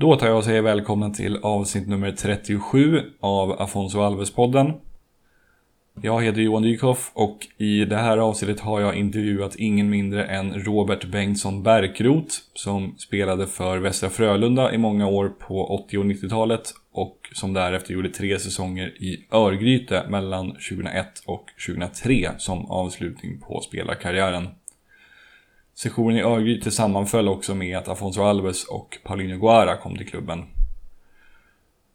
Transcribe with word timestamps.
Då 0.00 0.16
tar 0.16 0.26
jag 0.26 0.36
och 0.36 0.44
säger 0.44 0.62
välkommen 0.62 1.12
till 1.12 1.36
avsnitt 1.36 1.88
nummer 1.88 2.12
37 2.12 3.02
av 3.20 3.62
Afonso 3.62 3.98
Alves-podden. 3.98 4.72
Jag 6.02 6.22
heter 6.22 6.40
Johan 6.40 6.62
Dykhoff 6.62 7.10
och 7.14 7.38
i 7.56 7.84
det 7.84 7.96
här 7.96 8.18
avsnittet 8.18 8.60
har 8.60 8.80
jag 8.80 8.96
intervjuat 8.96 9.56
ingen 9.56 9.90
mindre 9.90 10.24
än 10.24 10.54
Robert 10.64 11.04
Bengtsson 11.04 11.62
Bärkroth 11.62 12.34
som 12.54 12.94
spelade 12.98 13.46
för 13.46 13.78
Västra 13.78 14.10
Frölunda 14.10 14.72
i 14.72 14.78
många 14.78 15.06
år 15.06 15.28
på 15.28 15.66
80 15.84 15.98
och 15.98 16.04
90-talet 16.04 16.74
och 16.92 17.18
som 17.34 17.52
därefter 17.52 17.94
gjorde 17.94 18.10
tre 18.10 18.38
säsonger 18.38 19.02
i 19.02 19.26
Örgryte 19.32 20.06
mellan 20.08 20.46
2001 20.50 21.06
och 21.26 21.44
2003 21.66 22.30
som 22.38 22.70
avslutning 22.70 23.40
på 23.40 23.60
spelarkarriären. 23.60 24.48
Sessionen 25.78 26.16
i 26.16 26.22
Örgryte 26.22 26.70
sammanföll 26.70 27.28
också 27.28 27.54
med 27.54 27.78
att 27.78 27.88
Afonso 27.88 28.22
Alves 28.22 28.64
och 28.64 28.98
Paulinho 29.04 29.38
Guara 29.38 29.76
kom 29.76 29.96
till 29.96 30.08
klubben. 30.08 30.44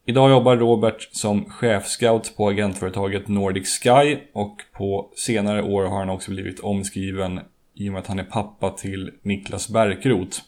Idag 0.05 0.29
jobbar 0.29 0.57
Robert 0.57 1.09
som 1.11 1.45
chefscout 1.45 2.33
på 2.37 2.47
agentföretaget 2.47 3.27
Nordic 3.27 3.79
Sky 3.79 4.17
och 4.33 4.61
på 4.71 5.11
senare 5.15 5.63
år 5.63 5.85
har 5.85 5.99
han 5.99 6.09
också 6.09 6.31
blivit 6.31 6.59
omskriven 6.59 7.39
i 7.75 7.89
och 7.89 7.93
med 7.93 7.99
att 7.99 8.07
han 8.07 8.19
är 8.19 8.23
pappa 8.23 8.69
till 8.69 9.11
Niklas 9.21 9.69
Bärkroth. 9.69 10.39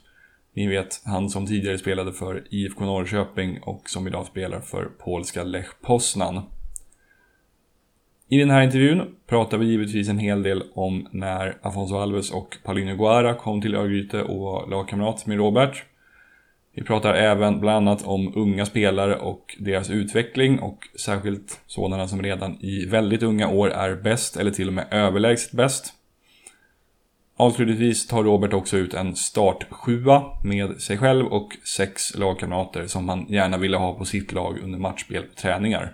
Ni 0.53 0.67
vet, 0.67 1.01
han 1.05 1.29
som 1.29 1.47
tidigare 1.47 1.77
spelade 1.77 2.13
för 2.13 2.43
IFK 2.49 2.85
Norrköping 2.85 3.59
och 3.61 3.89
som 3.89 4.07
idag 4.07 4.25
spelar 4.25 4.59
för 4.59 4.85
polska 4.85 5.43
Lech 5.43 5.81
Poznan. 5.81 6.41
I 8.29 8.37
den 8.37 8.49
här 8.49 8.61
intervjun 8.61 9.15
pratar 9.27 9.57
vi 9.57 9.65
givetvis 9.65 10.09
en 10.09 10.19
hel 10.19 10.43
del 10.43 10.63
om 10.73 11.07
när 11.11 11.57
Afonso 11.61 11.95
Alves 11.97 12.31
och 12.31 12.57
Paulinho 12.63 12.95
Guara 12.95 13.33
kom 13.33 13.61
till 13.61 13.75
Örgryte 13.75 14.21
och 14.23 14.39
var 14.39 14.67
lagkamrat 14.67 15.25
med 15.25 15.37
Robert. 15.37 15.83
Vi 16.75 16.83
pratar 16.83 17.13
även 17.13 17.59
bland 17.59 17.89
annat 17.89 18.05
om 18.05 18.33
unga 18.35 18.65
spelare 18.65 19.15
och 19.15 19.55
deras 19.59 19.89
utveckling 19.89 20.59
och 20.59 20.87
särskilt 20.99 21.61
sådana 21.67 22.07
som 22.07 22.21
redan 22.21 22.57
i 22.61 22.85
väldigt 22.85 23.23
unga 23.23 23.49
år 23.49 23.69
är 23.69 23.95
bäst 23.95 24.37
eller 24.37 24.51
till 24.51 24.67
och 24.67 24.73
med 24.73 24.87
överlägset 24.91 25.51
bäst. 25.51 25.93
Avslutningsvis 27.37 28.07
tar 28.07 28.23
Robert 28.23 28.53
också 28.53 28.77
ut 28.77 28.93
en 28.93 29.15
startsjua 29.15 30.23
med 30.43 30.81
sig 30.81 30.97
själv 30.97 31.25
och 31.25 31.53
sex 31.77 32.15
lagkamrater 32.15 32.87
som 32.87 33.09
han 33.09 33.25
gärna 33.29 33.57
ville 33.57 33.77
ha 33.77 33.93
på 33.93 34.05
sitt 34.05 34.31
lag 34.31 34.59
under 34.63 34.79
matchspel 34.79 35.23
och 35.31 35.37
träningar. 35.37 35.93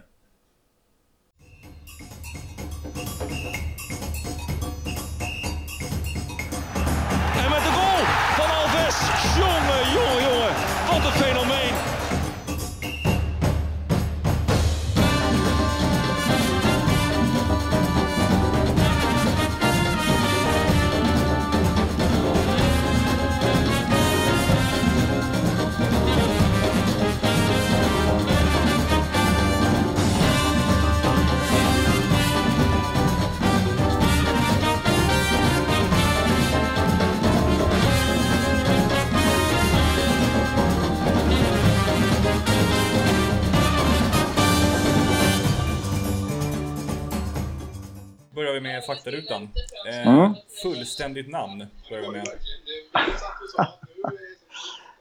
Börjar 48.61 48.73
med 48.75 48.85
faktarutan. 48.85 49.49
Eh, 49.89 50.07
Mm. 50.07 50.33
Fullständigt 50.63 51.29
namn 51.29 51.65
börjar 51.89 52.03
vi 52.03 52.09
med. 52.11 52.27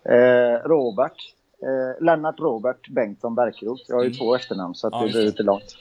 Eh, 0.05 0.69
Robert. 0.69 1.13
Eh, 1.63 2.05
Lennart 2.05 2.39
Robert 2.41 2.89
Bengtsson 2.89 3.35
Bärkroth. 3.35 3.83
Jag 3.89 3.97
har 3.97 4.03
ju 4.03 4.07
Mm. 4.09 4.19
två 4.19 4.35
efternamn 4.37 4.75
så 4.75 4.87
att 4.87 4.93
Ja, 4.93 5.03
det 5.03 5.09
blir 5.13 5.23
lite 5.23 5.43
långt. 5.43 5.77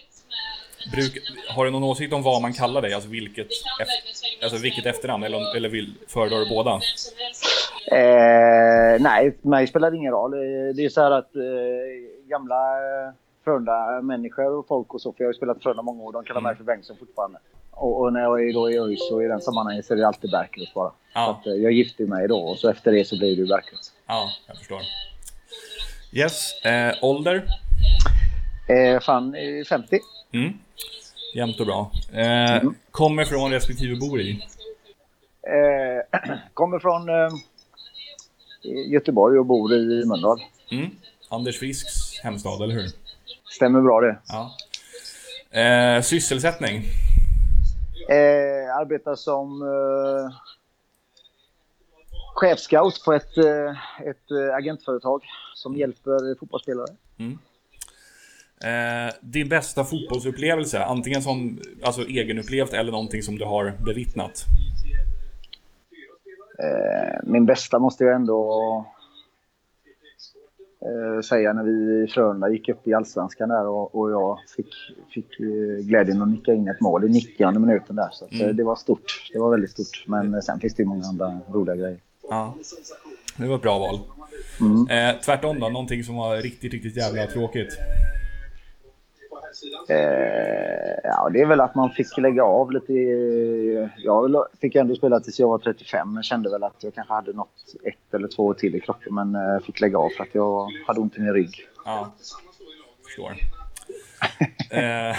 Bruk, 0.92 1.18
har 1.56 1.66
du 1.66 1.72
någon 1.72 1.84
åsikt 1.84 2.14
om 2.14 2.24
vad 2.24 2.42
man 2.42 2.54
kallar 2.54 2.82
dig? 2.82 2.94
Alltså 2.94 3.10
vilket, 3.10 3.48
alltså 4.44 4.58
vilket 4.58 4.86
efternamn? 4.86 5.24
Eller, 5.24 5.56
eller 5.58 5.70
vill, 5.70 5.94
föredrar 6.08 6.40
du 6.40 6.50
båda? 6.50 6.72
Eh, 7.92 9.02
nej, 9.02 9.38
för 9.42 9.50
mig 9.50 9.68
spelar 9.68 9.92
det 9.92 9.98
ingen 9.98 10.12
roll. 10.12 10.34
Eh, 10.34 10.40
Det 10.76 10.86
är 10.86 10.90
så 10.90 11.02
här 11.02 11.12
att 11.12 11.36
eh, 11.36 11.42
gamla 12.30 12.56
eh, 12.78 13.14
Frölunda-människor 13.44 14.52
och 14.52 14.68
folk 14.68 14.94
och 14.94 15.02
så, 15.02 15.12
för 15.14 15.24
jag 15.24 15.28
har 15.28 15.34
ju 15.34 15.38
spelat 15.38 15.64
Frölunda 15.64 15.82
många 15.84 16.04
år, 16.04 16.12
de 16.14 16.24
kallar 16.24 16.42
mig 16.42 16.56
för 16.56 16.64
Bengtsson 16.64 16.98
fortfarande. 16.98 17.40
Och, 17.72 18.02
och 18.02 18.14
när 18.14 18.20
jag 18.22 18.50
är 18.50 18.54
då 18.54 18.72
i 18.72 18.78
ÖIS 18.80 19.12
och 19.12 19.24
i 19.24 19.28
den 19.28 19.42
sammanhanget 19.42 19.86
så 19.86 19.94
är 19.94 19.98
det 19.98 20.08
alltid 20.08 20.32
Bärkroth 20.32 20.74
bara. 20.74 20.92
Ja. 21.14 21.26
Så 21.44 21.50
att, 21.50 21.56
eh, 21.56 21.62
jag 21.64 21.72
gifte 21.72 22.04
mig 22.04 22.28
då 22.28 22.40
och 22.40 22.58
så 22.58 22.70
efter 22.70 22.92
det 22.92 23.06
så 23.06 23.18
blir 23.18 23.36
det 23.36 23.42
ju 23.42 23.48
Bärkroth. 23.48 23.84
Ja, 24.08 24.30
jag 24.48 24.58
förstår. 24.58 24.82
Yes, 26.14 26.62
eh, 26.66 26.94
ålder? 27.02 27.44
Eh, 28.70 29.00
fan, 29.00 29.36
eh, 29.36 29.66
50. 29.70 30.00
Mm. 30.34 30.54
Jämnt 31.36 31.60
och 31.60 31.66
bra. 31.66 31.92
Eh, 32.14 32.64
Kommer 32.92 33.26
från 33.26 33.52
respektive 33.52 33.96
bor 33.96 34.22
i? 34.22 34.32
Eh, 35.44 36.20
kommer 36.54 36.80
från 36.80 37.10
eh, 37.10 37.30
Göteborg 38.88 39.40
och 39.40 39.46
bor 39.46 39.74
i 39.74 40.06
Mölndal. 40.06 40.40
Mm. 40.72 40.90
Anders 41.30 41.60
Frisks 41.60 42.20
hemstad, 42.24 42.64
eller 42.64 42.74
hur? 42.74 42.90
Stämmer 43.56 43.82
bra 43.82 44.02
det. 44.02 44.18
Ja. 44.28 44.56
Eh, 45.60 46.02
sysselsättning? 46.02 46.84
Eh, 48.10 48.76
arbetar 48.78 49.16
som 49.16 49.62
eh, 49.62 50.36
chefscout 52.36 53.02
på 53.06 53.14
ett, 53.14 53.38
eh, 53.38 53.72
ett 54.08 54.32
eh, 54.32 54.56
agentföretag 54.56 55.24
som 55.56 55.76
hjälper 55.76 56.40
fotbollsspelare. 56.40 56.88
Eh, 58.64 59.14
din 59.22 59.50
bästa 59.50 59.84
fotbollsupplevelse? 59.84 60.84
Antingen 60.84 61.22
som 61.22 61.60
alltså, 61.84 62.02
egenupplevt 62.02 62.74
eller 62.74 62.92
någonting 62.92 63.24
som 63.24 63.38
du 63.38 63.46
har 63.46 63.74
bevittnat? 63.86 64.46
Eh, 66.60 67.20
min 67.24 67.46
bästa 67.46 67.80
måste 67.80 68.04
jag 68.04 68.16
ändå 68.16 68.86
eh, 70.86 71.22
säga 71.22 71.54
när 71.54 71.64
vi 71.64 72.04
i 72.04 72.08
Frölunda 72.08 72.50
gick 72.50 72.70
upp 72.70 72.88
i 72.88 72.94
Allsvenskan 72.94 73.50
där 73.50 73.68
och, 73.68 73.96
och 73.96 74.12
jag 74.12 74.40
fick, 74.56 74.74
fick 75.14 75.40
eh, 75.40 75.86
glädjen 75.86 76.22
att 76.22 76.30
nicka 76.30 76.54
in 76.54 76.68
ett 76.68 76.82
mål 76.82 77.06
i 77.06 77.10
90 77.10 77.60
minuten 77.60 77.96
där. 77.96 78.10
Så 78.12 78.26
att, 78.26 78.32
eh, 78.34 78.42
Mm. 78.42 78.56
det 78.56 78.64
var 78.64 78.76
stort. 78.76 79.30
Det 79.34 79.40
var 79.40 79.52
väldigt 79.52 79.72
stort. 79.72 80.04
Men 80.08 80.34
eh, 80.34 80.40
sen 80.42 80.60
finns 80.60 80.76
det 80.76 80.84
ju 80.84 80.90
många 80.90 81.06
andra 81.06 81.40
roliga 81.54 81.76
grejer. 81.76 81.98
Ja. 82.30 82.56
Det 83.38 83.48
var 83.48 83.56
ett 83.56 83.62
bra 83.62 83.80
val. 83.80 84.00
Mm. 84.62 84.88
Eh, 85.16 85.22
tvärtom 85.22 85.60
då, 85.60 85.70
någonting 85.70 86.04
som 86.04 86.16
var 86.16 86.38
riktigt, 86.38 86.74
riktigt 86.74 86.98
jävla 86.98 87.26
tråkigt? 87.28 87.78
Eh, 89.90 91.00
ja, 91.04 91.30
det 91.34 91.42
är 91.42 91.46
väl 91.46 91.62
att 91.62 91.76
man 91.76 91.90
fick 91.92 92.18
lägga 92.18 92.44
av 92.44 92.72
lite. 92.72 92.94
Jag 93.98 94.46
fick 94.62 94.76
ändå 94.76 94.96
spela 94.96 95.20
tills 95.20 95.40
jag 95.40 95.48
var 95.48 95.58
35, 95.58 96.14
men 96.14 96.24
kände 96.24 96.50
väl 96.50 96.64
att 96.64 96.84
jag 96.84 96.94
kanske 96.94 97.14
hade 97.14 97.34
något 97.34 97.76
ett 97.84 98.14
eller 98.14 98.28
två 98.28 98.46
år 98.46 98.54
till 98.54 98.76
i 98.76 98.80
kroppen. 98.80 99.16
Men 99.16 99.36
eh, 99.36 99.60
fick 99.66 99.82
lägga 99.82 99.98
av 99.98 100.10
för 100.18 100.24
att 100.24 100.36
jag 100.36 100.68
hade 100.88 101.00
ont 101.00 101.18
i 101.18 101.20
min 101.22 101.34
rygg. 101.34 101.56
Ja. 101.86 102.14
Förstår. 103.06 103.32
Eh, 104.72 105.16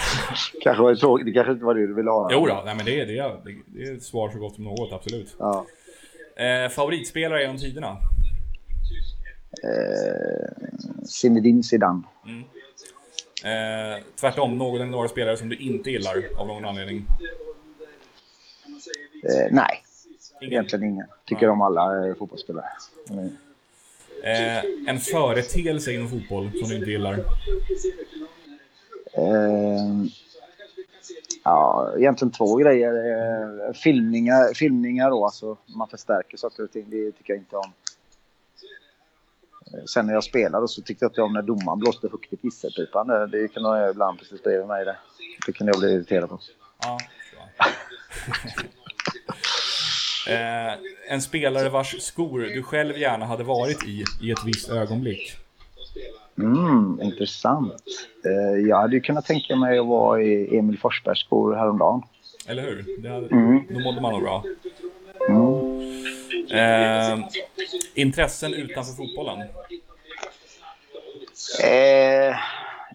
Kanske 0.63 0.83
var 0.83 0.91
det, 0.91 0.97
tråkigt. 0.97 1.25
det 1.25 1.31
kanske 1.31 1.51
inte 1.53 1.65
var 1.65 1.75
det 1.75 1.87
du 1.87 1.93
ville 1.93 2.11
ha. 2.11 2.29
jo 2.31 2.45
då, 2.45 2.61
nej 2.65 2.75
men 2.75 2.85
det 2.85 3.01
är, 3.01 3.05
det, 3.05 3.17
är, 3.17 3.37
det 3.65 3.83
är 3.83 3.95
ett 3.95 4.03
svar 4.03 4.29
så 4.29 4.39
gott 4.39 4.55
som 4.55 4.63
något, 4.63 4.93
absolut. 4.93 5.35
Ja. 5.39 5.65
Eh, 6.35 6.69
favoritspelare 6.69 7.41
genom 7.41 7.57
tiderna? 7.57 7.97
Eh, 9.63 10.47
Zinedine 11.05 11.63
Zidane. 11.63 12.01
Eh, 13.45 14.03
tvärtom, 14.15 14.57
någon 14.57 14.75
eller 14.81 14.91
några 14.91 15.07
spelare 15.07 15.37
som 15.37 15.49
du 15.49 15.55
inte 15.55 15.91
gillar 15.91 16.23
av 16.37 16.47
någon 16.47 16.65
anledning? 16.65 17.05
Eh, 19.23 19.47
nej, 19.51 19.83
Ingen. 20.41 20.53
egentligen 20.53 20.85
ingen. 20.85 21.07
Tycker 21.25 21.49
om 21.49 21.61
alla 21.61 22.07
eh, 22.07 22.15
fotbollsspelare. 22.15 22.65
Mm. 23.09 23.29
Eh, 24.23 24.63
en 24.87 24.99
företeelse 24.99 25.91
inom 25.93 26.09
fotboll 26.09 26.51
som 26.59 26.69
du 26.69 26.75
inte 26.75 26.91
gillar? 26.91 27.13
Eh, 29.13 30.05
ja, 31.43 31.93
egentligen 31.97 32.31
två 32.31 32.55
grejer. 32.55 32.93
Eh, 32.93 33.73
filmningar, 33.73 34.53
filmningar 34.53 35.09
då, 35.09 35.25
alltså 35.25 35.57
man 35.65 35.87
förstärker 35.87 36.37
saker 36.37 36.63
och 36.63 36.71
ting. 36.71 36.85
Det 36.89 37.11
tycker 37.11 37.33
jag 37.33 37.41
inte 37.41 37.55
om. 37.57 37.71
Sen 39.85 40.07
när 40.07 40.13
jag 40.13 40.23
spelade 40.23 40.67
så 40.67 40.81
tyckte 40.81 41.05
jag 41.05 41.09
inte 41.09 41.21
om 41.21 41.33
när 41.33 41.41
domaren 41.41 41.79
blåste 41.79 42.07
högt 42.11 42.33
i 42.33 42.37
kisselpipan. 42.37 43.07
Det, 43.07 43.47
kunde 43.47 43.79
jag 43.79 43.89
ibland 43.89 44.19
precis 44.19 44.43
bredvid 44.43 44.67
mig. 44.67 44.85
Det. 44.85 44.97
det 45.45 45.51
kunde 45.51 45.73
jag 45.73 45.79
bli 45.79 45.93
irriterad 45.93 46.29
på. 46.29 46.39
Ja, 46.83 46.97
jag. 47.37 47.67
eh, 50.33 50.73
en 51.09 51.21
spelare 51.21 51.69
vars 51.69 52.01
skor 52.01 52.39
du 52.39 52.63
själv 52.63 52.97
gärna 52.97 53.25
hade 53.25 53.43
varit 53.43 53.87
i, 53.87 54.03
i 54.21 54.31
ett 54.31 54.45
visst 54.45 54.69
ögonblick? 54.69 55.37
Mm, 56.37 56.99
intressant. 57.01 57.83
Eh, 58.25 58.67
jag 58.67 58.77
hade 58.77 58.95
ju 58.95 59.01
kunnat 59.01 59.25
tänka 59.25 59.55
mig 59.55 59.79
att 59.79 59.87
vara 59.87 60.21
i 60.21 60.57
Emil 60.57 60.79
Forsbergs 60.79 61.19
skor 61.19 61.55
häromdagen. 61.55 62.01
Eller 62.47 62.63
hur? 62.63 62.85
Det 63.01 63.09
hade, 63.09 63.27
Mm. 63.27 63.63
Då 63.69 63.79
mådde 63.79 64.01
man 64.01 64.11
nog 64.11 64.21
bra. 64.21 64.43
Mm. 65.29 65.70
Eh, 66.49 67.19
intressen 67.95 68.53
utanför 68.53 68.93
fotbollen? 68.93 69.39
Eh, 71.63 72.35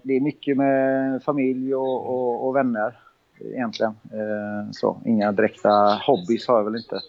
det 0.02 0.16
är 0.16 0.20
mycket 0.20 0.56
med 0.56 1.22
familj 1.22 1.74
och, 1.74 2.06
och, 2.06 2.46
och 2.46 2.56
vänner 2.56 2.98
egentligen. 3.40 3.92
Eh, 4.12 4.70
så, 4.72 5.00
inga 5.04 5.32
direkta 5.32 6.00
hobbys 6.06 6.48
har 6.48 6.56
jag 6.56 6.64
väl 6.64 6.76
inte 6.76 7.00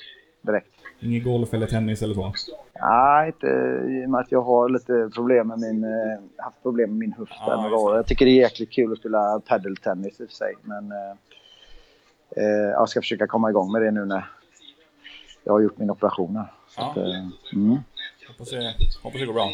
direkt. 0.42 0.72
Ingen 1.00 1.24
golf 1.24 1.54
eller 1.54 1.68
tennis 1.68 2.01
eller 2.01 2.13
så? 2.13 2.34
Nej, 2.81 3.28
inte 3.28 3.48
i 3.48 4.06
och 4.06 4.10
med 4.10 4.19
att 4.19 4.31
jag 4.31 4.42
har 4.42 4.69
lite 4.69 5.10
problem 5.16 5.48
med 5.48 5.60
min, 5.60 5.83
eh, 5.83 6.19
haft 6.38 6.63
problem 6.63 6.90
med 6.90 7.00
min 7.00 7.13
höft 7.13 7.33
Ah, 7.40 7.62
några 7.62 7.75
år. 7.75 7.95
Jag 7.95 8.06
tycker 8.06 8.25
det 8.25 8.31
är 8.31 8.42
jäkligt 8.42 8.72
kul 8.72 8.92
att 8.92 9.00
spela 9.00 9.40
padeltennis 9.40 10.19
i 10.19 10.24
och 10.24 10.30
för 10.30 10.36
sig. 10.36 10.54
Men 10.62 10.92
eh, 10.92 11.16
eh, 12.36 12.69
jag 12.72 12.90
ska 12.90 13.01
försöka 13.01 13.28
komma 13.28 13.50
igång 13.50 13.72
med 13.72 13.81
det 13.81 13.92
nu 13.92 14.06
när 14.06 14.25
jag 15.47 15.53
har 15.53 15.59
gjort 15.59 15.77
min 15.77 15.89
operation 15.89 16.35
här. 16.35 16.53
Så 16.69 16.81
Ja. 16.81 16.91
att, 16.91 16.97
eh, 16.97 17.27
mm, 17.53 17.77
Hoppas 18.27 18.49
det, 18.49 18.75
hoppas 19.03 19.19
det 19.19 19.25
går 19.25 19.33
bra. 19.33 19.51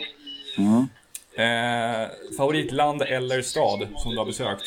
mm. 0.58 0.88
Eh, 1.36 2.10
favoritland 2.38 3.02
eller 3.02 3.42
stad 3.42 3.88
som 3.98 4.12
du 4.12 4.18
har 4.18 4.26
besökt? 4.26 4.64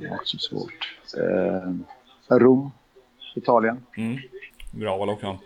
Det 0.00 0.08
var 0.08 0.20
så 0.24 0.38
svårt. 0.38 0.72
Eh, 1.16 2.36
Rom, 2.38 2.70
Italien. 3.34 3.86
Mm. 3.96 4.18
Bra 4.70 4.96
val 4.96 5.08
också. 5.10 5.38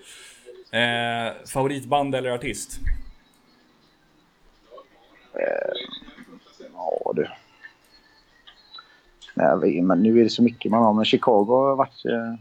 Eh, 0.76 1.32
favoritband 1.46 2.14
eller 2.14 2.30
artist? 2.30 2.78
Ja 6.74 7.12
du. 7.14 7.26
Nej, 9.40 9.82
men 9.82 10.02
nu 10.02 10.20
är 10.20 10.24
det 10.24 10.30
så 10.30 10.42
mycket 10.42 10.70
man 10.70 10.82
har. 10.82 10.92
Men 10.92 11.04
Chicago 11.04 11.46
har 11.46 11.76
varit 11.76 12.04
eh, 12.04 12.34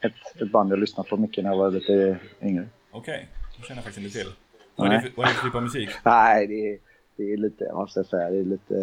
ett, 0.00 0.42
ett 0.42 0.50
band 0.50 0.72
jag 0.72 0.78
lyssnat 0.78 1.08
på 1.08 1.16
mycket 1.16 1.44
när 1.44 1.50
jag 1.50 1.58
var 1.58 1.70
lite 1.70 2.18
yngre. 2.42 2.68
Okej, 2.90 3.28
det 3.56 3.66
känner 3.66 3.78
jag 3.78 3.84
faktiskt 3.84 4.06
inte 4.06 4.18
till. 4.18 4.32
Vad 4.76 4.88
är 4.88 4.92
det 4.92 5.00
för, 5.00 5.10
vad 5.16 5.26
är 5.26 5.30
det 5.30 5.34
för 5.34 5.46
typ 5.46 5.54
av 5.54 5.62
musik? 5.62 5.90
Nej, 6.04 6.46
det 6.46 6.72
är, 6.72 6.78
det 7.16 7.32
är 7.32 7.36
lite, 7.36 7.70
vad 7.72 7.90
ska 7.90 8.00
jag 8.00 8.06
säga, 8.06 8.30
det 8.30 8.38
är 8.38 8.44
lite... 8.44 8.74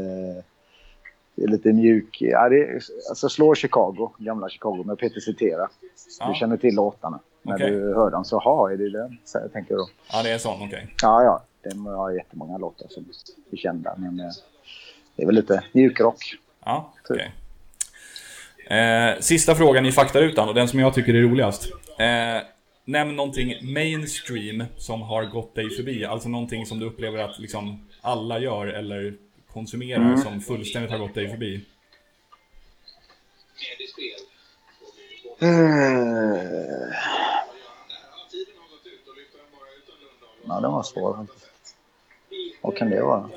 Det 1.36 1.44
är 1.44 1.48
lite 1.48 1.74
mjuk. 1.74 2.18
Ja, 2.22 2.50
det 2.50 2.64
är, 2.64 2.80
alltså 3.10 3.30
slå 3.30 3.56
Chicago, 3.56 4.10
gamla 4.18 4.50
Chicago 4.50 4.84
med 4.84 4.98
Peter 4.98 5.20
Cetera. 5.20 5.70
Ja. 6.20 6.28
Du 6.28 6.34
känner 6.34 6.58
till 6.58 6.76
låtarna. 6.76 7.20
När 7.42 7.58
du 7.58 7.94
hör 7.96 8.12
dem 8.12 8.26
så, 8.26 8.40
ha 8.40 8.72
är 8.72 8.78
det 8.78 8.90
den? 8.90 9.18
Så 9.26 9.38
jag 9.38 9.54
tänker 9.54 9.76
då. 9.76 9.88
Ja, 10.12 10.24
det 10.24 10.30
är 10.30 10.34
en 10.34 10.40
sån, 10.40 10.62
okej. 10.62 10.96
Ja, 11.02 11.24
ja. 11.24 11.44
Den 11.62 11.86
har 11.86 12.12
jättemånga 12.12 12.58
låtar 12.58 12.88
som 12.90 13.06
är 13.52 13.58
kända. 13.58 13.96
Men 13.98 14.20
eh, 14.20 14.32
det 15.16 15.24
är 15.24 15.26
väl 15.26 15.36
lite 15.36 15.64
mjukrock. 15.72 16.18
Ja, 16.66 16.94
okej. 17.10 17.32
Eh, 18.78 19.20
sista 19.20 19.56
frågan 19.56 19.86
i 19.86 19.92
faktarutan 19.92 20.50
och 20.50 20.56
den 20.56 20.68
som 20.68 20.80
jag 20.80 20.94
tycker 20.94 21.14
är 21.14 21.22
roligast. 21.22 21.72
Eh, 22.00 22.42
nämn 22.86 23.16
någonting 23.16 23.74
mainstream 23.74 24.64
som 24.78 25.02
har 25.02 25.26
gått 25.26 25.56
dig 25.56 25.70
förbi. 25.70 26.06
Alltså 26.06 26.30
någonting 26.30 26.66
som 26.66 26.80
du 26.80 26.86
upplever 26.86 27.18
att 27.18 27.40
liksom 27.40 27.88
alla 28.02 28.40
gör 28.40 28.68
eller 28.68 29.14
konsumerar 29.54 30.18
som 30.18 30.42
fullständigt 30.42 30.92
har 30.92 30.98
gått 30.98 31.14
dig 31.16 31.30
förbi. 31.30 31.66
Eh, 35.40 36.96
Ja, 40.48 40.60
den 40.60 40.72
var 40.72 40.84
svår. 40.84 41.26
Vad 42.62 42.78
kan 42.78 42.90
det 42.90 43.02
vara? 43.02 43.30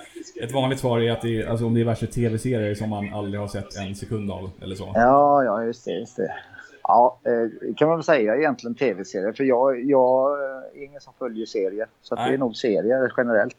Ett 0.43 0.53
vanligt 0.53 0.79
svar 0.79 1.01
är 1.01 1.13
att 1.13 1.23
det 1.23 1.41
är, 1.41 1.47
alltså 1.47 1.67
om 1.67 1.75
det 1.75 1.81
är 1.81 1.85
värsta 1.85 2.07
tv-serier 2.07 2.75
som 2.75 2.91
man 2.91 3.15
aldrig 3.15 3.41
har 3.41 3.49
sett 3.49 3.77
en 3.77 3.95
sekund 3.95 4.31
av 4.31 4.51
eller 4.63 4.77
så. 4.77 4.93
Ja, 4.95 5.45
ja, 5.45 5.65
just 5.65 5.85
det. 5.85 5.93
Just 5.93 6.17
det. 6.17 6.35
Ja, 6.83 7.19
eh, 7.25 7.75
kan 7.77 7.89
man 7.89 7.97
väl 7.97 8.05
säga 8.05 8.37
egentligen 8.37 8.75
tv-serier. 8.75 9.33
För 9.33 9.45
jag, 9.45 9.85
jag 9.85 10.43
är 10.43 10.85
ingen 10.85 11.01
som 11.01 11.13
följer 11.19 11.47
serier. 11.47 11.87
Så 12.03 12.15
det 12.15 12.23
är 12.23 12.39
nog 12.39 12.57
serier 12.57 13.13
generellt. 13.17 13.57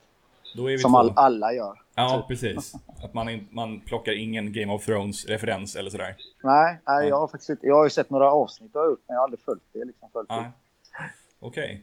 Som 0.82 0.96
all, 0.96 1.14
alla 1.16 1.54
gör. 1.54 1.82
Ja, 1.96 2.26
precis. 2.28 2.74
Att 3.04 3.14
man, 3.14 3.30
in, 3.30 3.48
man 3.52 3.80
plockar 3.80 4.12
ingen 4.12 4.54
Game 4.54 4.74
of 4.74 4.86
Thrones-referens 4.86 5.76
eller 5.76 5.90
sådär. 5.90 6.16
Nej, 6.44 6.78
nej 6.88 7.08
jag 7.08 7.20
har 7.20 7.28
faktiskt. 7.28 7.64
Jag 7.64 7.76
har 7.76 7.84
ju 7.84 7.90
sett 7.90 8.10
några 8.10 8.32
avsnitt 8.32 8.72
har 8.74 8.86
gjort, 8.86 9.02
men 9.08 9.14
jag 9.14 9.20
har 9.20 9.24
aldrig 9.24 9.40
följt 9.40 9.64
det. 9.74 9.86
Liksom, 9.86 10.10
följt 10.14 10.30
det. 10.30 10.52
Okej. 11.40 11.82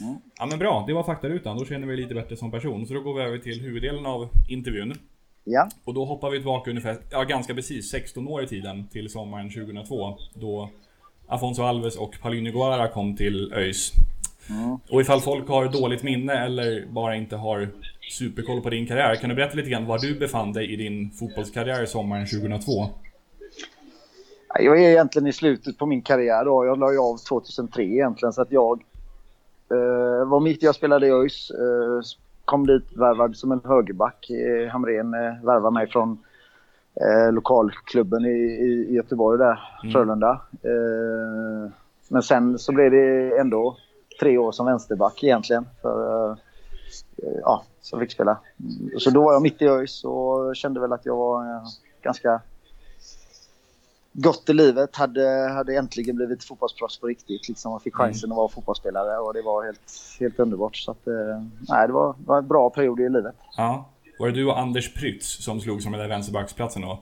Mm. 0.00 0.16
Ja 0.38 0.46
men 0.46 0.58
bra, 0.58 0.84
det 0.86 0.92
var 0.92 1.02
faktarutan. 1.02 1.58
Då 1.58 1.64
känner 1.64 1.86
vi 1.86 1.96
lite 1.96 2.14
bättre 2.14 2.36
som 2.36 2.50
person. 2.50 2.86
Så 2.86 2.94
då 2.94 3.00
går 3.00 3.14
vi 3.14 3.22
över 3.22 3.38
till 3.38 3.60
huvuddelen 3.60 4.06
av 4.06 4.28
intervjun. 4.48 4.94
Ja. 5.44 5.68
Och 5.84 5.94
då 5.94 6.04
hoppar 6.04 6.30
vi 6.30 6.38
tillbaka 6.38 6.70
ungefär, 6.70 6.98
ja 7.10 7.22
ganska 7.22 7.54
precis 7.54 7.90
16 7.90 8.28
år 8.28 8.42
i 8.42 8.46
tiden 8.46 8.88
till 8.88 9.10
sommaren 9.10 9.50
2002. 9.50 10.18
Då 10.34 10.70
Afonso 11.26 11.62
Alves 11.62 11.96
och 11.96 12.16
Paulinho 12.22 12.52
Guara 12.52 12.88
kom 12.88 13.16
till 13.16 13.52
ÖIS. 13.52 13.92
Och 14.90 15.00
ifall 15.00 15.20
folk 15.20 15.48
har 15.48 15.68
dåligt 15.68 16.02
minne 16.02 16.32
eller 16.32 16.86
bara 16.86 17.16
inte 17.16 17.36
har 17.36 17.68
superkoll 18.10 18.60
på 18.60 18.70
din 18.70 18.86
karriär, 18.86 19.14
kan 19.14 19.30
du 19.30 19.36
berätta 19.36 19.56
lite 19.56 19.70
grann 19.70 19.86
var 19.86 19.98
du 19.98 20.18
befann 20.18 20.52
dig 20.52 20.72
i 20.72 20.76
din 20.76 21.10
fotbollskarriär 21.10 21.86
sommaren 21.86 22.26
2002? 22.26 22.88
Jag 24.54 24.82
är 24.82 24.88
egentligen 24.88 25.26
i 25.26 25.32
slutet 25.32 25.78
på 25.78 25.86
min 25.86 26.02
karriär. 26.02 26.44
Då. 26.44 26.66
Jag 26.66 26.78
la 26.78 26.92
ju 26.92 26.98
av 26.98 27.16
2003 27.16 27.84
egentligen. 27.84 28.32
Så 28.32 28.42
att 28.42 28.52
jag 28.52 28.82
eh, 29.72 30.28
var 30.28 30.40
mitt 30.40 30.62
jag 30.62 30.74
spelade 30.74 31.06
i 31.06 31.10
ÖIS. 31.10 31.50
Eh, 31.50 32.00
kom 32.44 32.66
dit 32.66 32.96
värvad 32.96 33.36
som 33.36 33.52
en 33.52 33.60
högerback. 33.64 34.30
Eh, 34.30 34.68
Hamrén 34.68 35.14
eh, 35.14 35.44
värvade 35.44 35.74
mig 35.74 35.86
från 35.90 36.18
eh, 37.00 37.32
lokalklubben 37.32 38.24
i, 38.24 38.28
i, 38.28 38.94
Göteborg 38.94 39.38
där, 39.38 39.60
Frölunda. 39.92 40.40
Eh, 40.62 41.72
men 42.08 42.22
sen 42.22 42.58
så 42.58 42.72
blev 42.72 42.90
det 42.90 43.38
ändå 43.38 43.76
tre 44.20 44.38
år 44.38 44.52
som 44.52 44.66
vänsterback 44.66 45.24
egentligen. 45.24 45.66
För, 45.82 46.30
eh, 46.30 46.36
ja, 47.42 47.64
som 47.80 48.00
fick 48.00 48.12
spela. 48.12 48.38
Mm, 48.60 49.00
Så 49.00 49.10
då 49.10 49.22
var 49.22 49.32
jag 49.32 49.42
mitt 49.42 49.62
i 49.62 49.68
ÖIS 49.68 50.04
och 50.04 50.56
kände 50.56 50.80
väl 50.80 50.92
att 50.92 51.06
jag 51.06 51.16
var 51.16 51.44
ganska 52.02 52.40
gott 54.12 54.48
i 54.48 54.52
livet. 54.52 54.96
Hade, 54.96 55.48
hade 55.54 55.76
äntligen 55.76 56.16
blivit 56.16 56.44
fotbollsproffs 56.44 57.00
på 57.00 57.06
riktigt. 57.06 57.48
Liksom, 57.48 57.72
och 57.72 57.82
fick 57.82 57.94
chansen 57.94 58.32
att 58.32 58.36
vara 58.36 58.48
fotbollsspelare 58.48 59.18
och 59.18 59.34
det 59.34 59.42
var 59.42 59.64
helt, 59.64 59.80
helt 60.20 60.38
underbart. 60.38 60.76
Så 60.76 60.90
att, 60.90 61.06
eh, 61.06 61.42
nej, 61.68 61.86
det, 61.86 61.92
var, 61.92 62.14
det 62.18 62.26
var 62.26 62.38
en 62.38 62.48
bra 62.48 62.70
period 62.70 63.00
i 63.00 63.08
livet. 63.08 63.34
Ja. 63.56 63.88
Var 64.18 64.26
det 64.26 64.32
du 64.34 64.46
och 64.46 64.58
Anders 64.58 64.94
Prytz 64.94 65.44
som 65.44 65.60
slog 65.60 65.82
som 65.82 65.92
den 65.92 66.00
där 66.00 66.08
vänsterbacksplatsen 66.08 66.82
då? 66.82 67.00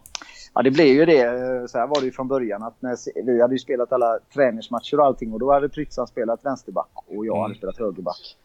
Ja, 0.55 0.63
det 0.63 0.71
blev 0.71 0.87
ju 0.87 1.05
det. 1.05 1.71
Så 1.71 1.79
här 1.79 1.87
var 1.87 2.01
det 2.01 2.07
ju 2.07 2.13
från 2.13 2.29
början. 2.29 2.63
Att 2.63 2.83
när, 2.83 3.25
vi 3.27 3.41
hade 3.43 3.55
ju 3.55 3.59
spelat 3.59 3.93
alla 3.93 4.19
träningsmatcher 4.35 5.01
och 5.01 5.07
allting 5.07 5.33
och 5.33 5.39
då 5.39 5.53
hade 5.53 5.69
Prytzan 5.69 6.07
spelat 6.07 6.45
vänsterback 6.45 6.91
och 6.95 7.27
jag 7.27 7.35
hade 7.35 7.45
Mm. 7.45 7.57
spelat 7.57 7.79
högerback. 7.79 8.37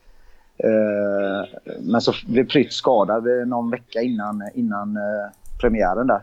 Eh, 0.57 1.59
men 1.81 2.01
så 2.01 2.13
blev 2.27 2.47
Prytz 2.47 2.75
skadad 2.75 3.47
någon 3.47 3.69
vecka 3.71 4.01
innan, 4.01 4.49
innan 4.53 4.97
eh, 4.97 5.31
premiären 5.61 6.07
där. 6.07 6.21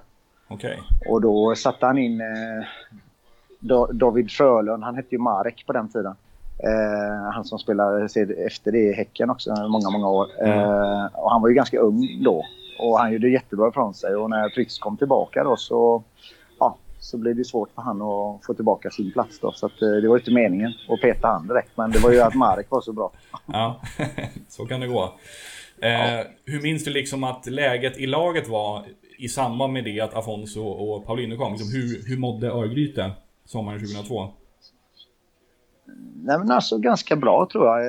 Okej. 0.53 0.83
Och 1.09 1.21
då 1.21 1.55
satte 1.57 1.87
han 1.87 1.99
in 1.99 2.21
eh, 2.21 2.65
Da- 3.59 3.93
David 3.93 4.31
Frölund. 4.31 4.85
Han 4.85 4.95
hette 4.97 5.09
ju 5.15 5.19
Marek 5.19 5.65
på 5.67 5.73
den 5.73 5.89
tiden. 5.89 6.15
Eh, 6.59 7.33
han 7.33 7.45
som 7.45 7.59
spelade 7.59 8.05
efter 8.47 8.73
det 8.73 8.79
i 8.79 8.93
Häcken 8.93 9.31
också 9.31 9.51
många, 9.69 9.91
många 9.91 10.09
år. 10.09 10.27
Eh, 10.47 11.07
och 11.15 11.31
han 11.31 11.43
var 11.43 11.49
ju 11.49 11.55
ganska 11.55 11.79
ung 11.79 12.23
då. 12.25 12.45
Och 12.79 12.99
han 12.99 13.13
gjorde 13.13 13.29
jättebra 13.29 13.69
ifrån 13.69 13.95
sig. 13.95 14.15
Och 14.17 14.31
när 14.31 14.49
Fritz 14.49 14.79
kom 14.79 14.97
tillbaka 14.97 15.45
då 15.45 15.57
så, 15.57 16.03
ja, 16.59 16.77
så 16.99 17.19
blev 17.19 17.37
det 17.37 17.45
svårt 17.45 17.71
för 17.75 17.83
han 17.83 18.03
att 18.03 18.45
få 18.47 18.55
tillbaka 18.55 18.91
sin 18.91 19.13
plats 19.13 19.41
då. 19.41 19.53
Så 19.53 19.67
att, 19.67 19.83
eh, 19.83 19.89
det 19.89 20.09
var 20.09 20.17
inte 20.19 20.31
meningen 20.31 20.73
att 20.89 21.01
peta 21.01 21.29
han 21.29 21.47
direkt. 21.49 21.71
Men 21.77 21.91
det 21.91 21.99
var 21.99 22.11
ju 22.13 22.21
att 22.21 22.35
Marek 22.35 22.67
var 22.71 22.81
så 22.81 22.93
bra. 22.93 23.11
Ja, 23.47 23.81
så 24.49 24.67
kan 24.67 24.81
det 24.81 24.87
gå. 24.87 25.03
Eh, 25.83 26.27
Hur 26.45 26.63
minns 26.63 26.85
du 26.85 26.91
liksom 26.91 27.25
att 27.25 27.47
läget 27.47 27.99
i 27.99 28.07
laget 28.07 28.49
var 28.49 28.83
i 29.25 29.29
samband 29.29 29.73
med 29.73 29.85
det 29.85 30.01
att 30.01 30.15
Afonso 30.15 30.63
och 30.63 31.07
Paulinho 31.07 31.37
kom? 31.37 31.53
Liksom 31.53 31.73
hur, 31.73 32.09
hur 32.09 32.19
mådde 32.19 32.51
Örgryte 32.51 33.11
sommaren 33.45 33.79
2002? 33.81 34.29
Nej 36.25 36.39
men 36.39 36.51
alltså 36.51 36.79
ganska 36.79 37.17
bra 37.17 37.49
tror 37.53 37.67
jag. 37.67 37.81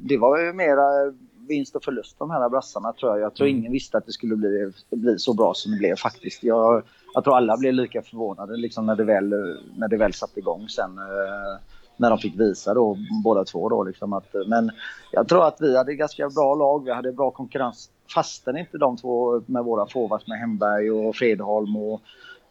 Det 0.00 0.16
var 0.18 0.38
ju 0.38 0.52
mera 0.52 1.12
vinst 1.48 1.76
och 1.76 1.84
förlust 1.84 2.18
de 2.18 2.30
här 2.30 2.48
brassarna 2.48 2.92
tror 2.92 3.12
jag. 3.12 3.20
Jag 3.20 3.34
tror 3.34 3.48
ingen 3.48 3.72
visste 3.72 3.98
att 3.98 4.06
det 4.06 4.12
skulle 4.12 4.36
bli, 4.36 4.72
bli 4.90 5.18
så 5.18 5.34
bra 5.34 5.54
som 5.54 5.72
det 5.72 5.78
blev 5.78 5.96
faktiskt. 5.96 6.42
Jag, 6.44 6.82
jag 7.14 7.24
tror 7.24 7.36
alla 7.36 7.56
blev 7.56 7.74
lika 7.74 8.02
förvånade 8.02 8.56
liksom 8.56 8.86
när, 8.86 8.96
det 8.96 9.04
väl, 9.04 9.28
när 9.76 9.88
det 9.88 9.96
väl 9.96 10.12
satte 10.12 10.40
igång 10.40 10.68
sen. 10.68 10.98
eh, 10.98 11.60
När 11.96 12.10
de 12.10 12.18
fick 12.18 12.40
visa 12.40 12.74
då, 12.74 12.96
båda 13.24 13.44
två 13.44 13.68
då 13.68 13.84
liksom 13.84 14.12
att, 14.12 14.34
Men 14.46 14.70
jag 15.12 15.28
tror 15.28 15.46
att 15.46 15.56
vi 15.60 15.76
hade 15.76 15.94
ganska 15.94 16.28
bra 16.28 16.54
lag. 16.54 16.84
Vi 16.84 16.92
hade 16.92 17.12
bra 17.12 17.30
konkurrens. 17.30 17.90
Fastän 18.14 18.56
inte 18.56 18.78
de 18.78 18.96
två 18.96 19.42
med 19.46 19.64
våra 19.64 19.86
forwards 19.86 20.26
med 20.26 20.38
Hemberg 20.38 20.90
och 20.90 21.16
Fredholm 21.16 21.76
och 21.76 22.00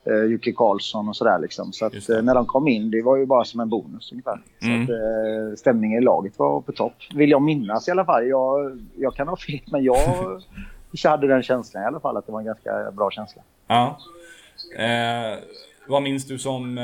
eh, 0.06 0.24
Jocke 0.24 0.52
Karlsson 0.52 1.10
och 1.10 1.16
sådär 1.16 1.40
liksom. 1.40 1.74
Så 1.74 1.86
att, 1.86 2.10
eh, 2.10 2.22
när 2.22 2.36
de 2.36 2.46
kom 2.46 2.68
in, 2.68 2.92
det 2.92 3.02
var 3.02 3.16
ju 3.18 3.26
bara 3.26 3.44
som 3.44 3.60
en 3.60 3.70
bonus 3.70 4.12
ungefär. 4.12 4.42
Så 4.60 4.66
Mm. 4.68 4.84
att, 4.84 4.90
eh, 4.90 5.56
stämningen 5.58 6.02
i 6.02 6.06
laget 6.06 6.40
var 6.40 6.62
på 6.62 6.72
topp. 6.72 6.94
Vill 7.16 7.30
jag 7.30 7.42
minnas 7.42 7.88
i 7.88 7.92
alla 7.92 8.06
fall. 8.06 8.28
Jag, 8.28 8.80
jag 8.98 9.16
kan 9.16 9.28
ha 9.28 9.38
fel, 9.38 9.60
men 9.72 9.84
jag 9.84 9.98
hade 11.04 11.28
den 11.28 11.44
känslan 11.44 11.84
i 11.84 11.86
alla 11.86 12.00
fall 12.00 12.18
att 12.18 12.26
det 12.26 12.32
var 12.32 12.40
en 12.40 12.46
ganska 12.46 12.92
bra 12.92 13.12
känsla. 13.12 13.42
Ja. 13.68 13.98
Eh, 14.78 15.38
vad 15.88 16.02
minns 16.04 16.28
du 16.28 16.40
som 16.40 16.78
eh, 16.78 16.84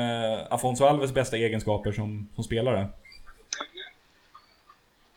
Afonso 0.54 0.84
Alves 0.84 1.14
bästa 1.14 1.36
egenskaper 1.36 1.92
som, 1.92 2.28
som 2.34 2.44
spelare? 2.44 2.86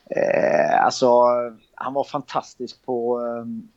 Eh, 0.10 0.86
alltså, 0.86 1.24
han 1.76 1.94
var 1.94 2.04
fantastisk 2.04 2.86
på 2.86 3.20
um, 3.20 3.70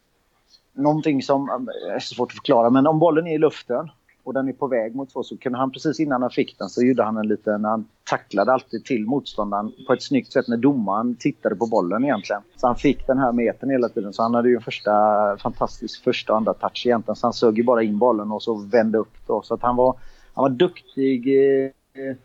någonting 0.72 1.22
som 1.22 1.50
ehm, 1.50 1.68
är 1.94 1.98
så 1.98 2.14
svårt 2.14 2.30
att 2.30 2.36
förklara. 2.36 2.70
Men 2.70 2.86
om 2.86 2.98
bollen 2.98 3.26
är 3.26 3.34
i 3.34 3.38
luften 3.38 3.90
och 4.24 4.34
den 4.34 4.48
är 4.48 4.52
på 4.52 4.66
väg 4.66 4.94
mot 4.94 5.12
två 5.12 5.22
så 5.22 5.36
kunde 5.36 5.58
han 5.58 5.70
precis 5.70 6.00
innan 6.00 6.22
han 6.22 6.30
fick 6.30 6.58
den 6.58 6.68
så 6.68 6.82
gjorde 6.82 7.02
han 7.02 7.16
en 7.16 7.28
liten... 7.28 7.64
Han 7.64 7.88
tacklade 8.04 8.52
alltid 8.52 8.84
till 8.84 9.06
motståndaren 9.06 9.72
på 9.86 9.92
ett 9.92 10.02
snyggt 10.02 10.32
sätt 10.32 10.48
när 10.48 10.56
domaren 10.56 11.16
tittade 11.16 11.56
på 11.56 11.66
bollen 11.66 12.04
egentligen. 12.04 12.42
Så 12.56 12.66
han 12.66 12.76
fick 12.76 13.06
den 13.06 13.18
här 13.18 13.32
metern 13.32 13.70
hela 13.70 13.88
tiden. 13.88 14.12
Så 14.12 14.22
han 14.22 14.34
hade 14.34 14.48
ju 14.48 14.54
en 14.54 14.62
första, 14.62 14.92
fantastisk 15.36 16.04
första 16.04 16.32
och 16.32 16.36
andra 16.36 16.54
touch 16.54 16.86
egentligen. 16.86 17.16
Så 17.16 17.26
han 17.26 17.32
sög 17.32 17.58
ju 17.58 17.64
bara 17.64 17.82
in 17.82 17.98
bollen 17.98 18.32
och 18.32 18.42
så 18.42 18.54
vände 18.54 18.98
upp 18.98 19.26
då. 19.26 19.42
Så 19.42 19.54
att 19.54 19.62
han 19.62 19.76
var, 19.76 19.96
han 20.34 20.42
var 20.42 20.50
duktig. 20.50 21.28
Eh, 21.28 22.16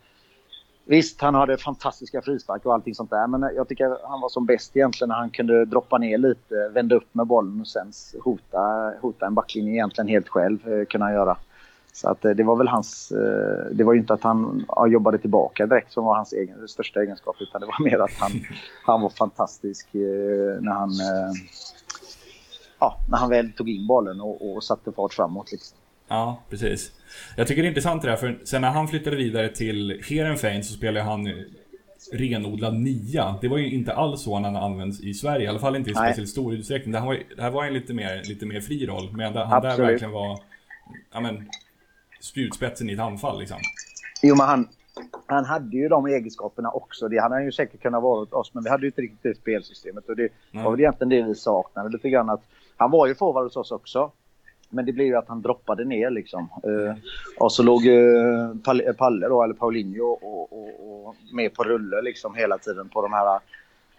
Visst, 0.85 1.21
han 1.21 1.35
hade 1.35 1.57
fantastiska 1.57 2.21
frispark 2.21 2.65
och 2.65 2.73
allting 2.73 2.95
sånt 2.95 3.09
där. 3.09 3.27
Men 3.27 3.55
jag 3.55 3.67
tycker 3.67 3.97
han 4.03 4.21
var 4.21 4.29
som 4.29 4.45
bäst 4.45 4.75
egentligen 4.75 5.09
när 5.09 5.15
han 5.15 5.29
kunde 5.29 5.65
droppa 5.65 5.97
ner 5.97 6.17
lite, 6.17 6.69
vända 6.73 6.95
upp 6.95 7.15
med 7.15 7.27
bollen 7.27 7.61
och 7.61 7.67
sen 7.67 7.91
hota, 8.23 8.93
hota 9.01 9.25
en 9.25 9.33
backlinje 9.33 9.73
egentligen 9.73 10.07
helt 10.07 10.29
själv. 10.29 10.67
Eh, 10.67 10.85
kunna 10.85 11.05
han 11.05 11.13
göra. 11.13 11.37
Så 11.93 12.09
att 12.09 12.25
eh, 12.25 12.31
det 12.31 12.43
var 12.43 12.55
väl 12.55 12.67
hans... 12.67 13.11
Eh, 13.11 13.65
det 13.71 13.83
var 13.83 13.93
ju 13.93 13.99
inte 13.99 14.13
att 14.13 14.23
han 14.23 14.65
jobbade 14.87 15.17
tillbaka 15.17 15.65
direkt 15.65 15.91
som 15.91 16.05
var 16.05 16.15
hans 16.15 16.33
egen, 16.33 16.67
största 16.67 17.01
egenskap. 17.01 17.35
Utan 17.39 17.61
det 17.61 17.67
var 17.67 17.83
mer 17.83 17.99
att 17.99 18.13
han, 18.19 18.31
han 18.85 19.01
var 19.01 19.09
fantastisk 19.09 19.87
när 20.59 20.71
han... 20.71 20.91
Ja, 22.79 22.97
när 23.09 23.17
han 23.17 23.29
väl 23.29 23.51
tog 23.51 23.69
in 23.69 23.87
bollen 23.87 24.21
och, 24.21 24.55
och 24.55 24.63
satte 24.63 24.91
fart 24.91 25.13
framåt 25.13 25.51
liksom. 25.51 25.77
Ja, 26.07 26.43
precis. 26.49 26.91
Jag 27.37 27.47
tycker 27.47 27.61
det 27.61 27.67
är 27.67 27.69
intressant 27.69 28.01
det 28.01 28.09
där, 28.09 28.15
för 28.15 28.39
sen 28.43 28.61
när 28.61 28.69
han 28.69 28.87
flyttade 28.87 29.15
vidare 29.15 29.49
till 29.49 30.01
Heerenveen 30.09 30.63
så 30.63 30.73
spelade 30.73 31.05
han 31.05 31.29
renodlad 32.11 32.73
nia. 32.73 33.35
Det 33.41 33.47
var 33.47 33.57
ju 33.57 33.71
inte 33.71 33.93
alls 33.93 34.21
så 34.21 34.35
han 34.35 34.55
används 34.55 35.01
i 35.01 35.13
Sverige, 35.13 35.45
i 35.45 35.47
alla 35.47 35.59
fall 35.59 35.75
inte 35.75 35.91
i 35.91 35.93
speciellt 35.93 36.29
stor 36.29 36.53
utsträckning. 36.53 36.91
Det 36.91 36.99
här 36.99 37.05
var, 37.05 37.17
det 37.35 37.41
här 37.41 37.51
var 37.51 37.65
en 37.65 37.73
lite 37.73 37.93
mer, 37.93 38.21
lite 38.23 38.45
mer 38.45 38.61
fri 38.61 38.85
roll, 38.85 39.17
medan 39.17 39.47
han 39.47 39.61
där 39.61 39.69
Absolut. 39.69 39.91
verkligen 39.91 40.11
var 40.11 40.39
ja, 41.13 41.19
men, 41.19 41.49
spjutspetsen 42.21 42.89
i 42.89 42.93
ett 42.93 42.99
anfall 42.99 43.39
liksom. 43.39 43.57
Jo, 44.21 44.35
men 44.35 44.47
han, 44.47 44.67
han 45.25 45.45
hade 45.45 45.77
ju 45.77 45.89
de 45.89 46.05
egenskaperna 46.05 46.71
också. 46.71 47.07
Det 47.07 47.21
hade 47.21 47.35
han 47.35 47.45
ju 47.45 47.51
säkert 47.51 47.81
kunnat 47.81 48.03
vara 48.03 48.21
åt 48.21 48.33
oss, 48.33 48.53
men 48.53 48.63
vi 48.63 48.69
hade 48.69 48.83
ju 48.83 48.87
inte 48.87 49.01
riktigt 49.01 49.23
det 49.23 49.35
spelsystemet. 49.35 50.09
Och 50.09 50.15
det 50.15 50.29
Nej. 50.51 50.63
var 50.63 50.71
väl 50.71 50.79
egentligen 50.79 51.09
det 51.09 51.21
vi 51.21 51.35
saknade 51.35 51.89
lite 51.89 52.09
grann. 52.09 52.29
Att, 52.29 52.43
han 52.77 52.91
var 52.91 53.07
ju 53.07 53.15
forward 53.15 53.43
hos 53.43 53.57
oss 53.57 53.71
också. 53.71 54.11
Men 54.73 54.85
det 54.85 54.91
blev 54.93 55.07
ju 55.07 55.15
att 55.15 55.27
han 55.27 55.41
droppade 55.41 55.85
ner 55.85 56.09
liksom. 56.09 56.49
Eh, 56.63 56.95
och 57.39 57.51
så 57.53 57.63
låg 57.63 57.87
eh, 57.87 58.55
Palle, 58.63 58.93
Palle 58.93 59.27
då, 59.27 59.43
eller 59.43 59.53
Paulinho 59.53 60.03
och, 60.05 60.53
och, 60.53 61.07
och 61.07 61.15
med 61.33 61.53
på 61.53 61.63
rulle 61.63 62.01
liksom 62.01 62.35
hela 62.35 62.57
tiden 62.57 62.89
på 62.89 63.01
de 63.01 63.13
här 63.13 63.39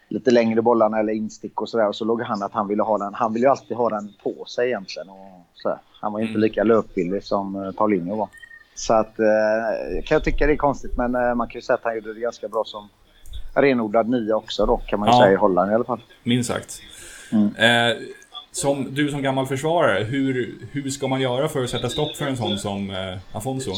lite 0.09 0.31
längre 0.31 0.62
bollarna 0.62 0.99
eller 0.99 1.12
instick 1.12 1.61
och 1.61 1.69
sådär. 1.69 1.88
Och 1.88 1.97
så 1.97 2.04
låg 2.04 2.23
han 2.23 2.43
att 2.43 2.52
han 2.52 2.69
ville 2.69 2.83
ha 2.83 2.99
den. 2.99 3.14
Han 3.14 3.33
ville 3.33 3.47
ju 3.47 3.50
alltid 3.50 3.76
ha 3.76 3.88
den 3.90 4.09
på 4.23 4.45
sig 4.45 4.66
egentligen. 4.69 5.09
Och 5.09 5.47
så 5.54 5.78
Han 6.00 6.12
var 6.12 6.21
ju 6.21 6.26
inte 6.26 6.33
Mm. 6.38 6.43
lika 6.43 6.64
löpvillig 6.64 7.23
som 7.25 7.57
eh, 7.64 7.73
Paulinho 7.73 8.16
var. 8.16 8.28
Så 8.75 8.95
att 8.95 9.19
eh, 9.19 10.02
kan 10.04 10.14
jag 10.14 10.25
tycka 10.25 10.47
det 10.47 10.52
är 10.52 10.57
konstigt 10.57 10.97
men 10.97 11.14
eh, 11.14 11.35
man 11.35 11.49
kan 11.49 11.54
ju 11.59 11.62
säga 11.62 11.75
att 11.75 11.85
han 11.85 11.95
gjorde 11.95 12.14
det 12.14 12.21
ganska 12.21 12.49
bra 12.49 12.62
som 12.66 12.88
renodlad 13.54 14.09
nia 14.09 14.37
också 14.37 14.66
då 14.66 14.76
kan 14.76 15.00
man 15.00 15.09
ju 15.09 15.14
Ja. 15.14 15.21
säga 15.23 15.33
i 15.33 15.37
Holland 15.37 15.71
i 15.71 15.75
alla 15.75 15.85
fall. 15.85 16.00
Minst 16.23 16.50
sagt. 16.50 16.81
Mm. 17.33 17.47
Eh, 17.57 17.97
som, 18.54 18.94
du 18.94 19.08
som 19.08 19.23
gammal 19.23 19.46
försvarare, 19.46 20.04
hur, 20.04 20.54
hur 20.73 20.90
ska 20.90 21.08
man 21.08 21.20
göra 21.20 21.49
för 21.49 21.64
att 21.64 21.70
sätta 21.70 21.88
stopp 21.88 22.16
för 22.16 22.25
en 22.25 22.37
sån 22.37 22.58
som 22.58 22.90
eh, 22.90 23.37
Afonso? 23.37 23.73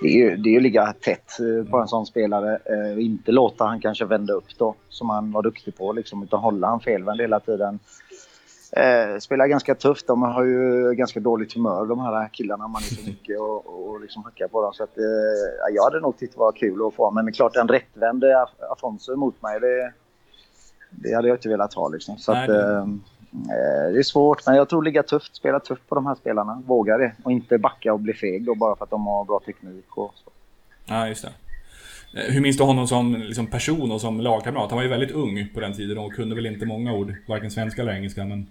Det 0.00 0.08
är 0.08 0.12
ju, 0.12 0.36
det 0.36 0.48
är 0.48 0.52
ju 0.52 0.60
ligga 0.60 0.92
tätt 0.92 1.40
eh, 1.40 1.70
på 1.70 1.78
en 1.78 1.88
sån 1.88 2.06
spelare. 2.06 2.58
Eh, 2.64 3.04
inte 3.04 3.32
låta 3.32 3.64
han 3.64 3.80
kanske 3.80 4.04
vända 4.04 4.32
upp 4.32 4.58
då, 4.58 4.74
som 4.88 5.10
han 5.10 5.32
var 5.32 5.42
duktig 5.42 5.76
på. 5.76 5.92
Liksom, 5.92 6.22
utan 6.22 6.40
hålla 6.40 6.66
han 6.66 6.80
felvänd 6.80 7.20
hela 7.20 7.40
tiden. 7.40 7.78
Eh, 8.72 9.18
spelar 9.18 9.46
ganska 9.46 9.74
tufft. 9.74 10.06
De 10.06 10.22
har 10.22 10.44
ju 10.44 10.94
ganska 10.94 11.20
dåligt 11.20 11.54
humör 11.54 11.86
de 11.86 12.00
här 12.00 12.28
killarna. 12.32 12.68
Man 12.68 12.82
är 12.82 12.94
så 12.94 13.06
mycket 13.06 13.40
och, 13.40 13.88
och 13.88 14.00
liksom 14.00 14.24
hackar 14.24 14.48
på 14.48 14.62
dem. 14.62 14.72
Så 14.72 14.82
att, 14.82 14.98
eh, 14.98 15.74
jag 15.74 15.84
hade 15.84 16.00
nog 16.00 16.18
tyckt 16.18 16.34
det 16.34 16.40
var 16.40 16.52
kul 16.52 16.86
att 16.86 16.94
få. 16.94 17.10
Men 17.10 17.24
det 17.24 17.30
är 17.30 17.32
klart, 17.32 17.56
en 17.56 17.68
rättvänd 17.68 18.24
eh, 18.24 18.44
Afonso 18.70 19.12
emot 19.12 19.42
mig, 19.42 19.60
det, 19.60 19.92
det 20.90 21.14
hade 21.14 21.28
jag 21.28 21.36
inte 21.36 21.48
velat 21.48 21.74
ha. 21.74 21.88
Liksom. 21.88 22.18
Så 22.18 22.32
Nej, 22.34 22.42
att, 22.42 22.48
det- 22.48 22.72
eh, 22.72 22.78
eh, 22.78 23.92
det 23.92 23.98
är 23.98 24.02
svårt, 24.02 24.46
men 24.46 24.54
jag 24.56 24.68
tror 24.68 24.82
ligga 24.82 25.02
tufft. 25.02 25.36
Spela 25.36 25.60
tufft 25.60 25.88
på 25.88 25.94
de 25.94 26.06
här 26.06 26.14
spelarna. 26.14 26.62
Våga 26.66 26.98
det. 26.98 27.12
Och 27.22 27.32
inte 27.32 27.58
backa 27.58 27.92
och 27.92 28.00
bli 28.00 28.12
feg 28.12 28.44
då, 28.44 28.54
bara 28.54 28.76
för 28.76 28.84
att 28.84 28.90
de 28.90 29.06
har 29.06 29.24
bra 29.24 29.40
teknik. 29.46 29.96
Och 29.96 30.12
så. 30.24 30.30
Ja, 30.86 31.08
just 31.08 31.22
det. 31.24 31.32
Eh, 32.20 32.32
Hur 32.32 32.40
minns 32.40 32.56
du 32.56 32.62
honom 32.64 32.86
som 32.88 33.14
liksom, 33.14 33.46
person 33.46 33.92
och 33.92 34.00
som 34.00 34.20
lagkamrat? 34.20 34.70
Han 34.70 34.76
var 34.76 34.82
ju 34.82 34.88
väldigt 34.90 35.10
ung 35.10 35.48
på 35.54 35.60
den 35.60 35.72
tiden 35.76 35.98
och 35.98 36.12
kunde 36.14 36.34
väl 36.34 36.46
inte 36.46 36.66
många 36.66 36.92
ord, 36.92 37.14
varken 37.28 37.50
svenska 37.50 37.82
eller 37.82 37.92
engelska, 37.92 38.24
men... 38.24 38.46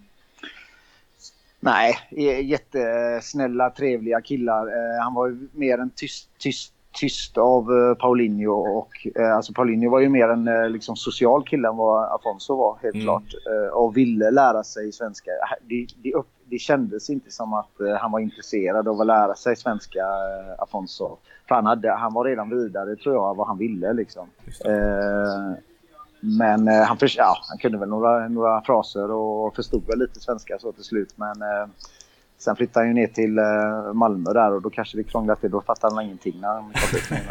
Nej, 1.61 1.95
jättesnälla, 2.43 3.69
trevliga 3.69 4.21
killar. 4.21 4.67
Eh, 4.67 5.03
han 5.03 5.13
var 5.13 5.27
ju 5.27 5.47
mer 5.53 5.77
en 5.77 5.89
tyst, 5.89 6.29
tyst, 6.37 6.73
tyst 6.93 7.37
av 7.37 7.63
eh, 7.71 7.95
Paulinho. 7.95 8.51
Och, 8.77 9.07
eh, 9.15 9.35
alltså 9.35 9.53
Paulinho 9.53 9.89
var 9.91 9.99
ju 9.99 10.09
mer 10.09 10.29
en 10.29 10.47
eh, 10.47 10.69
liksom, 10.69 10.95
social 10.95 11.43
kille 11.43 11.67
än 11.67 11.77
vad 11.77 12.03
Afonso 12.11 12.55
var, 12.55 12.77
helt 12.81 12.95
Mm. 12.95 13.05
klart. 13.05 13.23
Och 13.73 13.97
ville 13.97 14.31
lära 14.31 14.63
sig 14.63 14.91
svenska. 14.91 15.31
Det, 15.67 15.87
det, 16.03 16.13
upp, 16.13 16.27
det 16.45 16.57
kändes 16.57 17.09
inte 17.09 17.31
som 17.31 17.53
att 17.53 17.71
han 18.01 18.11
var 18.11 18.19
intresserad 18.19 18.87
av 18.87 19.01
att 19.01 19.07
lära 19.07 19.35
sig 19.35 19.55
svenska, 19.55 20.05
Afonso. 20.57 21.17
För 21.47 21.55
han, 21.55 21.65
hade, 21.65 21.91
han 21.91 22.13
var 22.13 22.25
redan 22.25 22.49
vidare, 22.49 22.95
tror 22.95 23.15
jag, 23.15 23.35
vad 23.35 23.47
han 23.47 23.57
ville. 23.57 23.93
Liksom. 23.93 24.27
Men 26.21 26.67
eh, 26.67 26.81
han, 26.83 26.97
förs- 26.97 27.17
ja, 27.17 27.35
han 27.49 27.57
kunde 27.57 27.77
väl 27.77 27.89
några, 27.89 28.27
några 28.27 28.61
fraser 28.61 29.11
och 29.11 29.55
förstod 29.55 29.87
väl 29.87 29.99
lite 29.99 30.19
svenska 30.19 30.59
så 30.59 30.71
till 30.71 30.83
slut. 30.83 31.13
Men 31.15 31.41
eh, 31.41 31.67
sen 32.39 32.55
flyttade 32.55 32.85
han 32.85 32.95
ju 32.95 33.01
ner 33.01 33.07
till 33.07 33.37
eh, 33.37 33.93
Malmö 33.93 34.33
där 34.33 34.51
och 34.51 34.61
då 34.61 34.69
kanske 34.69 34.97
det 34.97 35.03
krånglade 35.03 35.41
till. 35.41 35.51
Då 35.51 35.61
fattade 35.61 35.95
han 35.95 36.05
ingenting 36.05 36.41
när 36.41 36.47
han 36.47 36.63
kom 36.63 36.71
dit. 36.93 37.11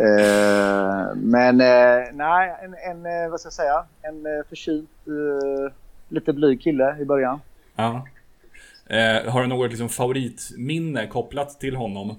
eh, 0.00 1.16
men 1.16 1.60
eh, 1.60 2.12
nej, 2.12 2.56
en, 2.62 3.04
en, 3.04 3.30
vad 3.30 3.40
ska 3.40 3.46
jag 3.46 3.52
säga, 3.52 3.84
en 4.02 4.44
förkyld, 4.48 4.88
lite 6.08 6.32
blyg 6.32 6.62
kille 6.62 6.96
i 6.98 7.04
början. 7.04 7.40
Ja. 7.76 8.06
Eh, 8.86 9.32
har 9.32 9.42
du 9.42 9.46
något 9.48 9.70
liksom, 9.70 9.88
favoritminne 9.88 11.06
kopplat 11.06 11.60
till 11.60 11.76
honom? 11.76 12.14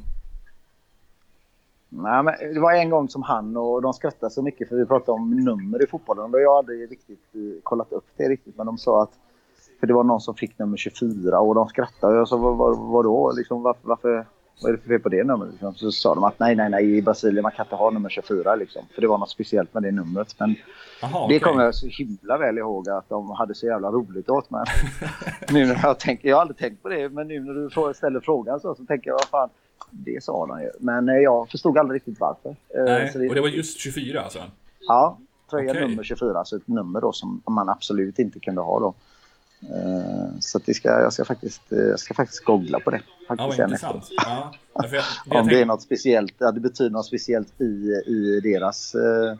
Nej, 1.89 2.23
men 2.23 2.53
det 2.53 2.59
var 2.59 2.73
en 2.73 2.89
gång 2.89 3.09
som 3.09 3.23
han 3.23 3.57
och 3.57 3.81
de 3.81 3.93
skrattade 3.93 4.31
så 4.31 4.41
mycket 4.41 4.69
för 4.69 4.75
vi 4.75 4.85
pratade 4.85 5.11
om 5.11 5.31
nummer 5.31 5.83
i 5.83 5.87
fotbollen. 5.87 6.33
Och 6.33 6.41
jag 6.41 6.57
aldrig 6.57 6.91
riktigt 6.91 7.33
kollat 7.63 7.91
upp 7.91 8.05
det 8.17 8.29
riktigt. 8.29 8.57
Men 8.57 8.65
de 8.65 8.77
sa 8.77 9.03
att 9.03 9.11
för 9.79 9.87
det 9.87 9.93
var 9.93 10.03
någon 10.03 10.21
som 10.21 10.35
fick 10.35 10.59
nummer 10.59 10.77
24 10.77 11.39
och 11.39 11.55
de 11.55 11.67
skrattade. 11.67 12.13
Och 12.13 12.19
jag 12.19 12.27
sa 12.27 12.37
vad, 12.37 12.57
vad, 12.57 12.77
vadå? 12.77 13.31
Liksom, 13.37 13.61
varför, 13.63 13.79
varför, 13.87 14.25
vad 14.61 14.71
är 14.71 14.75
det 14.77 14.81
för 14.81 14.87
fel 14.89 14.99
på 14.99 15.09
det 15.09 15.23
numret? 15.23 15.51
Liksom. 15.51 15.73
Så 15.75 15.91
sa 15.91 16.15
de 16.15 16.23
att 16.23 16.39
nej, 16.39 16.55
nej, 16.55 16.69
nej, 16.69 16.97
i 16.97 17.01
Brasilien 17.01 17.43
man 17.43 17.51
kan 17.51 17.65
inte 17.65 17.75
ha 17.75 17.89
nummer 17.91 18.09
24. 18.09 18.55
Liksom. 18.55 18.81
För 18.95 19.01
det 19.01 19.07
var 19.07 19.17
något 19.17 19.29
speciellt 19.29 19.73
med 19.73 19.83
det 19.83 19.91
numret. 19.91 20.35
Men 20.39 20.55
Jaha, 21.01 21.11
det 21.11 21.25
okej. 21.25 21.39
kommer 21.39 21.63
jag 21.63 21.75
så 21.75 21.87
himla 21.87 22.37
väl 22.37 22.57
ihåg 22.57 22.89
att 22.89 23.09
de 23.09 23.29
hade 23.31 23.55
så 23.55 23.65
jävla 23.65 23.91
roligt 23.91 24.29
åt 24.29 24.49
mig. 24.49 24.63
nu 25.51 25.65
när 25.65 25.79
jag 25.83 25.99
tänker, 25.99 26.29
jag 26.29 26.35
har 26.35 26.41
aldrig 26.41 26.57
tänkt 26.57 26.83
på 26.83 26.89
det, 26.89 27.09
men 27.09 27.27
nu 27.27 27.39
när 27.39 27.53
du 27.87 27.93
ställer 27.93 28.19
frågan 28.19 28.59
så, 28.59 28.75
så 28.75 28.85
tänker 28.85 29.09
jag 29.09 29.13
vad 29.15 29.25
fan, 29.25 29.49
det 29.91 30.23
sa 30.23 30.45
de 30.45 30.61
ju. 30.61 30.69
Men 30.79 31.09
eh, 31.09 31.15
jag 31.15 31.49
förstod 31.49 31.77
aldrig 31.77 31.95
riktigt 31.95 32.19
varför. 32.19 32.49
Eh, 32.49 32.83
Nej, 32.83 33.11
det- 33.15 33.29
och 33.29 33.35
det 33.35 33.41
var 33.41 33.47
just 33.47 33.79
24 33.79 34.21
alltså? 34.21 34.39
Ja, 34.87 35.17
tröja 35.49 35.71
Okej. 35.71 35.87
nummer 35.89 36.03
24, 36.03 36.37
alltså 36.39 36.55
ett 36.55 36.67
nummer 36.67 37.01
då 37.01 37.11
som 37.11 37.41
man 37.49 37.69
absolut 37.69 38.19
inte 38.19 38.39
kunde 38.39 38.61
ha 38.61 38.79
då. 38.79 38.93
Eh, 39.61 40.39
Så 40.39 40.57
att 40.57 40.75
ska, 40.75 40.89
jag, 40.89 41.13
ska 41.13 41.25
faktiskt, 41.25 41.71
eh, 41.71 41.77
jag 41.79 41.99
ska 41.99 42.13
faktiskt 42.13 42.43
googla 42.43 42.79
på 42.79 42.89
det. 42.89 43.01
Ja, 43.19 43.35
Faktiskt 43.35 43.55
sen 43.57 43.63
intressant. 43.69 44.03
Ja, 44.25 44.51
jag, 45.29 45.39
Om 45.41 45.47
det 45.47 45.61
är 45.61 45.65
något 45.65 45.81
speciellt, 45.81 46.33
ja, 46.37 46.51
det 46.51 46.59
betyder 46.59 46.91
något 46.91 47.05
speciellt 47.05 47.61
i, 47.61 47.63
i 48.07 48.39
deras 48.43 48.95
eh, 48.95 49.35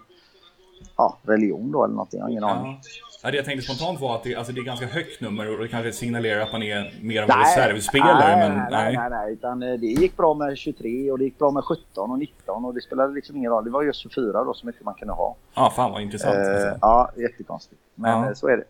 ja, 0.98 1.18
religion 1.24 1.72
då 1.72 1.84
eller 1.84 1.94
någonting. 1.96 2.18
Jag 2.20 2.26
har 2.26 2.32
ingen 2.32 2.44
aning. 2.44 2.72
ja. 2.72 2.90
Ja, 3.24 3.32
det 3.32 3.38
jag 3.38 3.46
tänkte 3.46 3.66
spontant 3.74 4.00
var 4.02 4.16
att 4.16 4.24
det, 4.24 4.36
alltså, 4.36 4.54
det 4.54 4.62
är 4.62 4.64
ganska 4.64 4.86
högt 4.86 5.22
nummer 5.22 5.54
och 5.54 5.60
det 5.64 5.68
kanske 5.68 5.92
signalerar 5.92 6.42
att 6.42 6.52
man 6.52 6.64
är 6.64 6.94
mer 7.02 7.24
av 7.24 7.30
en 7.30 7.38
reservspelare, 7.40 8.20
nej, 8.38 8.50
men 8.50 8.58
nej, 8.58 8.68
nej, 8.72 8.96
nej, 8.98 9.10
nej, 9.10 9.34
utan 9.34 9.60
det 9.60 9.76
gick 9.88 10.18
bra 10.18 10.34
med 10.34 10.58
23 10.58 11.12
och 11.12 11.18
det 11.18 11.24
gick 11.24 11.38
bra 11.40 11.52
med 11.52 11.64
17 11.64 12.12
och 12.12 12.20
19 12.20 12.66
och 12.66 12.74
det 12.74 12.82
spelade 12.82 13.14
liksom 13.14 13.36
ingen 13.38 13.52
roll. 13.52 13.64
Det 13.64 13.70
var 13.70 13.84
just 13.84 14.00
24 14.00 14.44
då 14.44 14.54
som 14.54 14.70
inte 14.70 14.84
man 14.84 14.94
kunde 14.94 15.14
ha. 15.14 15.36
Ja, 15.56 15.74
fan 15.76 15.92
vad 15.92 16.02
intressant. 16.02 16.36
Eh, 16.36 16.42
Alltså. 16.42 16.78
ja, 16.82 17.12
jättekonstigt. 17.18 17.82
Men 17.96 18.12
Ja. 18.24 18.36
så 18.36 18.48
är 18.48 18.58
det. 18.58 18.64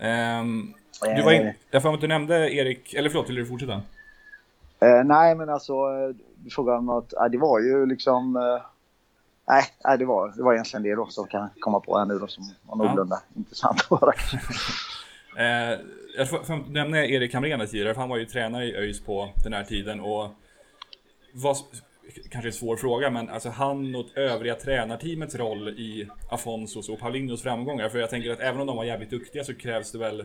Ehm, 0.00 0.74
du 1.16 1.22
var 1.22 1.32
in, 1.32 1.52
jag 1.70 1.82
får 1.82 1.94
att 1.94 2.00
du 2.00 2.06
nämnde 2.06 2.54
Erik, 2.54 2.94
eller 2.94 3.10
förlåt, 3.10 3.28
vill 3.28 3.36
du 3.36 3.46
fortsätta? 3.46 3.82
Eh, 4.80 5.04
nej, 5.04 5.34
men 5.34 5.48
alltså, 5.48 5.74
du 6.36 6.50
frågar 6.50 6.76
om 6.76 6.86
något. 6.86 7.12
Eh, 7.12 7.24
det 7.24 7.38
var 7.38 7.60
ju 7.60 7.86
liksom... 7.86 8.36
Eh, 8.36 8.62
nej, 9.48 9.98
det, 9.98 10.04
var, 10.04 10.32
det 10.36 10.42
var 10.42 10.52
egentligen 10.52 10.82
det 10.82 10.94
då 10.94 11.06
som 11.06 11.26
kan 11.26 11.48
komma 11.60 11.80
på 11.80 11.98
här 11.98 12.06
nu 12.06 12.18
då 12.18 12.26
som 12.26 12.44
var 12.62 12.76
någorlunda 12.76 13.22
ja. 13.22 13.38
intressant 13.38 13.86
att 13.90 14.00
höra. 14.00 14.12
eh, 15.72 15.80
jag 16.16 16.28
får 16.28 16.72
nämna 16.72 17.04
Erik 17.04 17.34
Hamrén 17.34 17.66
tidigare, 17.66 17.94
för 17.94 18.00
han 18.00 18.10
var 18.10 18.16
ju 18.16 18.24
tränare 18.24 18.64
i 18.64 18.76
ÖIS 18.76 19.00
på 19.00 19.28
den 19.44 19.52
här 19.52 19.64
tiden. 19.64 20.00
Och 20.00 20.28
vad, 21.32 21.56
kanske 22.30 22.48
en 22.48 22.52
svår 22.52 22.76
fråga, 22.76 23.10
men 23.10 23.28
alltså 23.28 23.48
han 23.48 23.94
och 23.94 24.18
övriga 24.18 24.54
tränarteamets 24.54 25.34
roll 25.34 25.68
i 25.68 26.08
Afonsos 26.30 26.88
och 26.88 26.98
Paulinhos 26.98 27.42
framgångar. 27.42 27.88
För 27.88 27.98
jag 27.98 28.10
tänker 28.10 28.30
att 28.30 28.40
även 28.40 28.60
om 28.60 28.66
de 28.66 28.76
var 28.76 28.84
jävligt 28.84 29.10
duktiga 29.10 29.44
så 29.44 29.54
krävs 29.54 29.92
det 29.92 29.98
väl, 29.98 30.16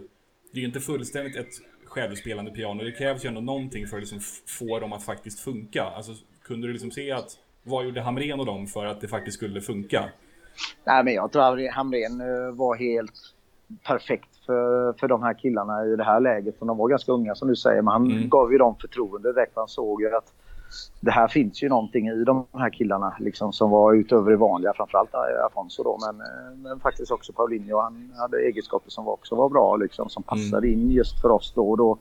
det 0.52 0.58
är 0.58 0.62
ju 0.62 0.68
inte 0.68 0.80
fullständigt 0.80 1.36
ett 1.36 1.54
självspelande 1.86 2.52
piano. 2.52 2.84
Det 2.84 2.92
krävs 2.92 3.26
ju 3.26 3.28
ändå 3.28 3.42
någonting 3.42 3.88
för 3.88 3.98
att 3.98 4.04
liksom 4.04 4.20
få 4.60 4.80
dem 4.80 4.94
att 4.94 5.04
faktiskt 5.04 5.40
funka. 5.40 5.84
Alltså, 5.84 6.12
kunde 6.44 6.68
du 6.68 6.74
liksom 6.74 6.92
se 6.92 7.12
att, 7.12 7.38
vad 7.64 7.86
gjorde 7.86 8.02
Hamrén 8.02 8.40
och 8.40 8.46
dem 8.46 8.68
för 8.68 8.86
att 8.86 9.02
det 9.02 9.08
faktiskt 9.08 9.38
skulle 9.38 9.62
funka? 9.62 10.10
Nej, 10.84 11.04
men 11.04 11.14
jag 11.14 11.32
tror 11.32 11.44
att 11.44 11.74
Hamrén 11.74 12.22
eh, 12.22 12.56
var 12.56 12.76
helt 12.76 13.14
perfekt 13.84 14.30
för, 14.46 14.94
för 14.94 15.08
de 15.08 15.24
här 15.24 15.34
killarna 15.34 15.86
i 15.86 15.96
det 15.96 16.04
här 16.04 16.20
läget. 16.20 16.60
För 16.60 16.66
de 16.66 16.78
var 16.78 16.90
ganska 16.90 17.12
unga 17.12 17.36
som 17.36 17.48
du 17.48 17.56
säger, 17.56 17.82
men 17.82 17.92
han 17.92 18.12
mm. 18.12 18.30
gav 18.30 18.52
ju 18.52 18.58
dem 18.58 18.76
förtroende 18.82 19.34
direkt. 19.34 19.52
Han 19.56 19.68
såg 19.68 20.02
ju 20.02 20.16
att 20.16 20.34
det 21.00 21.12
här 21.12 21.28
finns 21.28 21.64
ju 21.64 21.70
någonting 21.70 22.08
i 22.08 22.24
de 22.24 22.46
här 22.54 22.70
killarna 22.70 23.16
liksom, 23.20 23.54
som 23.54 23.70
var 23.70 23.94
utöver 23.94 24.32
det 24.32 24.38
vanliga. 24.38 24.74
Framförallt 24.74 25.10
Afonso 25.46 25.84
då, 25.84 26.00
men, 26.06 26.22
eh, 26.22 26.58
men 26.58 26.80
faktiskt 26.80 27.12
också 27.12 27.34
Paulinho. 27.34 27.80
Han 27.80 28.14
hade 28.18 28.38
egenskaper 28.38 28.92
som 28.92 29.08
också 29.08 29.36
var 29.36 29.50
bra, 29.50 29.76
liksom, 29.76 30.10
som 30.10 30.24
mm. 30.28 30.44
passade 30.44 30.68
mm. 30.68 30.80
in 30.80 30.92
just 30.92 31.22
för 31.22 31.32
oss 31.32 31.54
då. 31.56 31.70
Och 31.70 31.78
då 31.78 31.98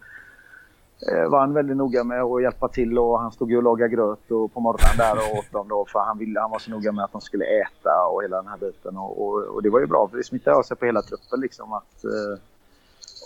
eh, 1.12 1.30
var 1.30 1.40
han 1.40 1.54
väldigt 1.54 1.76
noga 1.76 2.04
med 2.04 2.22
att 2.22 2.42
hjälpa 2.42 2.68
till 2.68 2.98
och 2.98 3.20
han 3.20 3.32
stod 3.32 3.50
ju 3.50 3.56
och 3.56 3.62
lagade 3.62 3.94
gröt 3.94 4.30
och 4.30 4.52
på 4.54 4.60
morgonen 4.60 4.96
där 4.98 5.14
och 5.14 5.38
åt 5.38 5.52
dem 5.52 5.68
då 5.68 5.84
för 5.84 5.98
han, 5.98 6.18
ville, 6.18 6.40
han 6.40 6.50
var 6.50 6.58
så 6.58 6.70
noga 6.70 6.92
med 6.92 7.04
att 7.04 7.12
de 7.12 7.20
skulle 7.20 7.44
äta 7.44 8.06
och 8.12 8.22
hela 8.22 8.36
den 8.36 8.48
här 8.48 8.58
biten. 8.58 8.96
Och, 8.96 9.26
och, 9.26 9.42
och 9.42 9.62
det 9.62 9.70
var 9.70 9.80
ju 9.80 9.86
bra 9.86 10.08
för 10.10 10.16
det 10.16 10.24
smittade 10.24 10.56
av 10.56 10.62
sig 10.62 10.76
på 10.76 10.86
hela 10.86 11.02
truppen 11.02 11.40
liksom 11.40 11.72
att 11.72 12.04
eh, 12.04 12.42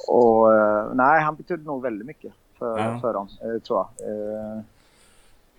och 0.08 0.48
nej, 0.96 1.22
han 1.22 1.34
betydde 1.34 1.64
nog 1.64 1.82
väldigt 1.82 2.06
mycket 2.06 2.32
för, 2.58 2.78
ja. 2.78 2.98
för 3.00 3.12
dem, 3.12 3.28
tror 3.66 3.78
jag 3.78 3.88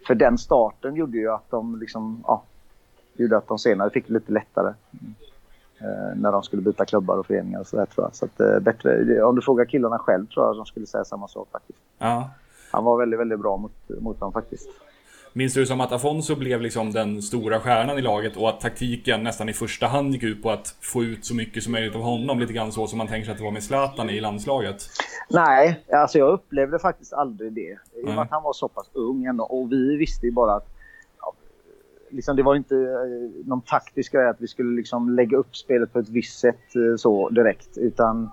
för 0.07 0.15
den 0.15 0.37
starten 0.37 0.95
gjorde 0.95 1.17
ju 1.17 1.31
att 1.31 1.51
de 1.51 1.79
liksom, 1.79 2.23
ja, 2.27 2.43
gjorde 3.13 3.37
att 3.37 3.47
de 3.47 3.59
senare 3.59 3.89
fick 3.89 4.07
det 4.07 4.13
lite 4.13 4.31
lättare. 4.31 4.73
Eh, 5.79 6.15
när 6.15 6.31
de 6.31 6.43
skulle 6.43 6.61
byta 6.61 6.85
klubbar 6.85 7.17
och 7.17 7.25
föreningar 7.25 7.59
och 7.59 7.67
sådär 7.67 7.85
tror 7.85 8.05
jag. 8.05 8.15
Så 8.15 8.25
att, 8.25 8.39
eh, 8.39 8.59
bättre, 8.59 9.23
om 9.23 9.35
du 9.35 9.41
frågar 9.41 9.65
killarna 9.65 9.99
själv 9.99 10.25
tror 10.25 10.45
jag 10.45 10.51
att 10.51 10.57
de 10.57 10.65
skulle 10.65 10.85
säga 10.85 11.05
samma 11.05 11.27
sak 11.27 11.47
faktiskt. 11.51 11.79
Ja. 11.97 12.29
Han 12.71 12.83
var 12.83 12.97
väldigt, 12.97 13.19
väldigt 13.19 13.39
bra 13.39 13.57
mot, 13.57 13.71
mot 14.01 14.19
dem 14.19 14.31
faktiskt. 14.31 14.69
Minns 15.37 15.53
du 15.53 15.65
som 15.65 15.81
att 15.81 15.91
Afonso 15.91 16.35
blev 16.35 16.61
liksom 16.61 16.91
den 16.91 17.21
stora 17.21 17.59
stjärnan 17.59 17.97
i 17.97 18.01
laget 18.01 18.37
och 18.37 18.49
att 18.49 18.61
taktiken 18.61 19.23
nästan 19.23 19.49
i 19.49 19.53
första 19.53 19.87
hand 19.87 20.13
gick 20.13 20.23
ut 20.23 20.43
på 20.43 20.51
att 20.51 20.75
få 20.81 21.03
ut 21.03 21.25
så 21.25 21.35
mycket 21.35 21.63
som 21.63 21.71
möjligt 21.71 21.95
av 21.95 22.01
honom? 22.01 22.39
Lite 22.39 22.53
grann 22.53 22.71
så 22.71 22.87
som 22.87 22.97
man 22.97 23.07
tänker 23.07 23.25
sig 23.25 23.31
att 23.31 23.37
det 23.37 23.43
var 23.43 23.51
med 23.51 23.63
Zlatan 23.63 24.09
i 24.09 24.19
landslaget. 24.21 24.75
Nej, 25.29 25.85
alltså 25.93 26.17
jag 26.17 26.33
upplevde 26.33 26.79
faktiskt 26.79 27.13
aldrig 27.13 27.53
det. 27.53 27.77
I 27.95 28.03
och 28.03 28.07
med 28.07 28.19
att 28.19 28.31
han 28.31 28.43
var 28.43 28.53
så 28.53 28.67
pass 28.67 28.89
ung 28.93 29.25
ändå. 29.25 29.43
Och 29.43 29.71
vi 29.71 29.97
visste 29.97 30.25
ju 30.25 30.31
bara 30.31 30.55
att 30.55 30.67
liksom 32.09 32.35
det 32.35 32.43
var 32.43 32.55
inte 32.55 32.75
eh, 32.75 33.45
någon 33.45 33.61
taktisk 33.61 34.11
grej 34.11 34.29
att 34.29 34.41
vi 34.41 34.47
skulle 34.47 34.75
liksom 34.75 35.15
lägga 35.15 35.37
upp 35.37 35.55
spelet 35.55 35.93
på 35.93 35.99
ett 35.99 36.09
visst 36.09 36.39
sätt 36.39 36.75
eh, 36.75 36.95
så 36.97 37.29
direkt. 37.29 37.77
Utan 37.77 38.29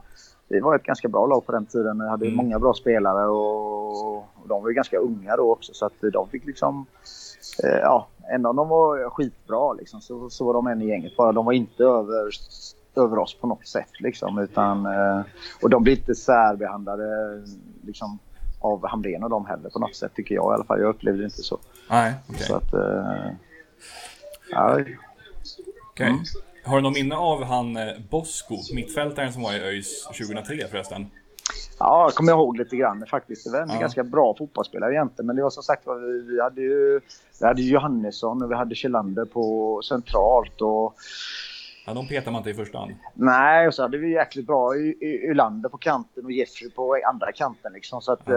vi 0.53 0.61
var 0.61 0.77
ett 0.77 0.83
ganska 0.83 1.09
bra 1.09 1.27
lag 1.27 1.47
på 1.47 1.53
den 1.53 1.67
tiden. 1.67 1.99
Vi 1.99 2.09
hade 2.09 2.27
mm. 2.27 2.37
många 2.37 2.59
bra 2.59 2.75
spelare 2.75 3.27
och, 3.27 4.25
och 4.35 4.49
de 4.49 4.63
var 4.63 4.69
ju 4.69 4.75
ganska 4.75 4.99
unga 4.99 5.37
då 5.37 5.53
också. 5.53 5.75
Så 5.75 5.87
att 5.87 5.93
de 6.13 6.29
fick 6.29 6.47
liksom... 6.47 6.87
Eh, 7.65 7.79
ja, 7.79 8.09
även 8.31 8.47
om 8.47 8.57
de 8.57 8.69
var 8.69 9.11
skitbra 9.11 9.73
liksom, 9.73 10.01
så, 10.01 10.31
så 10.31 10.45
var 10.45 10.55
de 10.55 10.67
en 10.67 10.83
i 10.83 10.89
gänget. 10.89 11.17
Bara 11.17 11.33
de 11.33 11.45
var 11.45 11.53
inte 11.53 11.85
över, 11.85 12.31
över 12.97 13.19
oss 13.19 13.35
på 13.35 13.47
något 13.47 13.67
sätt. 13.67 14.01
Liksom, 14.01 14.39
utan, 14.39 14.87
eh, 14.87 15.21
och 15.63 15.71
de 15.71 15.83
blev 15.83 15.99
inte 15.99 16.15
särbehandlade 16.15 17.07
liksom, 17.83 18.19
av 18.61 18.87
Hamrén 18.87 19.25
och 19.25 19.31
dem 19.31 19.47
heller 19.47 19.71
på 19.71 19.79
något 19.79 19.97
sätt 19.97 20.15
tycker 20.15 20.35
jag 20.35 20.53
i 20.53 20.55
alla 20.55 20.65
fall. 20.65 20.81
Jag 20.81 20.89
upplevde 20.89 21.21
det 21.21 21.25
inte 21.25 21.43
så. 21.43 21.59
Nej, 21.91 22.15
okay. 22.29 22.43
Så 22.43 22.57
att... 22.57 22.75
Eh, 22.75 23.31
ja. 24.51 24.73
Okej. 24.73 24.99
Okay. 25.93 26.09
Mm. 26.09 26.25
Har 26.65 26.77
du 26.77 26.83
någon 26.83 26.93
minne 26.93 27.17
av 27.17 27.45
han 27.45 27.77
eh, 27.77 27.95
Bosko, 28.11 28.57
mittfältaren 28.75 29.33
som 29.33 29.43
var 29.43 29.53
i 29.53 29.61
ÖIS 29.61 30.05
2003 30.05 30.69
förresten? 30.71 31.07
Ja, 31.79 32.05
jag 32.05 32.15
kommer 32.15 32.33
ihåg 32.33 32.57
lite 32.57 32.77
grann 32.77 33.07
faktiskt. 33.07 33.45
Det 33.45 33.51
var 33.51 33.61
en 33.61 33.69
ja. 33.69 33.81
ganska 33.81 34.05
bra 34.05 34.35
fotbollsspelare 34.39 34.93
egentligen. 34.93 35.27
Men 35.27 35.37
det 35.37 35.43
var 35.43 35.51
som 35.51 35.63
sagt 35.63 35.83
vi, 36.29 36.41
hade 36.43 36.61
ju 36.61 37.01
vi 37.41 37.47
hade 37.47 37.63
Johannesson 37.63 38.43
och 38.43 38.51
vi 38.51 38.55
hade 38.55 38.75
Kjellander 38.75 39.25
på 39.25 39.81
centralt. 39.83 40.61
Och... 40.61 40.95
Ja, 41.87 41.95
de 41.95 42.09
petar 42.09 42.31
man 42.31 42.39
inte 42.39 42.51
i 42.51 42.55
första 42.55 42.79
hand. 42.79 42.93
Nej, 43.15 43.67
och 43.67 43.75
så 43.75 43.83
hade 43.83 43.99
vi 43.99 44.13
jäkligt 44.13 44.47
bra 44.47 44.77
Ylander 45.31 45.69
på 45.69 45.79
kanten 45.79 46.25
och 46.25 46.33
Jeffrey 46.33 46.71
på 46.71 46.99
andra 47.07 47.33
kanten. 47.33 47.73
Liksom, 47.73 48.01
så 48.01 48.13
att, 48.13 48.29
eh, 48.29 48.35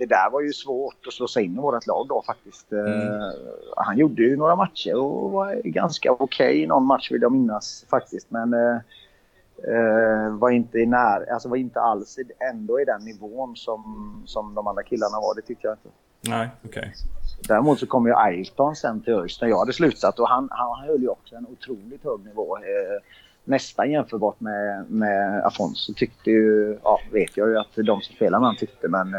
det 0.00 0.06
där 0.06 0.30
var 0.30 0.40
ju 0.40 0.52
svårt 0.52 1.06
att 1.06 1.12
slå 1.12 1.28
sig 1.28 1.44
in 1.44 1.56
i 1.56 1.60
vårt 1.60 1.86
lag 1.86 2.06
då 2.08 2.22
faktiskt. 2.26 2.72
Mm. 2.72 2.86
Uh, 2.86 3.32
han 3.76 3.98
gjorde 3.98 4.22
ju 4.22 4.36
några 4.36 4.56
matcher 4.56 4.94
och 4.94 5.30
var 5.30 5.54
ganska 5.64 6.12
okej 6.12 6.24
okay. 6.24 6.66
någon 6.66 6.84
match 6.86 7.10
vill 7.10 7.22
jag 7.22 7.32
minnas 7.32 7.86
faktiskt. 7.90 8.30
Men 8.30 8.54
uh, 8.54 8.76
uh, 9.68 10.38
var 10.38 10.50
inte 10.50 10.78
i 10.78 10.86
när, 10.86 11.32
alltså 11.32 11.48
var 11.48 11.56
inte 11.56 11.80
alls 11.80 12.18
ändå 12.52 12.80
i 12.80 12.84
den 12.84 13.04
nivån 13.04 13.56
som, 13.56 13.82
som 14.26 14.54
de 14.54 14.66
andra 14.66 14.82
killarna 14.82 15.20
var. 15.20 15.34
Det 15.34 15.42
tycker 15.42 15.68
jag 15.68 15.74
inte. 15.74 15.88
Nej, 16.20 16.48
okej. 16.64 16.78
Okay. 16.78 16.90
Däremot 17.48 17.78
så 17.78 17.86
kom 17.86 18.06
ju 18.06 18.14
Ailton 18.14 18.76
sen 18.76 19.00
till 19.00 19.14
ÖIS 19.14 19.40
när 19.40 19.48
jag 19.48 19.58
hade 19.58 19.72
slutat 19.72 20.18
och 20.18 20.28
han, 20.28 20.48
han, 20.50 20.78
han 20.78 20.88
höll 20.88 21.02
ju 21.02 21.08
också 21.08 21.36
en 21.36 21.46
otroligt 21.46 22.04
hög 22.04 22.24
nivå. 22.24 22.58
nästan 23.44 23.90
jämförbart 23.90 24.40
med, 24.40 24.90
med 24.90 25.44
Afonso 25.44 25.94
tyckte 25.94 26.30
ju, 26.30 26.78
ja 26.82 27.00
vet 27.12 27.36
jag 27.36 27.48
ju 27.48 27.58
att 27.58 27.74
de 27.74 28.00
som 28.00 28.14
spelade 28.16 28.40
med 28.40 28.46
honom 28.46 28.56
tyckte 28.56 28.88
men 28.88 29.14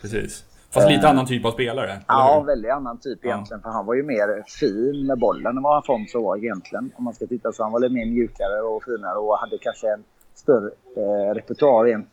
Precis. 0.00 0.44
Fast 0.70 0.88
lite 0.88 1.06
uh, 1.06 1.10
annan 1.10 1.26
typ 1.26 1.44
av 1.44 1.50
spelare? 1.50 2.00
Ja, 2.08 2.44
väldigt 2.46 2.70
annan 2.70 2.98
typ 2.98 3.24
egentligen. 3.24 3.60
Ja. 3.64 3.68
För 3.68 3.76
han 3.76 3.86
var 3.86 3.94
ju 3.94 4.02
mer 4.02 4.44
fin 4.46 5.06
med 5.06 5.18
bollen 5.18 5.56
än 5.56 5.62
vad 5.62 5.78
Afonso 5.78 6.22
var 6.22 6.36
egentligen. 6.36 6.92
Om 6.96 7.04
man 7.04 7.14
ska 7.14 7.26
titta 7.26 7.52
så 7.52 7.62
han 7.62 7.72
var 7.72 7.80
lite 7.80 7.94
mer 7.94 8.06
mjukare 8.06 8.60
och 8.60 8.84
finare 8.84 9.18
och 9.18 9.38
hade 9.38 9.58
kanske 9.58 9.92
en 9.92 10.04
större 10.34 10.70
eh, 10.96 11.34
repertoar 11.34 11.84
rent, 11.84 12.08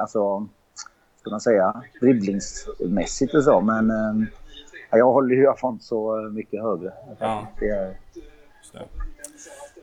alltså, 0.00 0.46
ska 1.20 1.30
man 1.30 1.40
säga, 1.40 1.82
dribblingsmässigt 2.00 3.34
och 3.34 3.44
så. 3.44 3.60
Men 3.60 3.90
eh, 3.90 4.28
jag 4.90 5.12
håller 5.12 5.34
ju 5.34 5.48
Afonso 5.48 6.30
mycket 6.30 6.62
högre. 6.62 6.92
Ja. 7.18 7.46
Det 7.60 7.68
är... 7.68 7.96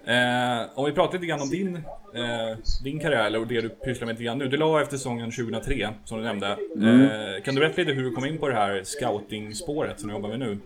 Eh, 0.07 0.65
om 0.75 0.85
vi 0.85 0.91
pratar 0.91 1.13
lite 1.13 1.25
grann 1.25 1.41
om 1.41 1.49
din, 1.49 1.75
eh, 2.13 2.57
din 2.83 2.99
karriär, 2.99 3.25
eller 3.25 3.45
det 3.45 3.61
du 3.61 3.69
pysslar 3.69 4.05
med 4.05 4.13
lite 4.13 4.23
grann 4.23 4.37
nu. 4.37 4.47
Du 4.47 4.57
la 4.57 4.81
efter 4.81 4.97
säsongen 4.97 5.31
2003, 5.31 5.89
som 6.05 6.17
du 6.17 6.23
nämnde. 6.23 6.57
Mm. 6.75 7.01
Eh, 7.01 7.43
kan 7.43 7.55
du 7.55 7.61
berätta 7.61 7.81
lite 7.81 7.91
hur 7.91 8.03
du 8.03 8.11
kom 8.11 8.25
in 8.25 8.37
på 8.37 8.47
det 8.47 8.55
här 8.55 8.83
scouting-spåret 8.83 9.99
som 9.99 10.09
du 10.09 10.15
jobbar 10.15 10.29
med 10.29 10.39
nu? 10.39 10.57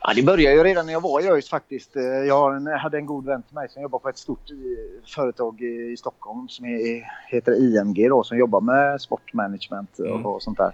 Ja, 0.00 0.12
det 0.14 0.22
började 0.22 0.56
ju 0.56 0.62
redan 0.62 0.86
när 0.86 0.92
jag 0.92 1.00
var 1.00 1.20
i 1.20 1.28
ÖIS 1.28 1.48
faktiskt. 1.48 1.96
Eh, 1.96 2.02
jag 2.02 2.60
hade 2.78 2.98
en 2.98 3.06
god 3.06 3.26
vän 3.26 3.42
till 3.42 3.54
mig 3.54 3.68
som 3.68 3.82
jobbar 3.82 3.98
på 3.98 4.08
ett 4.08 4.18
stort 4.18 4.50
eh, 4.50 5.08
företag 5.14 5.60
i 5.60 5.96
Stockholm 5.98 6.48
som 6.48 6.66
heter 7.28 7.52
IMG 7.52 8.08
då, 8.08 8.24
som 8.24 8.38
jobbar 8.38 8.60
med 8.60 9.00
sportmanagement 9.00 9.98
mm. 9.98 10.26
och 10.26 10.42
sånt 10.42 10.58
där. 10.58 10.72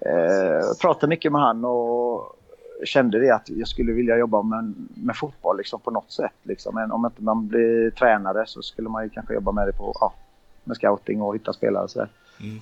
Eh, 0.00 0.76
pratade 0.80 1.08
mycket 1.08 1.32
med 1.32 1.40
han 1.40 1.64
och 1.64 2.36
kände 2.84 3.20
det 3.20 3.30
att 3.30 3.48
jag 3.48 3.68
skulle 3.68 3.92
vilja 3.92 4.16
jobba 4.16 4.42
med, 4.42 4.74
med 4.94 5.16
fotboll 5.16 5.56
liksom, 5.56 5.80
på 5.80 5.90
något 5.90 6.12
sätt. 6.12 6.32
Liksom. 6.42 6.74
Men 6.74 6.92
om 6.92 7.06
inte 7.06 7.22
man 7.22 7.48
blir 7.48 7.90
tränare 7.90 8.44
så 8.46 8.62
skulle 8.62 8.88
man 8.88 9.04
ju 9.04 9.10
kanske 9.10 9.34
jobba 9.34 9.52
med 9.52 9.68
det 9.68 9.72
på 9.72 9.96
ja, 10.00 10.12
med 10.64 10.76
scouting 10.76 11.22
och 11.22 11.34
hitta 11.34 11.52
spelare 11.52 11.88
sådär. 11.88 12.08
Mm. 12.40 12.60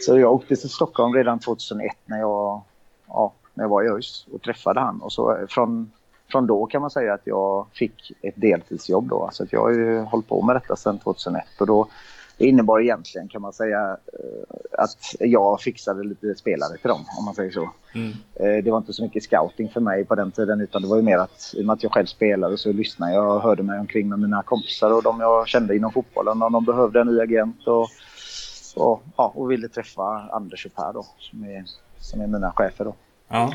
Så 0.00 0.18
jag 0.18 0.32
åkte 0.32 0.56
till 0.56 0.70
Stockholm 0.70 1.14
redan 1.14 1.38
2001 1.38 1.96
när 2.04 2.18
jag, 2.18 2.62
ja, 3.06 3.32
när 3.54 3.64
jag 3.64 3.68
var 3.68 3.82
i 3.82 3.88
ÖIS 3.88 4.26
och 4.32 4.42
träffade 4.42 4.80
han. 4.80 5.00
Och 5.00 5.12
så 5.12 5.46
från, 5.48 5.92
från 6.30 6.46
då 6.46 6.66
kan 6.66 6.80
man 6.80 6.90
säga 6.90 7.14
att 7.14 7.26
jag 7.26 7.66
fick 7.72 8.12
ett 8.22 8.34
deltidsjobb 8.36 9.08
då. 9.08 9.28
Så 9.32 9.42
att 9.42 9.52
jag 9.52 9.60
har 9.60 9.70
ju 9.70 9.98
hållit 9.98 10.28
på 10.28 10.42
med 10.42 10.56
detta 10.56 10.76
sedan 10.76 10.98
2001 10.98 11.44
och 11.60 11.66
då 11.66 11.88
det 12.38 12.46
innebar 12.46 12.80
egentligen 12.80 13.28
kan 13.28 13.42
man 13.42 13.52
säga 13.52 13.96
eh, 14.12 14.56
att 14.78 15.14
jag 15.20 15.60
fixade 15.60 16.04
lite 16.04 16.34
spelare 16.34 16.78
till 16.78 16.88
dem 16.88 17.04
om 17.18 17.24
man 17.24 17.34
säger 17.34 17.50
så. 17.50 17.70
Mm. 17.94 18.12
Eh, 18.34 18.64
det 18.64 18.70
var 18.70 18.78
inte 18.78 18.92
så 18.92 19.02
mycket 19.02 19.22
scouting 19.22 19.68
för 19.68 19.80
mig 19.80 20.04
på 20.04 20.14
den 20.14 20.30
tiden 20.32 20.60
utan 20.60 20.82
det 20.82 20.88
var 20.88 20.96
ju 20.96 21.02
mer 21.02 21.18
att 21.18 21.54
i 21.54 21.62
och 21.62 21.66
med 21.66 21.72
att 21.72 21.82
jag 21.82 21.92
själv 21.92 22.06
spelade 22.06 22.58
så 22.58 22.72
lyssnade 22.72 23.12
jag 23.12 23.36
och 23.36 23.42
hörde 23.42 23.62
mig 23.62 23.78
omkring 23.78 24.08
med 24.08 24.18
mina 24.18 24.42
kompisar 24.42 24.92
och 24.92 25.02
de 25.02 25.20
jag 25.20 25.48
kände 25.48 25.76
inom 25.76 25.92
fotbollen 25.92 26.42
om 26.42 26.52
de 26.52 26.64
behövde 26.64 27.00
en 27.00 27.06
ny 27.06 27.20
agent 27.20 27.66
och, 27.66 27.88
och, 28.76 29.02
ja, 29.16 29.32
och 29.34 29.50
ville 29.50 29.68
träffa 29.68 30.28
Anders 30.32 30.66
och 30.66 30.74
Per 30.74 30.92
då 30.92 31.06
som 31.18 31.44
är, 31.44 31.64
som 32.00 32.20
är 32.20 32.26
mina 32.26 32.52
chefer 32.52 32.84
då. 32.84 32.94
Ja. 33.28 33.52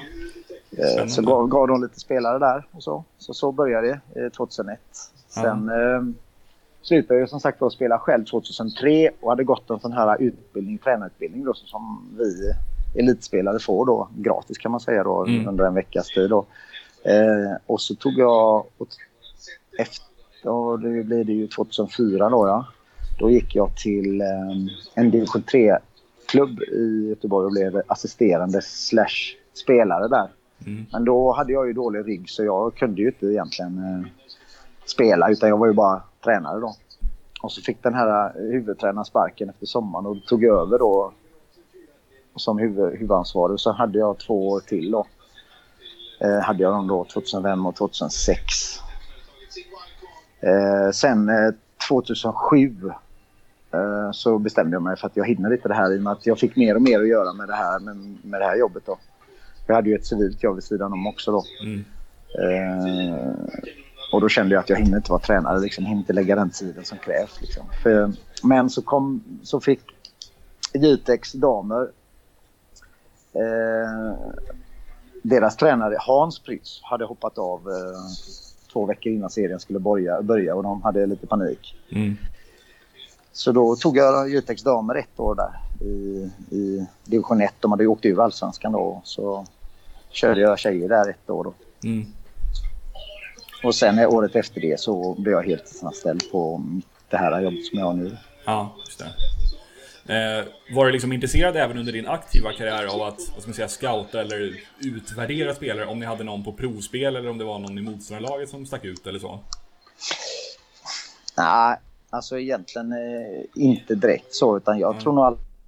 Eh, 0.77 1.07
så 1.07 1.21
gav, 1.21 1.47
gav 1.47 1.67
de 1.67 1.81
lite 1.81 1.99
spelare 1.99 2.39
där 2.39 2.67
och 2.71 2.83
så. 2.83 3.03
Så, 3.17 3.33
så 3.33 3.51
började 3.51 3.99
det 4.13 4.29
2001. 4.29 4.79
Sen 5.27 5.67
ja 5.67 6.01
slutade 6.89 7.19
jag 7.19 7.29
som 7.29 7.39
sagt 7.39 7.61
att 7.61 7.73
spela 7.73 7.99
själv 7.99 8.25
2003 8.25 9.09
och 9.21 9.29
hade 9.29 9.43
gått 9.43 9.69
en 9.69 9.79
sån 9.79 9.91
här 9.91 10.21
utbildning, 10.21 10.77
tränarutbildning 10.77 11.43
då, 11.43 11.53
som 11.53 12.09
vi 12.17 12.53
elitspelare 13.01 13.59
får 13.59 13.85
då 13.85 14.09
gratis 14.17 14.57
kan 14.57 14.71
man 14.71 14.79
säga 14.79 15.03
då 15.03 15.25
mm. 15.25 15.47
under 15.47 15.65
en 15.65 15.73
veckas 15.73 16.07
tid. 16.07 16.29
Då. 16.29 16.45
Eh, 17.03 17.57
och 17.65 17.81
så 17.81 17.95
tog 17.95 18.13
jag, 18.13 18.65
efter, 19.77 20.77
det 20.77 21.03
blev 21.03 21.25
det 21.25 21.33
ju 21.33 21.47
2004 21.47 22.29
då 22.29 22.47
ja. 22.47 22.65
Då 23.19 23.29
gick 23.29 23.55
jag 23.55 23.75
till 23.75 24.21
eh, 24.21 24.27
en 24.95 25.11
division 25.11 25.43
3-klubb 25.43 26.61
i 26.61 27.07
Göteborg 27.09 27.45
och 27.45 27.51
blev 27.51 27.81
assisterande 27.87 28.61
slash 28.61 29.35
spelare 29.53 30.07
där. 30.07 30.27
Mm. 30.65 30.85
Men 30.91 31.05
då 31.05 31.31
hade 31.31 31.53
jag 31.53 31.67
ju 31.67 31.73
dålig 31.73 32.07
rygg 32.07 32.29
så 32.29 32.43
jag 32.43 32.75
kunde 32.75 33.01
ju 33.01 33.07
inte 33.07 33.25
egentligen 33.25 33.77
eh, 33.77 34.07
spela 34.85 35.29
utan 35.29 35.49
jag 35.49 35.57
var 35.57 35.67
ju 35.67 35.73
bara 35.73 36.01
tränare 36.23 36.59
då. 36.59 36.75
Och 37.41 37.51
så 37.51 37.61
fick 37.61 37.83
den 37.83 37.93
här 37.93 38.25
eh, 38.25 38.41
huvudtränaren 38.41 39.05
sparken 39.05 39.49
efter 39.49 39.65
sommaren 39.65 40.05
och 40.05 40.25
tog 40.25 40.43
över 40.43 40.79
då 40.79 41.11
som 42.35 42.57
huvud, 42.57 42.91
huvudansvarig. 42.93 43.59
Så 43.59 43.71
hade 43.71 43.99
jag 43.99 44.17
två 44.17 44.49
år 44.49 44.59
till 44.59 44.91
då. 44.91 45.05
Eh, 46.21 46.39
hade 46.39 46.63
jag 46.63 46.73
dem 46.73 46.87
då 46.87 47.05
2005 47.13 47.65
och 47.65 47.75
2006. 47.75 48.39
Eh, 50.39 50.91
sen 50.93 51.29
eh, 51.29 51.53
2007 51.87 52.91
eh, 53.71 54.11
så 54.11 54.37
bestämde 54.37 54.75
jag 54.75 54.83
mig 54.83 54.97
för 54.97 55.07
att 55.07 55.17
jag 55.17 55.27
hinner 55.27 55.53
inte 55.53 55.67
det 55.67 55.73
här 55.73 55.93
i 55.93 55.97
och 55.97 56.01
med 56.01 56.13
att 56.13 56.25
jag 56.25 56.39
fick 56.39 56.55
mer 56.55 56.75
och 56.75 56.81
mer 56.81 56.99
att 56.99 57.07
göra 57.07 57.33
med 57.33 57.47
det 57.47 57.55
här, 57.55 57.79
med, 57.79 58.17
med 58.23 58.41
det 58.41 58.45
här 58.45 58.57
jobbet. 58.57 58.83
Då. 58.85 58.97
Jag 59.67 59.75
hade 59.75 59.89
ju 59.89 59.95
ett 59.95 60.05
civilt 60.05 60.43
jobb 60.43 60.55
vid 60.55 60.63
sidan 60.63 60.93
om 60.93 61.07
också 61.07 61.31
då. 61.31 61.43
Mm. 61.63 61.85
Och 64.11 64.21
då 64.21 64.29
kände 64.29 64.55
jag 64.55 64.61
att 64.61 64.69
jag 64.69 64.77
hinner 64.77 64.97
inte 64.97 65.11
vara 65.11 65.21
tränare, 65.21 65.59
liksom, 65.59 65.85
hinner 65.85 65.99
inte 65.99 66.13
lägga 66.13 66.35
den 66.35 66.49
tiden 66.49 66.85
som 66.85 66.97
krävs. 66.97 67.41
Liksom. 67.41 67.65
För, 67.83 68.11
men 68.43 68.69
så, 68.69 68.81
kom, 68.81 69.23
så 69.43 69.59
fick 69.59 69.81
Jitex 70.73 71.31
damer 71.31 71.89
eh, 73.33 74.13
deras 75.21 75.57
tränare 75.57 75.97
Hans 75.99 76.39
Prytz 76.39 76.81
hade 76.83 77.05
hoppat 77.05 77.37
av 77.37 77.59
eh, 77.69 77.99
två 78.73 78.85
veckor 78.85 79.11
innan 79.11 79.29
serien 79.29 79.59
skulle 79.59 79.79
börja, 79.79 80.21
börja 80.21 80.55
och 80.55 80.63
de 80.63 80.81
hade 80.81 81.05
lite 81.05 81.27
panik. 81.27 81.75
Mm. 81.89 82.17
Så 83.31 83.51
då 83.51 83.75
tog 83.75 83.97
jag 83.97 84.29
Jitex 84.29 84.63
damer 84.63 84.95
ett 84.95 85.19
år 85.19 85.35
där 85.35 85.85
i, 85.87 86.29
i 86.55 86.85
division 87.05 87.41
1. 87.41 87.53
De 87.59 87.71
hade 87.71 87.83
ju 87.83 87.87
åkt 87.87 88.05
ur 88.05 88.23
allsvenskan 88.23 88.71
då. 88.71 89.01
Så 89.03 89.45
körde 90.09 90.41
jag 90.41 90.59
tjejer 90.59 90.89
där 90.89 91.09
ett 91.09 91.29
år 91.29 91.43
då. 91.43 91.53
Mm. 91.87 92.05
Och 93.63 93.75
sen 93.75 93.99
året 93.99 94.35
efter 94.35 94.61
det 94.61 94.79
så 94.79 95.15
blev 95.17 95.33
jag 95.33 95.43
helt 95.43 95.81
anställd 95.83 96.31
på 96.31 96.63
det 97.09 97.17
här 97.17 97.41
jobbet 97.41 97.65
som 97.65 97.79
jag 97.79 97.85
har 97.85 97.93
nu. 97.93 98.17
Ja, 98.45 98.75
just 98.85 98.99
det. 98.99 99.05
Eh, 100.09 100.45
var 100.75 100.85
du 100.85 100.91
liksom 100.91 101.13
intresserad 101.13 101.57
även 101.57 101.77
under 101.77 101.91
din 101.91 102.07
aktiva 102.07 102.51
karriär 102.51 102.85
av 102.85 103.01
att 103.01 103.19
vad 103.33 103.41
ska 103.41 103.47
man 103.49 103.53
säga, 103.53 103.67
scouta 103.67 104.21
eller 104.21 104.53
utvärdera 104.79 105.55
spelare? 105.55 105.85
Om 105.85 105.99
ni 105.99 106.05
hade 106.05 106.23
någon 106.23 106.43
på 106.43 106.53
provspel 106.53 107.15
eller 107.15 107.29
om 107.29 107.37
det 107.37 107.43
var 107.43 107.59
någon 107.59 107.77
i 107.77 107.81
motståndarlaget 107.81 108.49
som 108.49 108.65
stack 108.65 108.85
ut 108.85 109.07
eller 109.07 109.19
så? 109.19 109.39
Nej, 111.37 111.77
alltså 112.09 112.39
egentligen 112.39 112.91
eh, 112.91 113.45
inte 113.55 113.95
direkt 113.95 114.35
så. 114.35 114.57
Utan 114.57 114.79
jag 114.79 114.91
mm. 114.91 115.03
tror 115.03 115.13
nog 115.13 115.25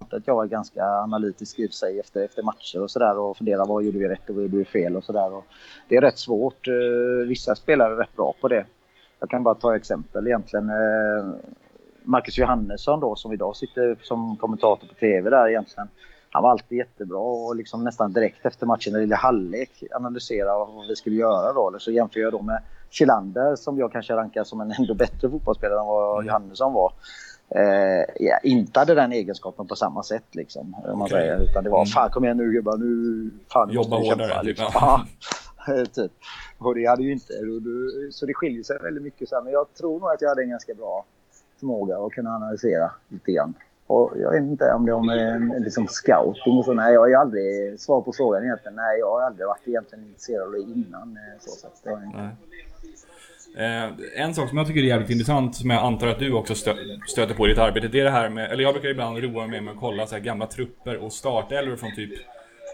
att 0.09 0.27
jag 0.27 0.35
var 0.35 0.45
ganska 0.45 0.85
analytisk 0.85 1.59
i 1.59 1.67
sig 1.67 1.99
efter, 1.99 2.25
efter 2.25 2.43
matcher 2.43 2.81
och 2.81 2.91
sådär 2.91 3.17
och 3.17 3.37
funderade 3.37 3.69
vad 3.69 3.83
gjorde 3.83 3.97
vi 3.97 4.07
rätt 4.07 4.29
och 4.29 4.35
vad 4.35 4.43
gjorde 4.43 4.57
vi 4.57 4.65
fel 4.65 4.95
och 4.95 5.03
sådär. 5.03 5.41
Det 5.87 5.95
är 5.95 6.01
rätt 6.01 6.17
svårt. 6.17 6.67
Eh, 6.67 7.27
vissa 7.27 7.55
spelare 7.55 7.93
är 7.93 7.97
rätt 7.97 8.15
bra 8.15 8.33
på 8.41 8.47
det. 8.47 8.65
Jag 9.19 9.29
kan 9.29 9.43
bara 9.43 9.55
ta 9.55 9.75
exempel 9.75 10.27
egentligen. 10.27 10.69
Eh, 10.69 11.33
Marcus 12.03 12.37
Johannesson 12.37 12.99
då 12.99 13.15
som 13.15 13.33
idag 13.33 13.55
sitter 13.55 13.97
som 14.01 14.37
kommentator 14.37 14.87
på 14.87 14.93
TV 14.93 15.29
där 15.29 15.49
egentligen. 15.49 15.87
Han 16.29 16.43
var 16.43 16.51
alltid 16.51 16.77
jättebra 16.77 17.19
och 17.19 17.55
liksom 17.55 17.83
nästan 17.83 18.13
direkt 18.13 18.45
efter 18.45 18.65
matchen 18.65 18.95
i 18.95 19.13
halvlek 19.13 19.83
analysera 19.91 20.57
vad 20.57 20.87
vi 20.87 20.95
skulle 20.95 21.15
göra 21.15 21.53
då. 21.53 21.67
Eller 21.67 21.79
så 21.79 21.91
jämför 21.91 22.19
jag 22.19 22.31
då 22.31 22.41
med 22.41 22.61
Chilander 22.89 23.55
som 23.55 23.77
jag 23.77 23.91
kanske 23.91 24.13
rankar 24.13 24.43
som 24.43 24.61
en 24.61 24.71
ändå 24.79 24.93
bättre 24.93 25.29
fotbollsspelare 25.29 25.79
än 25.79 25.85
vad 25.85 26.15
mm. 26.15 26.27
Johannesson 26.27 26.73
var. 26.73 26.93
Eh, 27.55 28.37
inte 28.43 28.79
hade 28.79 28.95
den 28.95 29.11
egenskapen 29.11 29.67
på 29.67 29.75
samma 29.75 30.03
sätt 30.03 30.35
liksom. 30.35 30.75
Om 30.83 30.99
man 30.99 31.01
okay. 31.01 31.19
säger. 31.19 31.43
Utan 31.43 31.63
det 31.63 31.69
var 31.69 31.79
mm. 31.79 31.85
fan 31.85 32.09
kom 32.09 32.23
igen 32.23 32.37
nu 32.37 32.51
gubbar 32.51 32.77
nu. 32.77 33.31
Fan, 33.47 33.69
Jobba 33.69 33.97
hårdare. 33.97 34.27
Kämpa, 34.27 34.41
liksom. 34.41 34.67
ja. 34.73 35.05
typ. 35.93 36.11
Och 36.57 36.75
det 36.75 36.85
hade 36.85 37.03
ju 37.03 37.11
inte. 37.11 37.33
Så 38.11 38.25
det 38.25 38.33
skiljer 38.33 38.63
sig 38.63 38.79
väldigt 38.83 39.03
mycket. 39.03 39.29
Så 39.29 39.35
här. 39.35 39.41
Men 39.41 39.53
jag 39.53 39.73
tror 39.73 39.99
nog 39.99 40.09
att 40.09 40.21
jag 40.21 40.29
hade 40.29 40.43
en 40.43 40.49
ganska 40.49 40.73
bra 40.73 41.05
förmåga 41.59 41.97
att 41.97 42.11
kunna 42.11 42.35
analysera 42.35 42.91
lite 43.09 43.31
grann. 43.31 43.53
Och 43.87 44.11
jag 44.15 44.31
vet 44.31 44.41
inte 44.41 44.73
om 44.73 44.85
det 44.85 45.21
är 45.21 45.35
en 45.35 45.63
liksom 45.63 45.87
scouting 45.87 46.57
och 46.57 46.65
så. 46.65 46.73
Nej, 46.73 46.93
jag 46.93 47.01
har 47.01 47.21
aldrig... 47.21 47.79
Svar 47.79 48.01
på 48.01 48.13
frågan 48.13 48.43
egentligen. 48.43 48.75
Nej, 48.75 48.99
jag 48.99 49.11
har 49.11 49.21
aldrig 49.21 49.47
varit 49.47 49.67
egentligen 49.67 50.05
intresserad 50.05 50.41
av 50.41 50.51
det 50.51 50.59
innan. 50.59 51.17
Eh, 51.17 51.39
så, 51.39 51.49
så 51.49 51.67
det 51.83 51.89
var 51.89 52.03
inte. 52.03 52.29
Eh, 53.57 53.89
en 54.15 54.35
sak 54.35 54.49
som 54.49 54.57
jag 54.57 54.67
tycker 54.67 54.81
är 54.81 54.85
jävligt 54.85 55.09
intressant, 55.09 55.55
som 55.55 55.69
jag 55.69 55.83
antar 55.83 56.07
att 56.07 56.19
du 56.19 56.33
också 56.33 56.55
stö 56.55 56.75
stöter 57.07 57.33
på 57.33 57.47
i 57.47 57.49
ditt 57.49 57.59
arbete, 57.59 57.87
det 57.87 57.99
är 57.99 58.03
det 58.03 58.11
här 58.11 58.29
med, 58.29 58.51
eller 58.51 58.63
jag 58.63 58.73
brukar 58.73 58.89
ibland 58.89 59.17
roa 59.17 59.47
mig 59.47 59.61
med 59.61 59.71
att 59.71 59.79
kolla 59.79 60.07
så 60.07 60.15
här 60.15 60.21
gamla 60.21 60.47
trupper 60.47 60.97
och 60.97 61.13
startelvor 61.13 61.75
från 61.75 61.95
typ 61.95 62.11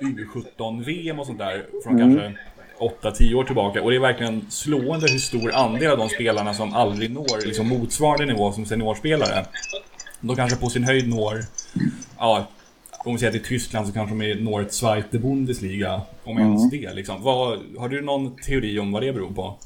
U17-VM 0.02 1.20
och 1.20 1.26
sånt 1.26 1.40
där, 1.40 1.66
från 1.84 2.02
mm. 2.02 2.16
kanske 2.16 2.40
8-10 2.80 3.34
år 3.36 3.44
tillbaka. 3.44 3.84
Och 3.84 3.90
det 3.90 3.98
är 3.98 4.00
verkligen 4.00 4.46
slående 4.50 5.12
hur 5.12 5.20
stor 5.20 5.52
andel 5.56 5.92
av 5.92 5.98
de 5.98 6.10
spelarna 6.10 6.54
som 6.54 6.74
aldrig 6.74 7.12
når 7.12 7.46
liksom 7.46 7.68
motsvarande 7.68 8.26
nivå 8.26 8.52
som 8.52 8.66
seniorspelare. 8.66 9.46
De 10.20 10.36
kanske 10.36 10.58
på 10.58 10.70
sin 10.70 10.84
höjd 10.84 11.10
når, 11.10 11.40
ja, 12.18 12.48
om 13.06 13.14
vi 13.14 13.20
säger 13.20 13.32
till 13.32 13.44
Tyskland 13.44 13.88
så 13.88 13.94
kanske 13.94 14.16
de 14.16 14.34
når 14.34 14.62
ett 14.62 14.74
Zweite 14.74 15.20
Bundesliga, 15.20 16.02
om 16.24 16.38
ens 16.38 16.74
mm. 16.74 16.82
det. 16.82 16.94
Liksom. 16.94 17.24
Vad, 17.24 17.60
har 17.78 17.90
du 17.90 18.02
någon 18.02 18.36
teori 18.36 18.80
om 18.80 18.92
vad 18.92 19.04
det 19.04 19.14
beror 19.14 19.34
på? 19.34 19.58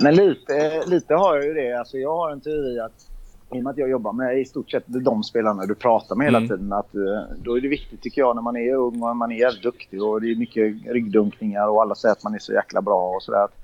Men 0.00 0.14
lite, 0.14 0.82
lite 0.86 1.14
har 1.14 1.36
jag 1.36 1.44
ju 1.44 1.54
det. 1.54 1.72
Alltså 1.72 1.98
jag 1.98 2.16
har 2.16 2.30
en 2.30 2.40
teori 2.40 2.80
att 2.80 3.10
i 3.54 3.58
och 3.58 3.62
med 3.62 3.70
att 3.70 3.78
jag 3.78 3.90
jobbar 3.90 4.12
med 4.12 4.38
i 4.38 4.44
stort 4.44 4.70
sett 4.70 4.84
de 4.86 5.22
spelarna 5.22 5.66
du 5.66 5.74
pratar 5.74 6.16
med 6.16 6.26
hela 6.26 6.38
mm. 6.38 6.48
tiden. 6.48 6.72
Att, 6.72 6.94
eh, 6.94 7.22
då 7.42 7.56
är 7.56 7.60
det 7.60 7.68
viktigt 7.68 8.02
tycker 8.02 8.20
jag 8.20 8.36
när 8.36 8.42
man 8.42 8.56
är 8.56 8.74
ung 8.74 9.02
och 9.02 9.16
man 9.16 9.32
är 9.32 9.62
duktig 9.62 10.02
och 10.02 10.20
det 10.20 10.30
är 10.30 10.36
mycket 10.36 10.74
ryggdunkningar 10.86 11.68
och 11.68 11.82
alla 11.82 11.94
säger 11.94 12.12
att 12.12 12.24
man 12.24 12.34
är 12.34 12.38
så 12.38 12.52
jäkla 12.52 12.82
bra 12.82 13.14
och 13.16 13.22
sådär. 13.22 13.44
Att, 13.44 13.54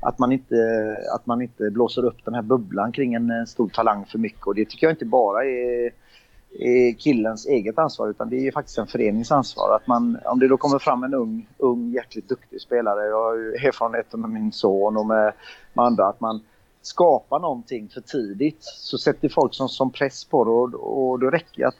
att, 0.00 0.18
man 0.18 0.32
inte, 0.32 0.56
att 1.14 1.26
man 1.26 1.42
inte 1.42 1.70
blåser 1.70 2.04
upp 2.04 2.24
den 2.24 2.34
här 2.34 2.42
bubblan 2.42 2.92
kring 2.92 3.14
en 3.14 3.46
stor 3.46 3.68
talang 3.68 4.04
för 4.04 4.18
mycket. 4.18 4.46
Och 4.46 4.54
det 4.54 4.64
tycker 4.64 4.86
jag 4.86 4.92
inte 4.92 5.04
bara 5.04 5.44
är 5.44 5.90
killens 6.98 7.46
eget 7.46 7.78
ansvar 7.78 8.08
utan 8.08 8.28
det 8.28 8.46
är 8.46 8.52
faktiskt 8.52 8.78
en 8.78 8.86
förenings 8.86 9.32
ansvar. 9.32 9.76
Att 9.76 9.86
man, 9.86 10.18
om 10.24 10.38
det 10.38 10.48
då 10.48 10.56
kommer 10.56 10.78
fram 10.78 11.04
en 11.04 11.14
ung, 11.14 11.46
ung 11.58 11.92
jäkligt 11.92 12.28
duktig 12.28 12.60
spelare. 12.60 13.06
Jag 13.06 13.24
har 13.24 13.34
ju 13.34 13.54
erfarenhet 13.54 14.12
med 14.12 14.30
min 14.30 14.52
son 14.52 14.96
och 14.96 15.06
med, 15.06 15.32
med 15.72 15.84
andra. 15.84 16.06
Att 16.06 16.20
man 16.20 16.40
skapa 16.82 17.38
någonting 17.38 17.88
för 17.88 18.00
tidigt 18.00 18.62
så 18.62 18.98
sätter 18.98 19.28
folk 19.28 19.54
som, 19.54 19.68
som 19.68 19.90
press 19.90 20.24
på 20.24 20.44
det 20.44 20.50
och, 20.50 21.10
och 21.10 21.18
då 21.18 21.30
räcker 21.30 21.66
att 21.66 21.76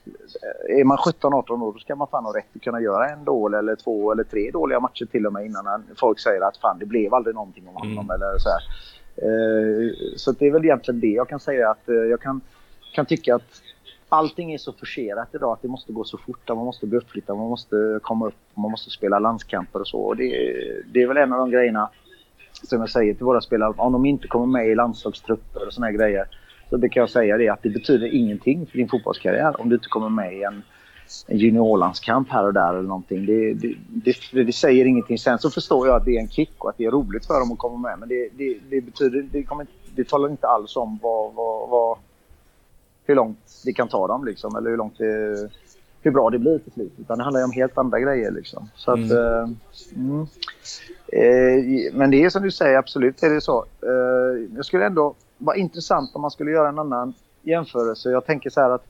är 0.69 0.85
man 0.85 0.97
17-18 0.97 1.63
år 1.63 1.73
då 1.73 1.79
ska 1.79 1.97
man 1.97 2.09
fan 2.09 2.25
ha 2.25 2.37
rätt 2.37 2.57
att 2.57 2.63
kunna 2.63 2.81
göra 2.81 3.09
en 3.09 3.25
dålig 3.25 3.59
eller 3.59 3.77
två 3.77 4.13
eller 4.13 4.25
tre 4.25 4.51
dåliga 4.51 4.81
matcher 4.81 5.05
till 5.05 5.27
och 5.27 5.33
med 5.33 5.47
innan 5.47 5.85
folk 5.97 6.21
säger 6.21 6.41
att 6.41 6.57
fan 6.57 6.79
det 6.79 6.87
blev 6.87 7.15
aldrig 7.15 7.35
någonting 7.35 7.69
om 7.69 7.75
honom 7.75 7.93
mm. 7.93 8.11
eller 8.11 8.39
så 8.39 8.49
här. 8.49 8.63
Eh, 9.17 9.93
så 10.17 10.33
det 10.33 10.47
är 10.47 10.51
väl 10.51 10.65
egentligen 10.65 11.01
det 11.01 11.07
jag 11.07 11.29
kan 11.29 11.41
säga 11.41 11.71
att 11.71 11.89
eh, 11.89 11.95
jag 11.95 12.21
kan, 12.21 12.41
kan 12.95 13.07
tycka 13.07 13.35
att 13.35 13.63
allting 14.13 14.53
är 14.53 14.59
så 14.59 14.73
forcerat 14.73 15.35
idag 15.35 15.53
att 15.53 15.63
det 15.63 15.69
måste 15.69 15.93
gå 15.93 16.05
så 16.05 16.19
fort. 16.19 16.49
Man 16.49 16.57
måste 16.57 16.87
bli 16.87 16.99
uppflyttad, 16.99 17.37
man 17.37 17.49
måste 17.49 18.01
komma 18.03 18.27
upp, 18.27 18.35
man 18.55 18.71
måste 18.71 18.91
spela 18.91 19.19
landskamper 19.19 19.81
och 19.81 19.89
så. 19.89 19.99
Och 19.99 20.17
det, 20.17 20.29
det 20.93 21.03
är 21.03 21.07
väl 21.07 21.17
en 21.17 21.33
av 21.33 21.39
de 21.39 21.51
grejerna 21.51 21.91
som 22.63 22.81
jag 22.81 22.91
säger 22.91 23.15
till 23.15 23.25
våra 23.25 23.41
spelare, 23.41 23.75
om 23.77 23.93
de 23.93 24.07
inte 24.07 24.29
kommer 24.29 24.47
med 24.47 24.69
i 24.69 24.75
landslagstrupper 24.75 25.67
och 25.67 25.73
såna 25.73 25.87
här 25.87 25.95
grejer. 25.95 26.25
Så 26.71 26.79
brukar 26.79 27.01
jag 27.01 27.11
säga 27.11 27.37
det 27.37 27.49
att 27.49 27.63
det 27.63 27.69
betyder 27.69 28.15
ingenting 28.15 28.67
för 28.67 28.79
din 28.79 28.89
fotbollskarriär 28.89 29.61
om 29.61 29.69
du 29.69 29.75
inte 29.75 29.89
kommer 29.89 30.09
med 30.09 30.35
i 30.35 30.43
en, 30.43 30.63
en 31.27 31.39
juniorlandskamp 31.39 32.29
här 32.31 32.47
och 32.47 32.55
där 32.55 32.71
eller 32.75 32.89
någonting. 32.89 33.27
Det, 33.27 33.55
det, 33.55 33.75
det, 34.33 34.43
det, 34.45 34.53
säger 34.53 34.85
ingenting. 34.85 35.19
Sen 35.19 35.39
så 35.39 35.51
förstår 35.51 35.87
jag 35.87 35.97
att 35.97 36.05
det 36.05 36.17
är 36.17 36.21
en 36.21 36.29
kick 36.29 36.65
och 36.65 36.71
att 36.71 36.79
det 36.79 36.85
är 36.85 36.91
roligt 36.91 37.27
för 37.27 37.41
dem 37.41 37.53
att 37.53 37.59
komma 37.59 37.89
med. 37.89 37.99
Men 37.99 38.09
det, 38.09 38.29
det, 38.71 38.81
betyder, 38.81 39.23
det, 39.33 39.43
kommer, 39.43 39.67
det 39.95 40.09
talar 40.09 40.29
inte 40.29 40.47
alls 40.47 40.77
om 40.77 40.99
vad, 41.03 41.35
vad, 41.35 41.69
vad, 41.69 41.99
hur 43.05 43.15
långt 43.15 43.63
det 43.65 43.73
kan 43.73 43.89
ta 43.89 44.07
dem 44.07 44.25
liksom. 44.25 44.57
Eller 44.57 44.71
hur 44.71 44.77
långt 44.77 44.99
det 44.99 45.51
hur 46.03 46.11
bra 46.11 46.31
det 46.31 46.39
blir 46.39 46.59
till 46.59 46.73
slut. 46.73 46.93
Utan 47.01 47.19
det 47.19 47.25
handlar 47.25 47.41
ju 47.41 47.45
om 47.45 47.53
helt 47.53 47.79
andra 47.79 48.01
grejer. 48.01 48.31
Liksom. 48.31 48.69
Så 48.75 48.91
att, 48.91 48.99
mm. 48.99 49.17
Eh, 49.17 49.49
mm. 49.97 50.27
Eh, 51.07 51.95
men 51.95 52.11
det 52.11 52.25
är 52.25 52.31
som 52.31 52.43
du 52.43 52.51
säger, 52.51 52.79
absolut 52.79 53.23
är 53.23 53.31
det 53.31 53.41
så. 53.41 53.65
Eh, 53.83 54.57
jag 54.57 54.65
skulle 54.65 54.87
ändå 54.87 55.15
vara 55.39 55.57
intressant 55.57 56.11
om 56.15 56.23
man 56.23 56.31
skulle 56.31 56.51
göra 56.51 56.69
en 56.69 56.79
annan 56.79 57.15
jämförelse. 57.43 58.11
Jag 58.11 58.27
tänker 58.27 58.51
så 58.51 58.61
här 58.61 58.71
att 58.71 58.85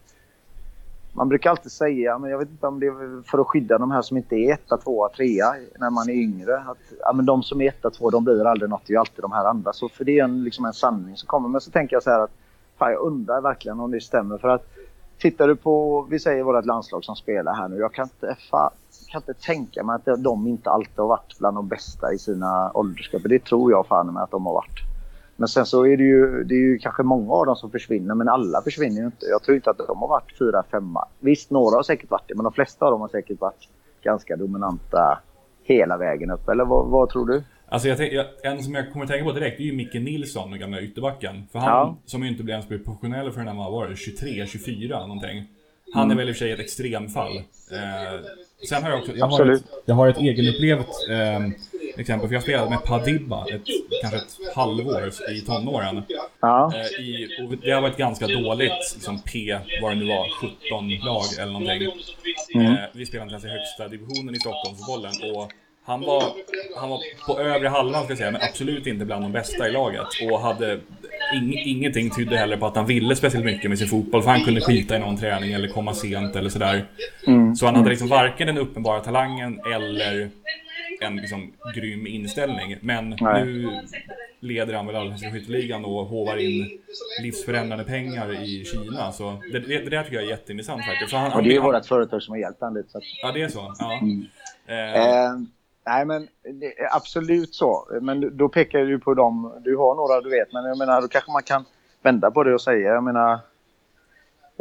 man 1.13 1.29
brukar 1.29 1.51
alltid 1.51 1.73
säga, 1.73 2.19
men 2.19 2.31
jag 2.31 2.39
vet 2.39 2.51
inte 2.51 2.67
om 2.67 2.81
det 2.81 2.87
är 2.87 3.31
för 3.31 3.39
att 3.39 3.47
skydda 3.47 3.79
de 3.79 3.91
här 3.91 4.03
som 4.03 4.17
inte 4.17 4.37
är 4.37 4.53
etta, 4.53 4.77
tvåa, 4.77 5.09
trea 5.09 5.55
när 5.79 5.91
man 5.91 6.09
är 6.09 6.15
yngre. 6.15 6.57
Att, 6.57 6.79
ja, 7.01 7.13
men 7.13 7.27
de 7.27 7.43
som 7.43 7.61
är 7.61 7.69
etta, 7.69 7.91
tvåa, 7.91 8.11
de 8.11 8.25
blir 8.25 8.47
aldrig 8.47 8.71
något. 8.71 8.83
Det 8.87 8.91
är 8.91 8.95
ju 8.95 9.01
alltid 9.01 9.23
de 9.23 9.33
här 9.33 9.45
andra. 9.45 9.73
Så 9.73 9.89
för 9.89 10.05
det 10.05 10.19
är 10.19 10.25
en, 10.25 10.45
liksom 10.45 10.65
en 10.65 10.73
sanning 10.73 11.17
som 11.17 11.27
kommer. 11.27 11.49
Men 11.49 11.61
så 11.61 11.71
tänker 11.71 11.97
jag 11.97 12.03
så 12.03 12.11
här 12.11 12.21
att 12.21 12.31
fan, 12.83 12.93
jag 12.93 13.01
undrar 13.01 13.41
verkligen 13.41 13.81
om 13.81 13.91
det 13.91 14.01
stämmer. 14.01 14.39
För 14.39 14.49
att 14.49 14.67
tittar 15.19 15.49
du 15.49 15.57
på, 15.57 16.07
vi 16.11 16.19
säger 16.19 16.43
vårt 16.43 16.65
landslag 16.65 17.05
som 17.05 17.17
spelar 17.17 17.55
här 17.55 17.69
nu. 17.69 17.77
Jag 17.77 17.93
kan 17.93 18.05
inte, 18.05 18.37
fan, 18.51 18.71
kan 19.09 19.21
inte 19.21 19.35
tänka 19.35 19.85
mig 19.85 19.95
att 19.95 20.23
de 20.23 20.47
inte 20.47 20.71
alltid 20.71 20.99
har 20.99 21.07
varit 21.07 21.39
bland 21.39 21.57
de 21.57 21.69
bästa 21.69 22.13
i 22.13 22.19
sina 22.19 22.73
åldersgrupper. 22.75 23.29
Det 23.29 23.45
tror 23.45 23.71
jag 23.71 23.87
fan 23.87 24.15
med 24.15 24.23
att 24.23 24.31
de 24.31 24.47
har 24.47 24.55
varit. 24.55 24.81
Men 25.37 25.49
sen 25.49 25.67
så 25.67 25.87
är 25.87 25.97
det 25.97 26.03
ju, 26.03 26.45
det 26.45 26.55
är 26.55 26.59
ju 26.59 26.79
kanske 26.79 27.03
många 27.03 27.33
av 27.33 27.47
dem 27.47 27.57
som 27.57 27.71
försvinner, 27.71 28.15
men 28.15 28.29
alla 28.29 28.63
försvinner 28.63 29.01
ju 29.01 29.07
inte. 29.07 29.27
Jag 29.27 29.43
tror 29.43 29.55
inte 29.55 29.71
att 29.71 29.79
de 29.79 29.99
har 29.99 30.09
varit 30.09 30.39
fyra, 30.39 30.63
femma. 30.71 31.05
Visst, 31.21 31.51
några 31.51 31.77
har 31.77 31.83
säkert 31.83 32.11
varit 32.11 32.29
det, 32.29 32.35
men 32.35 32.45
de 32.45 32.53
flesta 32.53 32.85
av 32.85 32.93
dem 32.93 33.01
har 33.01 33.09
säkert 33.09 33.41
varit 33.41 33.69
ganska 34.03 34.37
dominanta 34.37 35.19
hela 35.63 35.97
vägen 35.97 36.31
upp. 36.31 36.49
Eller 36.49 36.65
vad, 36.65 36.87
vad 36.87 37.09
tror 37.09 37.27
du? 37.27 37.43
Alltså 37.73 37.89
jag, 37.89 38.13
jag, 38.13 38.27
en 38.43 38.63
som 38.63 38.75
jag 38.75 38.93
kommer 38.93 39.05
att 39.05 39.11
tänka 39.11 39.25
på 39.25 39.33
direkt 39.33 39.61
är 39.61 39.65
ju 39.65 39.73
Micke 39.73 39.95
Nilsson, 39.95 40.51
den 40.51 40.61
gamla 40.61 40.81
ytterbacken. 40.81 41.49
För 41.53 41.59
han, 41.59 41.69
ja. 41.69 41.97
som 42.07 42.23
ju 42.23 42.29
inte 42.29 42.43
blev 42.43 42.55
ens 42.55 42.69
blev 42.69 42.85
professionell 42.85 43.33
förrän 43.33 43.47
han 43.47 43.57
var 43.57 43.95
23, 43.95 44.47
24 44.47 45.01
någonting. 45.07 45.45
Han 45.95 46.11
är 46.11 46.15
väl 46.15 46.29
i 46.29 46.33
och 46.33 46.37
för 46.37 46.45
sig 46.45 46.53
ett 46.53 46.61
extremfall. 46.61 47.37
Eh, 47.37 48.21
sen 48.69 48.83
har 48.83 48.91
jag 48.91 48.99
också, 48.99 49.13
jag 49.17 49.27
har, 49.27 49.47
ett, 49.47 49.63
jag 49.85 49.95
har 49.95 50.09
ett 50.09 50.19
egenupplevt 50.19 50.89
eh, 51.11 51.49
exempel, 51.97 52.29
för 52.29 52.35
jag 52.35 52.43
spelade 52.43 52.71
med 52.71 52.85
Padibba 52.85 53.47
ett, 53.47 53.63
kanske 54.03 54.19
ett 54.19 54.55
halvår 54.57 55.11
i 55.37 55.41
tonåren. 55.41 56.03
Ja. 56.41 56.73
Eh, 56.75 57.05
i, 57.05 57.29
det 57.63 57.71
har 57.71 57.83
varit 57.83 57.97
ganska 57.97 58.27
dåligt, 58.27 58.93
liksom 58.95 59.23
P, 59.23 59.59
vad 59.83 59.91
det 59.91 59.95
nu 59.95 60.07
var, 60.07 60.27
17-lag 60.27 61.25
eller 61.41 61.53
någonting. 61.53 61.93
Mm. 62.55 62.73
Eh, 62.73 62.79
vi 62.93 63.07
spelade 63.07 63.35
inte 63.35 63.35
ens 63.35 63.45
i 63.45 63.59
högsta 63.59 63.89
divisionen 63.89 64.35
i 64.35 64.39
Stockholmsbollen 64.39 65.13
och 65.35 65.53
han 65.85 66.01
var, 66.01 66.23
han 66.77 66.89
var 66.91 67.01
på 67.27 67.41
övre 67.41 67.69
halvan 67.69 68.03
ska 68.03 68.11
jag 68.11 68.19
säga, 68.19 68.31
men 68.31 68.43
absolut 68.43 68.87
inte 68.87 69.05
bland 69.05 69.25
de 69.25 69.33
bästa 69.33 69.69
i 69.69 69.73
laget. 69.73 70.07
Och 70.31 70.41
hade 70.41 70.81
ing, 71.35 71.59
ingenting 71.65 72.11
tydde 72.11 72.37
heller 72.37 72.57
på 72.57 72.67
att 72.67 72.77
han 72.77 72.87
ville 72.87 73.17
speciellt 73.17 73.45
mycket 73.45 73.71
med 73.71 73.79
sin 73.79 73.89
fotboll. 73.89 74.23
För 74.23 74.31
han 74.31 74.45
kunde 74.45 74.61
skita 74.61 74.97
i 74.97 74.99
någon 74.99 75.17
träning 75.17 75.53
eller 75.53 75.69
komma 75.69 75.95
sent 75.95 76.37
eller 76.37 76.51
sådär. 76.51 76.85
Mm. 77.27 77.57
Så 77.57 77.67
han 77.67 77.75
hade 77.75 77.91
liksom 77.91 78.09
varken 78.09 78.47
den 78.47 78.59
uppenbara 78.59 79.01
talangen 79.01 79.61
eller 79.75 80.31
en 81.01 81.17
liksom 81.17 81.53
grym 81.75 82.07
inställning. 82.07 82.77
Men 82.81 83.17
Nej. 83.21 83.45
nu 83.45 83.81
leder 84.41 84.75
han 84.75 84.87
väl 84.87 84.97
allsvenska 84.97 85.31
skytteligan 85.31 85.85
och 85.85 86.07
hovar 86.07 86.37
in 86.37 86.79
livsförändrande 87.23 87.85
pengar 87.85 88.43
i 88.45 88.65
Kina. 88.65 89.13
Så 89.13 89.43
det, 89.53 89.59
det, 89.59 89.79
det 89.79 89.91
där 89.91 90.03
tycker 90.03 90.17
jag 90.17 90.25
är 90.25 90.29
jätteintressant 90.29 90.85
faktiskt. 90.85 91.11
Så 91.11 91.17
han, 91.17 91.33
och 91.33 91.43
det 91.43 91.49
är 91.49 91.53
ju 91.53 91.61
vårt 91.61 91.87
företag 91.87 92.23
som 92.23 92.33
har 92.33 92.39
hjälpt 92.39 92.61
honom 92.61 92.77
lite. 92.77 92.89
Så 92.91 92.99
att... 92.99 93.05
Ja, 93.23 93.33
det 93.33 93.43
är 93.43 93.49
så. 93.49 93.75
Ja. 93.79 93.99
Mm. 94.03 94.27
Eh. 94.67 95.62
Eh, 95.87 95.93
nej, 95.93 96.05
men 96.05 96.29
absolut 96.93 97.55
så. 97.55 97.89
Men 98.01 98.37
då 98.37 98.49
pekar 98.49 98.79
du 98.79 98.99
på 98.99 99.15
dem. 99.15 99.53
Du 99.65 99.77
har 99.77 99.95
några 99.95 100.21
du 100.21 100.31
vet, 100.31 100.53
men 100.53 100.65
jag 100.65 100.79
menar, 100.79 101.01
då 101.01 101.09
kanske 101.09 101.33
man 101.33 101.43
kan 101.43 101.65
vända 102.03 102.31
på 102.31 102.43
det 102.43 102.55
och 102.55 102.61
säga, 102.61 102.95
jag 102.95 103.05
menar, 103.05 103.33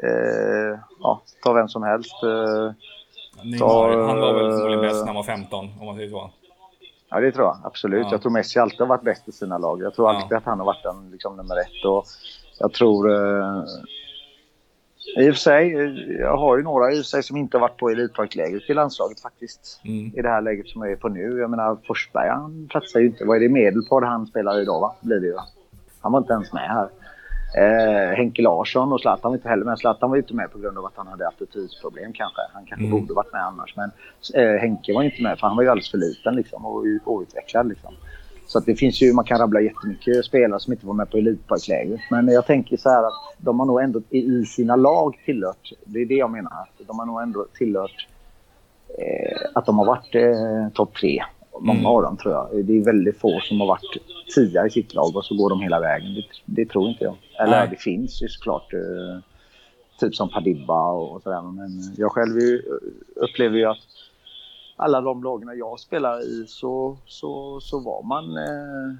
eh, 0.03 0.79
ja, 0.99 1.21
ta 1.43 1.53
vem 1.53 1.67
som 1.67 1.84
helst. 1.84 2.23
Eh, 2.23 2.71
Neymar, 3.43 4.07
han 4.07 4.19
var 4.19 4.34
väl 4.34 4.51
förmodligen 4.51 4.81
bäst 4.81 4.99
när 4.99 5.05
han 5.05 5.15
var 5.15 5.23
15, 5.23 5.69
om 5.79 5.86
man 5.86 5.95
säger 5.95 6.10
så. 6.10 6.31
Ja, 7.10 7.19
det 7.19 7.31
tror 7.31 7.45
jag. 7.45 7.57
Absolut. 7.63 8.03
Ja. 8.05 8.12
Jag 8.12 8.21
tror 8.21 8.31
Messi 8.31 8.60
alltid 8.60 8.79
har 8.79 8.88
varit 8.88 9.03
bäst 9.03 9.27
i 9.27 9.31
sina 9.31 9.57
lag. 9.57 9.81
Jag 9.81 9.93
tror 9.93 10.10
alltid 10.10 10.31
ja. 10.31 10.38
att 10.38 10.45
han 10.45 10.60
har 10.60 10.65
varit 10.65 10.84
den 10.84 11.12
liksom, 11.12 11.38
nummer 11.38 11.60
ett. 11.60 11.86
Och 11.86 12.05
jag 12.60 12.73
tror... 12.73 13.12
Eh, 13.12 13.63
I 15.17 15.29
och 15.29 15.33
för 15.33 15.39
sig, 15.39 15.71
jag 16.19 16.37
har 16.37 16.57
ju 16.57 16.63
några 16.63 16.91
i 16.91 16.93
och 16.93 16.97
för 16.97 17.03
sig 17.03 17.23
som 17.23 17.37
inte 17.37 17.57
varit 17.57 17.77
på 17.77 17.89
elitlagslägret 17.89 18.69
i 18.69 18.73
landslaget 18.73 19.19
faktiskt. 19.19 19.81
Mm. 19.85 20.11
I 20.15 20.21
det 20.21 20.29
här 20.29 20.41
läget 20.41 20.67
som 20.67 20.81
jag 20.81 20.91
är 20.91 20.95
på 20.95 21.09
nu. 21.09 21.39
Jag 21.39 21.49
menar, 21.49 21.77
Forsberg 21.87 22.29
han 22.29 22.67
platsar 22.71 22.99
ju 22.99 23.05
inte. 23.05 23.25
Vad 23.25 23.37
är 23.37 23.41
det 23.41 23.49
Medelpad 23.49 24.03
han 24.03 24.27
spelar 24.27 24.61
idag 24.61 24.79
va? 24.79 24.95
Blir 25.01 25.19
det 25.19 25.27
ju. 25.27 25.37
Han 26.01 26.11
var 26.11 26.19
inte 26.19 26.33
ens 26.33 26.53
med 26.53 26.69
här. 26.69 26.89
Eh, 27.55 28.15
Henke 28.15 28.41
Larsson 28.41 28.93
och 28.93 29.01
Zlatan 29.01 29.31
var 29.31 29.37
inte 29.37 29.49
heller 29.49 29.65
med. 29.65 29.79
Zlatan 29.79 30.09
var 30.09 30.17
inte 30.17 30.33
med 30.33 30.51
på 30.51 30.59
grund 30.59 30.77
av 30.77 30.85
att 30.85 30.93
han 30.95 31.07
hade 31.07 31.27
attitydsproblem 31.27 32.13
kanske. 32.13 32.41
Han 32.53 32.65
kanske 32.65 32.85
mm. 32.85 32.99
borde 32.99 33.13
varit 33.13 33.33
med 33.33 33.45
annars. 33.45 33.75
Men 33.75 33.91
eh, 34.33 34.61
Henke 34.61 34.93
var 34.93 35.03
inte 35.03 35.23
med 35.23 35.39
för 35.39 35.47
han 35.47 35.55
var 35.55 35.63
ju 35.63 35.69
alldeles 35.69 35.91
för 35.91 35.97
liten 35.97 36.35
liksom, 36.35 36.65
och 36.65 36.85
outvecklad. 37.05 37.67
Liksom. 37.67 37.93
Så 38.51 38.59
det 38.59 38.75
finns 38.75 39.01
ju, 39.01 39.13
man 39.13 39.25
kan 39.25 39.39
rabbla 39.39 39.61
jättemycket 39.61 40.25
spelare 40.25 40.59
som 40.59 40.73
inte 40.73 40.85
var 40.85 40.93
med 40.93 41.09
på 41.09 41.17
elitparklägret. 41.17 41.99
Men 42.09 42.27
jag 42.27 42.45
tänker 42.45 42.77
så 42.77 42.89
här 42.89 43.03
att 43.03 43.13
de 43.37 43.59
har 43.59 43.65
nog 43.65 43.81
ändå 43.81 44.01
i 44.09 44.45
sina 44.45 44.75
lag 44.75 45.21
tillhört, 45.25 45.71
det 45.85 45.99
är 45.99 46.05
det 46.05 46.15
jag 46.15 46.31
menar, 46.31 46.69
de 46.87 46.99
har 46.99 47.05
nog 47.05 47.21
ändå 47.21 47.47
tillhört 47.53 48.07
eh, 48.99 49.49
att 49.53 49.65
de 49.65 49.77
har 49.77 49.85
varit 49.85 50.15
eh, 50.15 50.73
topp 50.73 50.93
tre 50.95 51.23
Många 51.59 51.79
mm. 51.79 51.85
av 51.85 52.01
dem 52.01 52.17
tror 52.17 52.33
jag. 52.33 52.65
Det 52.65 52.77
är 52.77 52.85
väldigt 52.85 53.17
få 53.17 53.39
som 53.39 53.59
har 53.59 53.67
varit 53.67 53.97
tia 54.35 54.67
i 54.67 54.69
sitt 54.69 54.93
lag 54.93 55.15
och 55.15 55.25
så 55.25 55.35
går 55.35 55.49
de 55.49 55.61
hela 55.61 55.79
vägen. 55.79 56.13
Det, 56.13 56.23
det 56.45 56.69
tror 56.69 56.89
inte 56.89 57.03
jag. 57.03 57.15
Eller 57.39 57.59
Nej. 57.59 57.67
det 57.71 57.81
finns 57.81 58.23
ju 58.23 58.27
såklart. 58.27 58.73
Eh, 58.73 59.19
typ 59.99 60.15
som 60.15 60.29
Padibba 60.29 60.91
och, 60.91 61.15
och 61.15 61.21
sådär. 61.21 61.41
Men 61.41 61.95
jag 61.97 62.11
själv 62.11 62.39
ju, 62.39 62.61
upplever 63.15 63.57
ju 63.57 63.65
att 63.65 63.77
alla 64.81 65.01
de 65.01 65.23
lagen 65.23 65.57
jag 65.57 65.79
spelar 65.79 66.21
i 66.21 66.45
så, 66.47 66.97
så, 67.05 67.59
så 67.61 67.79
var 67.79 68.03
man 68.03 68.37
eh, 68.37 68.95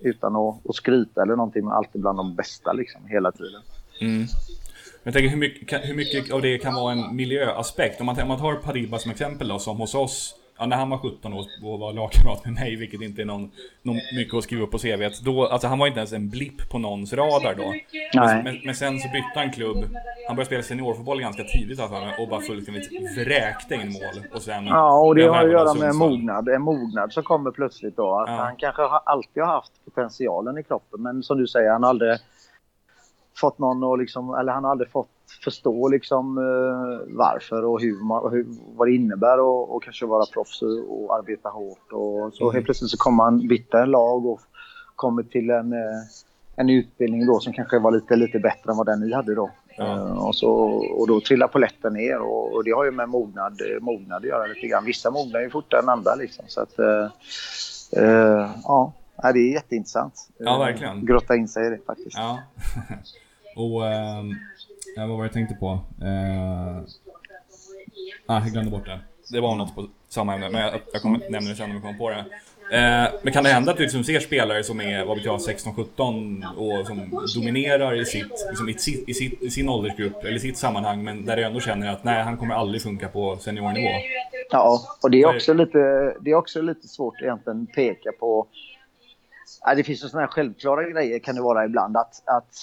utan 0.00 0.36
att, 0.36 0.68
att 0.68 0.74
skryta 0.74 1.22
eller 1.22 1.36
någonting, 1.36 1.64
men 1.64 1.72
alltid 1.72 2.00
bland 2.00 2.18
de 2.18 2.34
bästa 2.34 2.72
liksom 2.72 3.06
hela 3.06 3.32
tiden. 3.32 3.62
Mm. 4.00 4.26
Jag 5.02 5.14
tänker 5.14 5.30
hur 5.30 5.36
mycket, 5.36 5.88
hur 5.88 5.94
mycket 5.94 6.32
av 6.32 6.42
det 6.42 6.58
kan 6.58 6.74
vara 6.74 6.92
en 6.92 7.16
miljöaspekt? 7.16 8.00
Om 8.00 8.06
man, 8.06 8.20
om 8.22 8.28
man 8.28 8.38
tar 8.38 8.54
Pariba 8.54 8.98
som 8.98 9.10
exempel 9.10 9.48
då, 9.48 9.58
som 9.58 9.76
hos 9.76 9.94
oss 9.94 10.34
ja, 10.62 10.66
när 10.66 10.76
han 10.76 10.90
var 10.90 10.98
17 10.98 11.32
år 11.32 11.44
och 11.62 11.78
var 11.78 11.92
lagkamrat 11.92 12.44
med 12.44 12.54
mig, 12.54 12.76
vilket 12.76 13.00
inte 13.00 13.22
är 13.22 13.26
någon, 13.26 13.50
någon 13.82 13.96
mycket 14.16 14.34
att 14.34 14.44
skriva 14.44 14.62
upp 14.62 14.70
på 14.70 14.78
CVt. 14.78 15.20
Då, 15.24 15.46
alltså 15.46 15.68
han 15.68 15.78
var 15.78 15.86
inte 15.86 15.98
ens 15.98 16.12
en 16.12 16.30
blipp 16.30 16.70
på 16.70 16.78
någons 16.78 17.12
radar 17.12 17.54
då. 17.54 17.74
Men, 18.14 18.44
men, 18.44 18.60
men, 18.64 18.74
sen 18.74 18.98
så 18.98 19.08
bytte 19.08 19.32
han 19.34 19.50
klubb. 19.50 19.76
Han 20.28 20.36
började 20.36 20.44
spela 20.44 20.62
seniorfotboll 20.62 21.20
ganska 21.20 21.44
tidigt 21.44 21.80
alltså, 21.80 21.96
och 22.22 22.28
bara 22.28 22.40
fullständigt 22.40 22.88
vräkte 23.16 23.74
in 23.74 23.92
mål. 23.92 24.24
Och 24.34 24.42
sen 24.42 24.66
ja, 24.66 25.00
och 25.00 25.14
det 25.14 25.26
har 25.26 25.44
att 25.44 25.50
göra 25.50 25.74
med 25.74 25.94
mognad. 25.94 26.48
En 26.48 26.62
mognad 26.62 27.12
som 27.12 27.22
kommer 27.22 27.50
plötsligt 27.50 27.96
då. 27.96 28.20
Att 28.20 28.30
ja. 28.30 28.36
Han 28.36 28.56
kanske 28.56 28.82
har, 28.82 29.00
alltid 29.04 29.42
har 29.42 29.52
haft 29.52 29.72
potentialen 29.84 30.58
i 30.58 30.62
kroppen, 30.62 31.02
men 31.02 31.22
som 31.22 31.38
du 31.38 31.46
säger, 31.46 31.70
han 31.70 31.82
har 31.82 31.90
aldrig 31.90 32.18
fått 33.36 33.58
någon 33.58 33.92
att 33.92 33.98
liksom, 33.98 34.34
eller 34.34 34.52
han 34.52 34.64
har 34.64 34.70
aldrig 34.70 34.90
fått 34.90 35.08
förstå 35.44 35.88
liksom 35.88 36.38
uh, 36.38 37.00
varför 37.06 37.64
och 37.64 37.80
hur, 37.80 38.04
man, 38.04 38.32
hur, 38.32 38.46
vad 38.76 38.88
det 38.88 38.94
innebär 38.94 39.40
och, 39.40 39.76
och 39.76 39.82
kanske 39.82 40.06
vara 40.06 40.26
proffs 40.26 40.62
och, 40.62 41.04
och 41.04 41.16
arbeta 41.16 41.48
hårt. 41.48 41.92
Och 41.92 42.34
så 42.34 42.44
mm. 42.44 42.54
helt 42.54 42.64
plötsligt 42.64 42.90
så 42.90 42.96
kommer 42.96 43.24
han 43.24 43.48
byta 43.48 43.82
en 43.82 43.90
lag 43.90 44.26
och 44.26 44.40
kommer 44.96 45.22
till 45.22 45.50
en, 45.50 45.72
uh, 45.72 46.02
en 46.56 46.70
utbildning 46.70 47.26
då 47.26 47.40
som 47.40 47.52
kanske 47.52 47.78
var 47.78 47.90
lite, 47.90 48.16
lite 48.16 48.38
bättre 48.38 48.70
än 48.70 48.76
vad 48.76 48.86
den 48.86 49.00
ni 49.00 49.12
hade 49.12 49.34
då. 49.34 49.50
Mm. 49.78 50.18
Och, 50.18 50.34
så, 50.34 50.50
och 50.98 51.08
då 51.08 51.20
trillar 51.20 51.48
poletten 51.48 51.92
ner 51.92 52.18
och, 52.18 52.54
och, 52.54 52.64
det 52.64 52.70
har 52.70 52.84
ju 52.84 52.90
med 52.90 53.08
mognad, 53.08 53.60
mognad 53.80 54.16
att 54.22 54.28
göra 54.28 54.46
lite 54.46 54.66
grann. 54.66 54.84
Vissa 54.84 55.10
mognar 55.10 55.40
ju 55.40 55.50
fortare 55.50 55.80
än 55.80 55.88
andra 55.88 56.14
liksom. 56.14 56.44
Så 56.48 56.60
att, 56.60 56.74
ja, 58.62 58.92
det 59.16 59.38
är 59.38 59.52
jätteintressant. 59.52 60.28
Ja, 60.38 60.58
verkligen. 60.58 61.06
Grotta 61.06 61.36
in 61.36 61.48
sig 61.48 61.66
i 61.66 61.70
det 61.70 61.78
faktiskt. 61.86 62.16
Ja. 62.16 62.38
och 63.56 63.86
ehm, 63.86 64.34
vad 64.96 65.08
var 65.08 65.24
jag 65.24 65.32
tänkte 65.32 65.54
på? 65.54 65.80
Eh... 66.02 66.76
Ah, 68.26 68.40
jag 68.40 68.52
glömde 68.52 68.70
bort 68.70 68.86
det. 68.86 69.00
Det 69.30 69.40
var 69.40 69.56
något 69.56 69.74
på 69.74 69.88
samma 70.08 70.34
ämne, 70.34 70.50
men 70.50 70.60
jag, 70.60 70.80
jag 70.92 71.02
kommer 71.02 71.30
nämna 71.30 71.50
det 71.50 71.56
sen 71.56 71.64
om 71.64 71.72
jag 71.72 71.82
kommer 71.82 71.98
på 71.98 72.10
det. 72.10 72.24
Eh, 72.72 73.12
men 73.22 73.32
kan 73.32 73.44
det 73.44 73.50
hända 73.50 73.70
att 73.70 73.76
du 73.76 73.82
liksom 73.82 74.04
ser 74.04 74.20
spelare 74.20 74.64
som 74.64 74.80
är, 74.80 75.04
vad 75.04 75.16
vet 75.16 75.26
jag, 75.26 75.38
16-17 75.38 76.44
och 76.56 76.86
som 76.86 77.24
dominerar 77.36 78.00
i, 78.00 78.04
sitt, 78.04 78.46
liksom 78.48 78.68
i, 78.68 78.74
sitt, 78.74 79.08
i, 79.08 79.14
sitt, 79.14 79.42
i 79.42 79.50
sin 79.50 79.68
åldersgrupp 79.68 80.24
eller 80.24 80.36
i 80.36 80.40
sitt 80.40 80.56
sammanhang 80.56 81.04
men 81.04 81.24
där 81.24 81.36
du 81.36 81.44
ändå 81.44 81.60
känner 81.60 81.92
att 81.92 82.04
nej, 82.04 82.22
han 82.22 82.36
kommer 82.36 82.54
aldrig 82.54 82.82
funka 82.82 83.08
på 83.08 83.36
seniornivå? 83.36 83.88
Ja, 84.50 84.80
och 85.02 85.10
det 85.10 85.22
är 85.22 85.36
också 85.36 85.54
lite, 85.54 85.78
det 86.20 86.30
är 86.30 86.34
också 86.34 86.62
lite 86.62 86.88
svårt 86.88 87.22
egentligen 87.22 87.62
att 87.62 87.74
peka 87.74 88.12
på. 88.12 88.46
Ja, 89.64 89.74
det 89.74 89.84
finns 89.84 90.04
ju 90.04 90.08
sådana 90.08 90.26
här 90.26 90.32
självklara 90.32 90.90
grejer 90.90 91.18
kan 91.18 91.34
det 91.34 91.42
vara 91.42 91.64
ibland 91.64 91.96
att, 91.96 92.28
att 92.28 92.54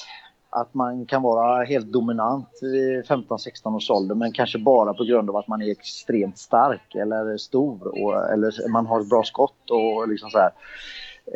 att 0.49 0.73
man 0.73 1.05
kan 1.05 1.21
vara 1.21 1.63
helt 1.63 1.91
dominant 1.91 2.63
i 2.63 3.01
15-16 3.01 3.75
års 3.75 3.89
ålder 3.89 4.15
men 4.15 4.31
kanske 4.31 4.59
bara 4.59 4.93
på 4.93 5.03
grund 5.03 5.29
av 5.29 5.35
att 5.35 5.47
man 5.47 5.61
är 5.61 5.71
extremt 5.71 6.37
stark 6.37 6.95
eller 6.95 7.37
stor 7.37 8.03
och, 8.03 8.31
eller 8.33 8.69
man 8.69 8.85
har 8.85 9.01
ett 9.01 9.09
bra 9.09 9.23
skott 9.23 9.71
och 9.71 10.07
liksom 10.07 10.29
så 10.29 10.37
här. 10.37 10.51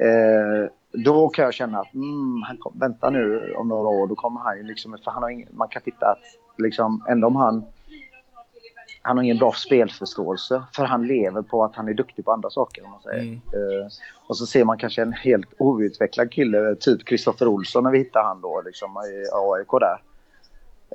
Eh, 0.02 0.70
då 0.92 1.30
kan 1.30 1.46
jag 1.46 1.54
känna 1.54 1.80
att 1.80 1.94
mm, 1.94 2.42
han 2.48 2.58
kom, 2.58 2.80
vänta 2.80 3.10
nu 3.10 3.54
om 3.58 3.68
några 3.68 3.88
år, 3.88 4.08
då 4.08 4.16
kommer 4.16 4.40
han 4.40 4.58
ju 4.58 4.64
liksom, 4.64 4.98
för 5.04 5.12
han 5.12 5.24
har 5.24 5.30
ingen, 5.30 5.50
man 5.52 5.68
kan 5.68 5.82
titta 5.82 6.06
att 6.06 6.24
liksom, 6.58 7.06
ändå 7.10 7.28
om 7.28 7.36
han 7.36 7.66
han 9.06 9.18
har 9.18 9.24
ingen 9.24 9.38
bra 9.38 9.52
spelförståelse 9.52 10.64
för 10.76 10.86
han 10.86 11.08
lever 11.08 11.42
på 11.42 11.64
att 11.64 11.76
han 11.76 11.88
är 11.88 11.94
duktig 11.94 12.26
på 12.26 12.32
andra 12.32 12.50
saker. 12.50 12.86
Om 12.86 12.92
man 12.92 13.02
säger. 13.02 13.22
Mm. 13.22 13.34
Uh, 13.34 13.88
och 14.28 14.38
så 14.38 14.46
ser 14.46 14.64
man 14.64 14.78
kanske 14.78 15.02
en 15.02 15.14
helt 15.14 15.54
outvecklad 15.58 16.32
kille, 16.32 16.76
typ 16.76 17.06
Kristoffer 17.06 17.48
Olsson 17.48 17.84
när 17.84 17.92
vi 17.92 17.98
hittade 17.98 18.26
han 18.26 18.42
då 18.42 18.62
liksom, 18.66 18.92
i 18.92 19.26
AIK 19.34 19.72
där. 19.72 20.02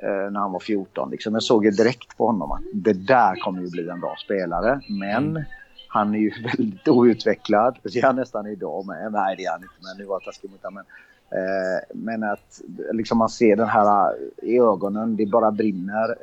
Uh, 0.03 0.31
när 0.31 0.39
han 0.39 0.51
var 0.51 0.59
14. 0.59 1.09
Liksom. 1.11 1.33
Jag 1.33 1.43
såg 1.43 1.65
ju 1.65 1.71
direkt 1.71 2.17
på 2.17 2.25
honom 2.25 2.51
att 2.51 2.61
det 2.73 2.93
där 2.93 3.35
kommer 3.35 3.61
ju 3.61 3.69
bli 3.69 3.89
en 3.89 3.99
bra 3.99 4.15
spelare. 4.25 4.81
Men 4.89 5.29
mm. 5.29 5.43
han 5.87 6.15
är 6.15 6.19
ju 6.19 6.31
väldigt 6.43 6.87
outvecklad. 6.87 7.77
Det 7.83 7.99
är 7.99 8.03
han 8.03 8.15
nästan 8.15 8.47
idag 8.47 8.85
med. 8.85 9.11
Nej, 9.11 9.35
det 9.37 9.45
är 9.45 9.51
han 9.51 9.61
inte, 9.61 9.75
men 9.79 9.97
nu 9.97 10.05
var 10.05 10.15
jag 10.15 10.23
taskig 10.23 10.51
mot 10.51 10.63
honom. 10.63 10.83
Eh, 11.31 11.95
men 11.95 12.23
att 12.23 12.61
liksom 12.91 13.17
man 13.17 13.29
ser 13.29 13.55
den 13.55 13.67
här 13.67 14.15
i 14.41 14.59
ögonen, 14.59 15.15
det 15.15 15.25
bara 15.25 15.51
brinner. 15.51 16.15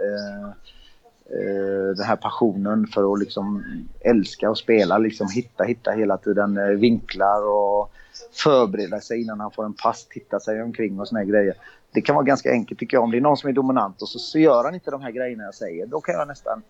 Eh, 1.31 1.87
eh, 1.87 1.97
den 1.97 2.07
här 2.07 2.17
passionen 2.17 2.87
för 2.87 3.13
att 3.13 3.19
liksom 3.19 3.65
älska 4.01 4.51
och 4.51 4.59
spela, 4.59 4.99
liksom 4.99 5.29
hitta, 5.29 5.65
hitta 5.65 5.91
hela 5.91 6.17
tiden 6.17 6.57
eh, 6.57 6.65
vinklar 6.65 7.49
och 7.49 7.93
förbereda 8.33 9.01
sig 9.01 9.23
innan 9.23 9.41
han 9.41 9.51
får 9.51 9.65
en 9.65 9.73
pass, 9.73 10.07
titta 10.11 10.41
sig 10.41 10.63
omkring 10.63 11.01
och 11.01 11.09
såna 11.09 11.19
här 11.19 11.27
grejer. 11.27 11.55
Det 11.93 12.01
kan 12.01 12.15
vara 12.15 12.25
ganska 12.25 12.51
enkelt 12.51 12.81
tycker 12.81 12.97
jag. 12.97 13.05
Om 13.05 13.11
det 13.11 13.17
är 13.17 13.21
någon 13.21 13.37
som 13.37 13.49
är 13.49 13.55
dominant 13.55 14.03
och 14.03 14.09
så, 14.09 14.19
så 14.19 14.39
gör 14.39 14.65
han 14.65 14.75
inte 14.75 14.91
de 14.91 15.03
här 15.03 15.11
grejerna 15.11 15.45
jag 15.45 15.55
säger, 15.55 15.87
då 15.87 16.01
kan 16.01 16.15
jag 16.15 16.29
nästan 16.29 16.63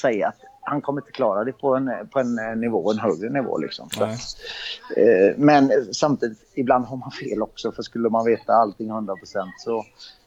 säga 0.00 0.28
att 0.28 0.40
han 0.60 0.80
kommer 0.80 1.00
inte 1.00 1.12
klara 1.12 1.44
det 1.44 1.52
på 1.52 1.74
en, 1.74 1.90
på 2.12 2.20
en 2.20 2.60
nivå, 2.60 2.90
en 2.90 2.98
högre 2.98 3.30
nivå. 3.30 3.58
Liksom. 3.58 3.88
Så, 3.90 4.04
eh, 4.04 5.34
men 5.36 5.70
samtidigt, 5.94 6.38
ibland 6.54 6.84
har 6.84 6.96
man 6.96 7.10
fel 7.10 7.42
också. 7.42 7.72
För 7.72 7.82
skulle 7.82 8.08
man 8.08 8.24
veta 8.24 8.52
allting 8.52 8.90
100% 8.90 9.16
så, 9.58 9.84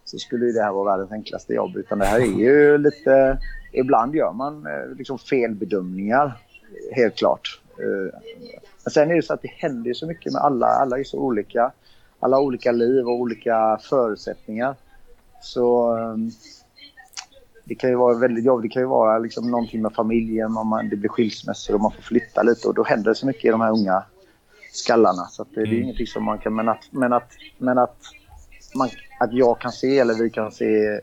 så 0.10 0.18
skulle 0.18 0.46
det 0.46 0.64
här 0.64 0.72
vara 0.72 0.92
världens 0.92 1.12
enklaste 1.12 1.54
jobb. 1.54 1.78
Utan 1.78 2.00
det 2.00 2.06
här 2.06 2.20
är 2.20 2.40
ju 2.40 2.78
lite... 2.78 3.38
Ibland 3.74 4.16
gör 4.16 4.34
man 4.34 4.66
eh, 4.68 4.96
liksom 4.98 5.20
felbedömningar, 5.20 6.38
helt 6.92 7.16
klart. 7.16 7.62
Eh, 7.80 8.20
men 8.84 8.92
sen 8.92 9.12
är 9.12 9.16
det 9.16 9.22
så 9.22 9.34
att 9.34 9.42
det 9.42 9.52
händer 9.52 9.94
så 9.94 10.08
mycket 10.08 10.34
med 10.34 10.42
alla. 10.42 10.68
Alla 10.68 11.00
är 11.00 11.04
så 11.04 11.20
olika. 11.20 11.72
Alla 12.20 12.36
har 12.36 12.44
olika 12.44 12.72
liv 12.72 13.08
och 13.08 13.14
olika 13.14 13.80
förutsättningar. 13.82 14.76
Så 15.42 15.96
ehm, 15.98 16.32
det 17.64 17.76
kan 17.76 17.90
ju 17.90 17.96
vara 17.96 18.18
väldigt 18.18 18.46
jobbigt. 18.46 18.70
Det 18.70 18.74
kan 18.74 18.82
ju 18.82 18.88
vara 18.88 19.20
liksom 19.20 19.52
någonting 19.52 19.82
med 19.82 19.94
familjen, 19.94 20.58
om 20.58 20.68
man, 20.68 20.90
det 20.90 20.96
blir 20.96 21.10
skilsmässor 21.10 21.76
och 21.76 21.82
man 21.82 21.92
får 21.92 22.02
flytta 22.02 22.44
lite 22.44 22.68
och 22.68 22.74
då 22.74 22.84
händer 22.84 23.10
det 23.10 23.16
så 23.16 23.26
mycket 23.26 23.46
i 23.46 23.50
de 23.50 23.62
här 23.62 23.72
unga 23.72 24.04
skallarna. 24.72 25.26
Så 25.26 25.44
det, 25.44 25.60
mm. 25.60 25.70
det, 25.70 25.76
är 25.76 25.82
ingenting 25.82 26.08
som 26.08 26.24
man 26.24 26.38
kan... 26.38 26.56
Men 26.56 26.70
att, 26.70 26.84
men 26.92 27.14
att, 27.14 27.32
men 27.58 27.78
att, 27.78 27.98
man, 28.76 28.90
att 29.20 29.34
jag 29.34 29.60
kan 29.60 29.72
se, 29.72 30.00
eller 30.00 30.14
vi 30.14 30.30
kan 30.30 30.52
se 30.52 31.00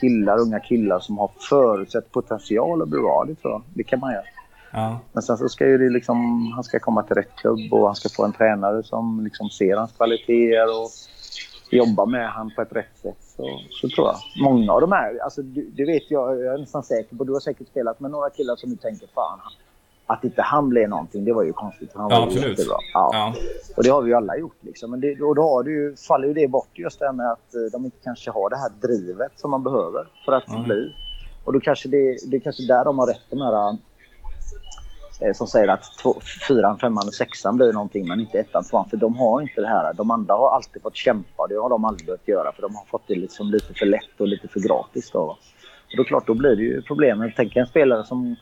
killar, 0.00 0.38
unga 0.38 0.60
killar 0.60 1.00
som 1.00 1.18
har 1.18 1.30
förutsett 1.48 2.12
potential 2.12 2.82
att 2.82 2.88
bli 2.88 3.00
bra, 3.00 3.24
det 3.28 3.34
tror 3.34 3.52
jag. 3.52 3.62
Det 3.74 3.84
kan 3.84 4.00
man 4.00 4.12
göra. 4.12 4.24
Ja. 4.72 4.98
Men 5.12 5.22
sen 5.22 5.38
så 5.38 5.48
ska 5.48 5.66
ju 5.66 5.78
det 5.78 5.90
liksom, 5.90 6.46
han 6.54 6.64
ska 6.64 6.78
komma 6.78 7.02
till 7.02 7.16
rätt 7.16 7.36
klubb 7.36 7.72
och 7.72 7.86
han 7.86 7.94
ska 7.94 8.08
få 8.08 8.24
en 8.24 8.32
tränare 8.32 8.82
som 8.82 9.24
liksom 9.24 9.50
ser 9.50 9.76
hans 9.76 9.92
kvaliteter 9.92 10.80
och 10.80 10.90
jobba 11.70 12.06
med 12.06 12.28
han 12.28 12.50
på 12.54 12.62
ett 12.62 12.72
rätt 12.72 12.98
sätt 13.02 13.16
så, 13.36 13.60
så 13.70 13.88
tror 13.88 14.06
jag. 14.06 14.16
Många 14.42 14.72
av 14.72 14.80
de 14.80 14.92
här, 14.92 15.18
alltså, 15.24 15.42
det 15.42 15.84
vet 15.84 16.10
jag, 16.10 16.40
jag 16.40 16.54
är 16.54 16.58
nästan 16.58 16.82
säker 16.82 17.16
på, 17.16 17.24
du 17.24 17.32
har 17.32 17.40
säkert 17.40 17.68
spelat 17.68 18.00
med 18.00 18.10
några 18.10 18.30
killar 18.30 18.56
som 18.56 18.70
du 18.70 18.76
tänker 18.76 19.06
fan, 19.14 19.38
att 20.06 20.24
inte 20.24 20.42
han 20.42 20.68
blev 20.68 20.88
någonting, 20.88 21.24
det 21.24 21.32
var 21.32 21.42
ju 21.42 21.52
konstigt. 21.52 21.90
Han 21.94 22.10
ja, 22.10 22.22
absolut. 22.22 22.58
Ja. 22.68 23.10
ja. 23.12 23.34
Och 23.76 23.84
det 23.84 23.90
har 23.90 24.02
vi 24.02 24.10
ju 24.10 24.16
alla 24.16 24.36
gjort. 24.36 24.56
Liksom. 24.60 24.90
Men 24.90 25.00
det, 25.00 25.20
och 25.20 25.34
då 25.34 25.42
har 25.42 25.64
ju, 25.64 25.96
faller 25.96 26.28
ju 26.28 26.34
det 26.34 26.48
bort 26.48 26.70
just 26.72 26.98
det 26.98 27.06
här 27.06 27.12
med 27.12 27.32
att 27.32 27.54
eh, 27.54 27.60
de 27.72 27.84
inte 27.84 27.96
kanske 28.04 28.30
har 28.30 28.50
det 28.50 28.56
här 28.56 28.70
drivet 28.80 29.32
som 29.36 29.50
man 29.50 29.62
behöver 29.62 30.08
för 30.24 30.32
att 30.32 30.48
mm. 30.48 30.62
bli. 30.62 30.94
Och 31.44 31.52
då 31.52 31.60
kanske 31.60 31.88
det, 31.88 32.16
det 32.26 32.36
är 32.36 32.40
kanske 32.40 32.66
där 32.66 32.84
de 32.84 32.98
har 32.98 33.06
rätt, 33.06 33.22
de 33.30 33.40
här 33.40 33.76
Eh, 35.20 35.32
som 35.32 35.46
säger 35.46 35.68
att 35.68 35.84
två, 36.02 36.20
fyran, 36.48 36.78
femman 36.78 37.06
och 37.06 37.14
sexan 37.14 37.56
blir 37.56 37.72
någonting 37.72 38.08
men 38.08 38.20
inte 38.20 38.38
ettan, 38.38 38.64
tvåan. 38.64 38.88
För 38.88 38.96
de 38.96 39.16
har 39.16 39.40
inte 39.40 39.60
det 39.60 39.68
här. 39.68 39.94
De 39.94 40.10
andra 40.10 40.34
har 40.34 40.50
alltid 40.50 40.82
fått 40.82 40.96
kämpa. 40.96 41.46
Det 41.48 41.54
har 41.54 41.68
de 41.70 41.84
aldrig 41.84 42.06
behövt 42.06 42.28
göra 42.28 42.52
för 42.52 42.62
de 42.62 42.74
har 42.74 42.84
fått 42.84 43.08
det 43.08 43.14
liksom 43.14 43.50
lite 43.50 43.74
för 43.74 43.86
lätt 43.86 44.20
och 44.20 44.28
lite 44.28 44.48
för 44.48 44.60
gratis. 44.60 45.10
Då. 45.10 45.20
Och 45.20 45.96
då 45.96 46.04
klart, 46.04 46.26
då 46.26 46.34
blir 46.34 46.56
det 46.56 46.62
ju 46.62 46.82
problem. 46.82 47.32
Tänk 47.36 47.56
en 47.56 47.66
spelare 47.66 48.04
som 48.04 48.36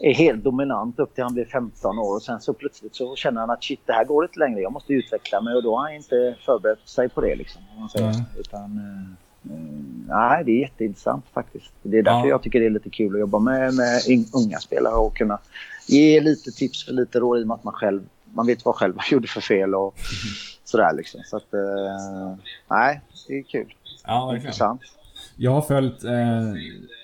är 0.00 0.14
helt 0.14 0.44
dominant 0.44 0.98
upp 0.98 1.14
till 1.14 1.24
han 1.24 1.34
blir 1.34 1.44
15 1.44 1.98
år 1.98 2.14
och 2.16 2.22
sen 2.22 2.40
så 2.40 2.52
plötsligt 2.52 2.94
så 2.94 3.16
känner 3.16 3.40
han 3.40 3.50
att 3.50 3.64
shit, 3.64 3.80
det 3.86 3.92
här 3.92 4.04
går 4.04 4.24
inte 4.24 4.38
längre. 4.38 4.60
Jag 4.60 4.72
måste 4.72 4.92
utveckla 4.92 5.40
mig 5.40 5.54
och 5.54 5.62
då 5.62 5.76
har 5.76 5.82
han 5.82 5.94
inte 5.94 6.36
förberett 6.46 6.88
sig 6.88 7.08
på 7.08 7.20
det. 7.20 7.34
Liksom. 7.34 7.62
Mm. 7.98 8.12
Utan, 8.38 8.62
eh, 8.62 9.22
Mm, 9.44 10.04
nej, 10.08 10.44
det 10.44 10.52
är 10.52 10.60
jätteintressant 10.60 11.24
faktiskt. 11.34 11.72
Det 11.82 11.98
är 11.98 12.02
därför 12.02 12.18
ja. 12.18 12.26
jag 12.28 12.42
tycker 12.42 12.60
det 12.60 12.66
är 12.66 12.70
lite 12.70 12.90
kul 12.90 13.14
att 13.14 13.20
jobba 13.20 13.38
med, 13.38 13.74
med 13.74 14.00
unga 14.34 14.58
spelare 14.58 14.94
och 14.94 15.16
kunna 15.16 15.38
ge 15.86 16.20
lite 16.20 16.50
tips 16.50 16.88
och 16.88 16.94
lite 16.94 17.20
råd 17.20 17.40
i 17.40 17.42
och 17.42 17.46
med 17.46 17.54
att 17.54 17.64
man 17.64 17.74
själv 17.74 18.02
man 18.34 18.46
vet 18.46 18.64
vad 18.64 18.74
själv 18.74 18.96
man 18.96 19.04
gjorde 19.10 19.28
för 19.28 19.40
fel 19.40 19.74
och 19.74 19.94
mm. 19.94 20.34
sådär 20.64 20.92
liksom. 20.92 21.20
Så 21.24 21.36
att, 21.36 21.54
eh, 21.54 22.36
nej, 22.68 23.00
det 23.28 23.38
är 23.38 23.42
kul. 23.42 23.74
Ja, 24.04 24.26
verkligen. 24.26 24.46
Intressant. 24.46 24.80
Jag 25.36 25.50
har 25.50 25.62
följt 25.62 26.04
eh, 26.04 26.52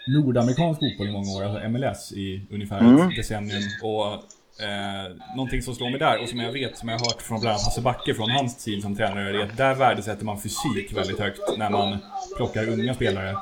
nordamerikansk 0.07 0.81
fotboll 0.81 1.09
i 1.09 1.13
många 1.13 1.31
år, 1.37 1.45
alltså 1.45 1.69
MLS 1.69 2.13
i 2.13 2.47
ungefär 2.51 2.81
mm. 2.81 3.09
ett 3.09 3.17
decennium. 3.17 3.63
Och 3.83 4.25
Eh, 4.61 5.35
någonting 5.37 5.63
som 5.63 5.75
slår 5.75 5.91
mig 5.91 5.99
där 5.99 6.23
och 6.23 6.29
som 6.29 6.39
jag 6.39 6.53
vet, 6.53 6.79
som 6.79 6.89
jag 6.89 6.99
har 6.99 7.07
hört 7.07 7.23
från 7.23 7.41
bland 7.41 7.55
annat 7.55 7.65
Hasse 7.65 7.81
Backe 7.81 8.15
från 8.15 8.31
hans 8.31 8.65
team 8.65 8.81
som 8.81 8.97
tränare, 8.97 9.41
är 9.41 9.45
att 9.45 9.57
där 9.57 9.75
värdesätter 9.75 10.25
man 10.25 10.41
fysik 10.41 10.93
väldigt 10.93 11.19
högt 11.19 11.41
när 11.59 11.71
man 11.71 11.99
plockar 12.37 12.69
unga 12.69 12.95
spelare. 12.95 13.37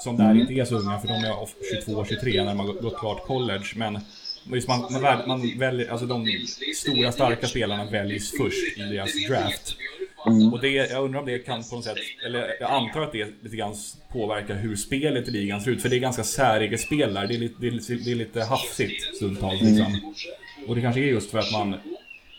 Som 0.00 0.16
där 0.16 0.40
inte 0.40 0.52
är 0.52 0.64
så 0.64 0.78
unga, 0.78 0.98
för 0.98 1.08
de 1.08 1.14
är 1.14 1.32
22-23 1.86 2.44
när 2.44 2.54
man 2.54 2.66
gått 2.66 2.98
klart 2.98 3.26
college. 3.26 3.66
Men 3.76 3.98
just 4.44 4.68
man, 4.68 4.80
man, 5.02 5.18
man 5.26 5.58
väljer, 5.58 5.90
alltså 5.90 6.06
de 6.06 6.26
stora 6.74 7.12
starka 7.12 7.46
spelarna 7.46 7.84
väljs 7.84 8.30
först 8.30 8.78
i 8.78 8.82
deras 8.82 9.26
draft. 9.28 9.76
Mm. 10.26 10.52
Och 10.52 10.60
det, 10.60 10.68
jag 10.68 11.04
undrar 11.04 11.20
om 11.20 11.26
det 11.26 11.38
kan 11.38 11.62
på 11.62 11.76
något 11.76 11.84
sätt, 11.84 11.96
eller 12.26 12.56
jag 12.60 12.70
antar 12.70 13.00
att 13.00 13.12
det 13.12 13.28
lite 13.42 13.56
grann 13.56 13.74
påverkar 14.12 14.54
hur 14.54 14.76
spelet 14.76 15.28
i 15.28 15.30
ligan 15.30 15.60
ser 15.60 15.70
ut. 15.70 15.82
För 15.82 15.88
det 15.88 15.96
är 15.96 16.00
ganska 16.00 16.24
säreget 16.24 16.80
spel 16.80 17.14
där. 17.14 17.26
Det 17.26 17.34
är 17.34 17.38
lite, 17.38 17.54
det 17.60 17.66
är, 17.66 18.04
det 18.04 18.10
är 18.10 18.14
lite 18.14 18.42
hafsigt 18.42 19.16
stundtals 19.16 19.62
liksom. 19.62 19.86
Mm. 19.86 20.00
Och 20.68 20.74
det 20.74 20.80
kanske 20.80 21.00
är 21.00 21.04
just 21.04 21.30
för 21.30 21.38
att 21.38 21.52
man 21.52 21.74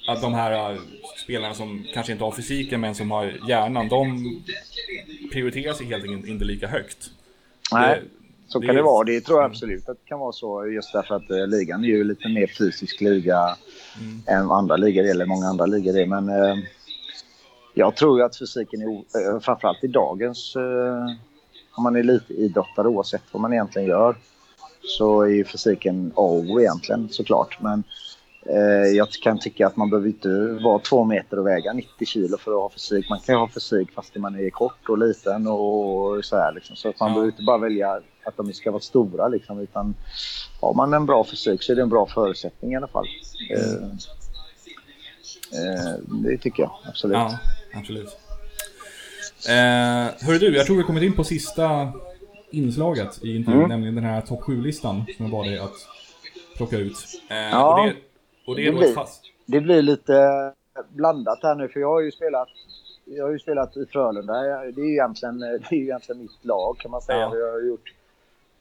att 0.07 0.21
de 0.21 0.33
här 0.33 0.71
äh, 0.71 0.79
spelarna 1.23 1.53
som 1.53 1.85
kanske 1.93 2.11
inte 2.11 2.23
har 2.23 2.31
fysiken 2.31 2.81
men 2.81 2.95
som 2.95 3.11
har 3.11 3.33
hjärnan, 3.47 3.89
de 3.89 4.21
prioriteras 5.31 5.81
helt 5.81 6.03
enkelt 6.03 6.27
inte 6.27 6.45
lika 6.45 6.67
högt. 6.67 7.11
Nej, 7.71 7.99
det, 8.01 8.07
så 8.47 8.61
kan 8.61 8.75
det 8.75 8.81
vara. 8.81 9.03
Det 9.03 9.21
tror 9.21 9.41
jag 9.41 9.51
absolut 9.51 9.89
att 9.89 9.97
det 10.03 10.09
kan 10.09 10.19
vara 10.19 10.31
så 10.31 10.67
just 10.67 10.93
därför 10.93 11.15
att 11.15 11.29
eh, 11.29 11.47
ligan 11.47 11.83
är 11.83 11.87
ju 11.87 12.03
lite 12.03 12.29
mer 12.29 12.47
fysisk 12.47 13.01
liga 13.01 13.57
mm. 13.99 14.21
än 14.27 14.51
andra 14.51 14.77
ligor, 14.77 15.03
eller 15.03 15.25
många 15.25 15.45
andra 15.45 15.65
ligor 15.65 15.97
är. 15.97 16.05
Men 16.05 16.29
eh, 16.29 16.57
jag 17.73 17.95
tror 17.95 18.19
ju 18.19 18.25
att 18.25 18.37
fysiken 18.37 18.81
är, 18.81 18.87
eh, 18.87 19.39
framförallt 19.39 19.83
i 19.83 19.87
dagens, 19.87 20.55
eh, 20.55 21.05
om 21.75 21.83
man 21.83 21.95
är 21.95 22.03
lite 22.03 22.33
idrottare 22.33 22.87
oavsett 22.87 23.23
vad 23.31 23.41
man 23.41 23.53
egentligen 23.53 23.87
gör, 23.87 24.15
så 24.81 25.21
är 25.21 25.27
ju 25.27 25.45
fysiken 25.45 26.11
A 26.15 26.21
och 26.21 26.39
O 26.39 26.59
egentligen 26.59 27.09
såklart. 27.09 27.57
Men 27.61 27.83
eh, 28.45 28.95
jag 28.95 29.09
kan 29.09 29.39
tycka 29.39 29.67
att 29.67 29.75
man 29.75 29.89
behöver 29.89 30.07
inte 30.07 30.59
vara 30.63 30.79
två 30.79 31.03
meter 31.03 31.39
och 31.39 31.47
väga 31.47 31.73
90 31.73 32.05
kilo 32.05 32.37
för 32.37 32.51
att 32.51 32.61
ha 32.61 32.69
fysik. 32.69 33.09
Man 33.09 33.19
kan 33.19 33.35
ju 33.35 33.39
ha 33.39 33.47
fysik 33.47 33.91
fast 33.91 34.15
man 34.15 34.39
är 34.39 34.49
kort 34.49 34.89
och 34.89 34.97
liten 34.97 35.47
och 35.47 36.25
så 36.25 36.37
här 36.37 36.53
liksom. 36.53 36.75
Så 36.75 36.89
att 36.89 36.99
man 36.99 37.09
ja. 37.09 37.13
behöver 37.13 37.31
inte 37.31 37.43
bara 37.43 37.57
välja 37.57 38.01
att 38.25 38.37
de 38.37 38.53
ska 38.53 38.71
vara 38.71 38.81
stora 38.81 39.27
liksom, 39.27 39.59
utan 39.59 39.95
har 40.61 40.73
man 40.73 40.93
en 40.93 41.05
bra 41.05 41.23
fysik 41.23 41.63
så 41.63 41.71
är 41.71 41.75
det 41.75 41.81
en 41.81 41.89
bra 41.89 42.07
förutsättning 42.07 42.73
i 42.73 42.75
alla 42.75 42.87
fall. 42.87 43.05
Mm. 43.49 43.97
Eh, 45.53 45.93
det 46.07 46.37
tycker 46.37 46.63
jag 46.63 46.71
absolut. 46.85 47.17
Ja, 47.17 47.39
absolut. 47.73 48.17
Eh, 49.49 50.25
hörru 50.27 50.39
du, 50.39 50.55
jag 50.55 50.65
tror 50.65 50.77
vi 50.77 50.83
kommit 50.83 51.03
in 51.03 51.13
på 51.13 51.23
sista 51.23 51.91
inslaget 52.49 53.23
i 53.23 53.35
intervjun, 53.35 53.59
mm. 53.59 53.69
nämligen 53.69 53.95
den 53.95 54.03
här 54.03 54.21
topp 54.21 54.41
7-listan 54.41 55.05
som 55.17 55.25
jag 55.25 55.31
bad 55.31 55.45
dig 55.45 55.59
att 55.59 55.75
plocka 56.57 56.77
ut. 56.77 57.21
Eh, 57.29 57.37
ja, 57.37 57.81
och 57.81 57.87
det, 57.87 57.95
och 58.45 58.55
det, 58.55 58.65
det, 58.65 58.71
blir, 58.71 58.93
fast... 58.93 59.23
det 59.45 59.61
blir 59.61 59.81
lite 59.81 60.13
blandat 60.89 61.39
här 61.43 61.55
nu, 61.55 61.67
för 61.67 61.79
jag 61.79 61.89
har 61.89 62.01
ju 62.01 62.11
spelat 62.11 62.49
jag 63.05 63.23
har 63.23 63.31
ju 63.31 63.39
spelat 63.39 63.77
i 63.77 63.85
Frölunda. 63.85 64.33
Det 64.33 64.81
är 64.81 64.85
ju 64.85 64.91
egentligen, 64.91 65.39
det 65.39 65.47
är 65.71 65.75
ju 65.75 65.83
egentligen 65.83 66.21
mitt 66.21 66.45
lag 66.45 66.77
kan 66.77 66.91
man 66.91 67.01
säga. 67.01 67.19
Ja. 67.19 67.37
Jag 67.37 67.51
har 67.51 67.61
gjort 67.61 67.93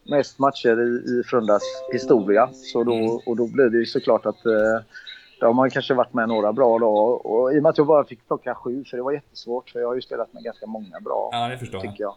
mest 0.02 0.38
matcher 0.38 0.80
i, 0.80 1.20
i 1.20 1.22
Frölundas 1.26 1.62
historia. 1.92 2.48
Så 2.52 2.84
då, 2.84 2.94
mm. 2.94 3.18
Och 3.26 3.36
då 3.36 3.46
blir 3.46 3.70
det 3.70 3.78
ju 3.78 3.86
såklart 3.86 4.26
att 4.26 4.46
eh, 4.46 4.80
då 5.42 5.48
har 5.48 5.54
man 5.54 5.70
kanske 5.70 5.94
varit 5.94 6.14
med 6.14 6.28
några 6.28 6.52
bra 6.52 6.78
då. 6.78 6.88
Och 6.88 7.54
i 7.54 7.58
och 7.58 7.62
med 7.62 7.70
att 7.70 7.78
jag 7.78 7.86
bara 7.86 8.04
fick 8.04 8.26
plocka 8.26 8.54
sju, 8.54 8.84
för 8.84 8.96
det 8.96 9.02
var 9.02 9.12
jättesvårt. 9.12 9.70
För 9.70 9.80
jag 9.80 9.88
har 9.88 9.94
ju 9.94 10.00
spelat 10.00 10.32
med 10.32 10.42
ganska 10.42 10.66
många 10.66 11.00
bra. 11.00 11.28
Ja, 11.32 11.48
det 11.48 11.58
förstår 11.58 11.84
jag. 11.84 11.94
jag. 11.98 12.14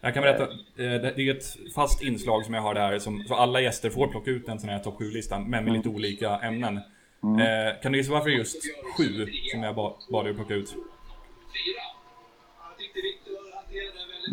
Jag 0.00 0.14
kan 0.14 0.22
berätta, 0.22 0.42
eh, 0.42 0.48
det 0.76 1.18
är 1.18 1.34
ett 1.34 1.44
fast 1.74 2.02
inslag 2.02 2.44
som 2.44 2.54
jag 2.54 2.62
har 2.62 2.74
där, 2.74 2.98
som, 2.98 3.24
så 3.28 3.34
alla 3.34 3.60
gäster 3.60 3.90
får 3.90 4.06
plocka 4.06 4.30
ut 4.30 4.48
en 4.48 4.58
sån 4.58 4.68
här 4.68 4.78
topp 4.78 5.00
7-lista, 5.00 5.38
men 5.38 5.50
med 5.50 5.60
mm. 5.60 5.74
lite 5.74 5.88
olika 5.88 6.38
ämnen. 6.38 6.80
Mm. 7.22 7.40
Eh, 7.40 7.80
kan 7.82 7.92
du 7.92 7.98
gissa 7.98 8.12
varför 8.12 8.30
det 8.30 8.36
just 8.36 8.62
sju 8.96 9.26
som 9.52 9.62
jag 9.62 9.74
bad 10.10 10.24
dig 10.24 10.34
plocka 10.34 10.54
ut? 10.54 10.74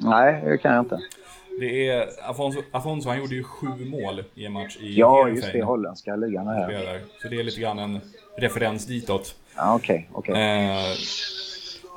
Nej, 0.04 0.42
det 0.46 0.58
kan 0.58 0.74
jag 0.74 0.82
inte. 0.82 1.00
Det 1.60 1.90
är 1.90 2.10
Afonso, 2.30 2.62
Afonso, 2.72 3.10
han 3.10 3.18
gjorde 3.18 3.36
ju 3.36 3.44
sju 3.44 3.86
mål 3.86 4.24
i 4.36 4.46
en 4.46 4.52
match 4.52 4.78
i 4.80 5.00
Ja, 5.00 5.30
just 5.30 5.52
det, 5.54 5.64
holländska 5.64 6.16
ligan 6.16 6.48
här. 6.48 7.02
Så 7.22 7.28
det 7.28 7.40
är 7.40 7.44
lite 7.44 7.62
grann 7.62 7.80
en 7.80 8.00
referens 8.38 8.86
ditåt. 8.86 9.36
Ja, 9.56 9.76
okej, 9.76 10.10
okay. 10.14 10.34
Okay. 10.34 10.44
Eh, 10.44 10.96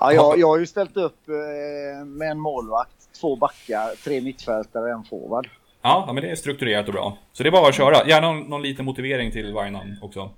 ja, 0.01 0.13
jag, 0.13 0.39
jag 0.39 0.49
har 0.49 0.59
ju 0.59 0.67
ställt 0.67 0.97
upp 0.97 1.29
eh, 1.29 2.05
med 2.05 2.31
en 2.31 2.39
målvakt, 2.39 3.21
två 3.21 3.37
backar, 3.37 4.05
tre 4.05 4.21
mittfältare 4.21 4.83
och 4.83 4.91
en 4.91 5.05
forward. 5.05 5.49
Ja, 5.83 6.11
men 6.15 6.23
det 6.23 6.31
är 6.31 6.35
strukturerat 6.35 6.87
och 6.89 6.95
bra. 6.95 7.19
Så 7.33 7.43
det 7.43 7.49
är 7.49 7.51
bara 7.51 7.69
att 7.69 7.75
köra. 7.75 8.09
Gärna 8.09 8.33
någon, 8.33 8.41
någon 8.41 8.63
liten 8.63 8.85
motivering 8.85 9.33
till 9.33 9.55
varje 9.55 9.71
namn 9.71 9.97
också. 10.03 10.31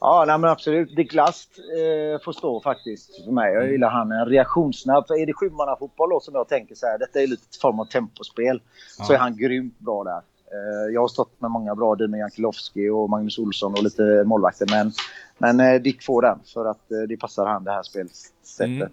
Ja, 0.00 0.24
nej, 0.26 0.38
men 0.38 0.50
absolut. 0.50 0.96
Dick 0.96 1.14
Last 1.14 1.58
eh, 1.58 2.24
får 2.24 2.32
stå 2.32 2.60
faktiskt 2.60 3.24
för 3.24 3.32
mig. 3.32 3.54
Jag 3.54 3.70
gillar 3.72 3.90
han. 3.90 4.12
En 4.12 4.26
reaktionssnabb. 4.26 5.06
För 5.06 5.22
är 5.22 5.26
det 5.26 5.32
sjumannafotboll 5.32 6.10
då 6.10 6.20
som 6.20 6.34
jag 6.34 6.48
tänker 6.48 6.74
så 6.74 6.86
här, 6.86 6.98
detta 6.98 7.20
är 7.20 7.26
lite 7.26 7.58
form 7.60 7.80
av 7.80 7.84
tempospel, 7.84 8.62
Ja. 8.98 9.04
så 9.04 9.12
är 9.12 9.18
han 9.18 9.36
grymt 9.36 9.78
bra 9.78 10.04
där. 10.04 10.20
Eh, 10.52 10.94
jag 10.94 11.00
har 11.00 11.08
stått 11.08 11.40
med 11.40 11.50
många 11.50 11.74
bra, 11.74 11.94
Dino 11.94 12.16
Jankelowski 12.16 12.88
och 12.88 13.10
Magnus 13.10 13.38
Olsson 13.38 13.72
och 13.72 13.82
lite 13.82 14.24
målvakter. 14.26 14.66
Men, 14.70 14.92
men 15.38 15.60
eh, 15.74 15.80
Dick 15.82 16.02
får 16.02 16.22
den 16.22 16.38
för 16.54 16.64
att 16.64 16.92
eh, 16.92 16.98
det 17.08 17.16
passar 17.16 17.46
han 17.46 17.64
det 17.64 17.72
här 17.72 17.82
spelsättet. 17.82 18.66
Mm. 18.66 18.88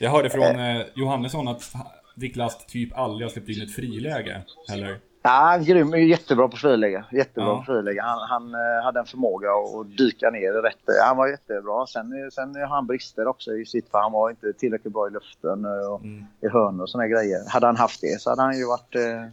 Jag 0.00 0.10
hörde 0.10 0.30
från 0.30 0.60
eh, 0.60 0.82
Johannesson 0.94 1.48
att 1.48 1.72
Dick 2.16 2.36
Last 2.36 2.68
typ 2.68 2.98
aldrig 2.98 3.24
har 3.26 3.32
släppt 3.32 3.48
in 3.48 3.62
ett 3.62 3.74
friläge 3.74 4.42
heller. 4.68 4.98
Ja, 5.28 5.58
grym. 5.66 5.94
Jättebra 5.94 6.48
på 6.48 6.56
friläge. 6.56 7.04
Jättebra 7.12 7.48
Ja. 7.50 7.56
på 7.58 7.64
friläge. 7.64 8.00
Han, 8.02 8.28
han 8.28 8.54
eh, 8.54 8.84
hade 8.84 9.00
en 9.00 9.06
förmåga 9.06 9.48
att 9.50 9.96
dyka 9.98 10.30
ner 10.30 10.52
rätt. 10.52 10.76
Han 11.04 11.16
var 11.16 11.28
jättebra. 11.28 11.86
Sen, 11.86 12.12
eh, 12.12 12.28
sen 12.32 12.54
har 12.54 12.66
han 12.66 12.86
brister 12.86 13.26
också 13.26 13.52
i 13.56 13.66
sitt, 13.66 13.90
för 13.90 13.98
han 13.98 14.12
var 14.12 14.30
inte 14.30 14.52
tillräckligt 14.52 14.92
bra 14.92 15.06
i 15.08 15.10
luften 15.10 15.64
eh, 15.64 15.92
och 15.92 16.00
Mm. 16.00 16.24
i 16.40 16.48
hörnor 16.48 16.82
och 16.82 16.90
såna 16.90 17.06
grejer. 17.08 17.50
Hade 17.50 17.66
han 17.66 17.76
haft 17.76 18.00
det 18.00 18.20
så 18.20 18.30
hade 18.30 18.42
han 18.42 18.58
ju 18.58 18.66
varit 18.66 18.94
eh, 18.94 19.24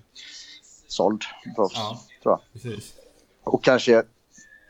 såld 0.87 1.21
proffs, 1.55 1.75
Ja. 1.75 1.99
tror 2.23 2.31
jag. 2.33 2.39
Precis. 2.53 2.93
Och 3.43 3.63
kanske 3.63 4.03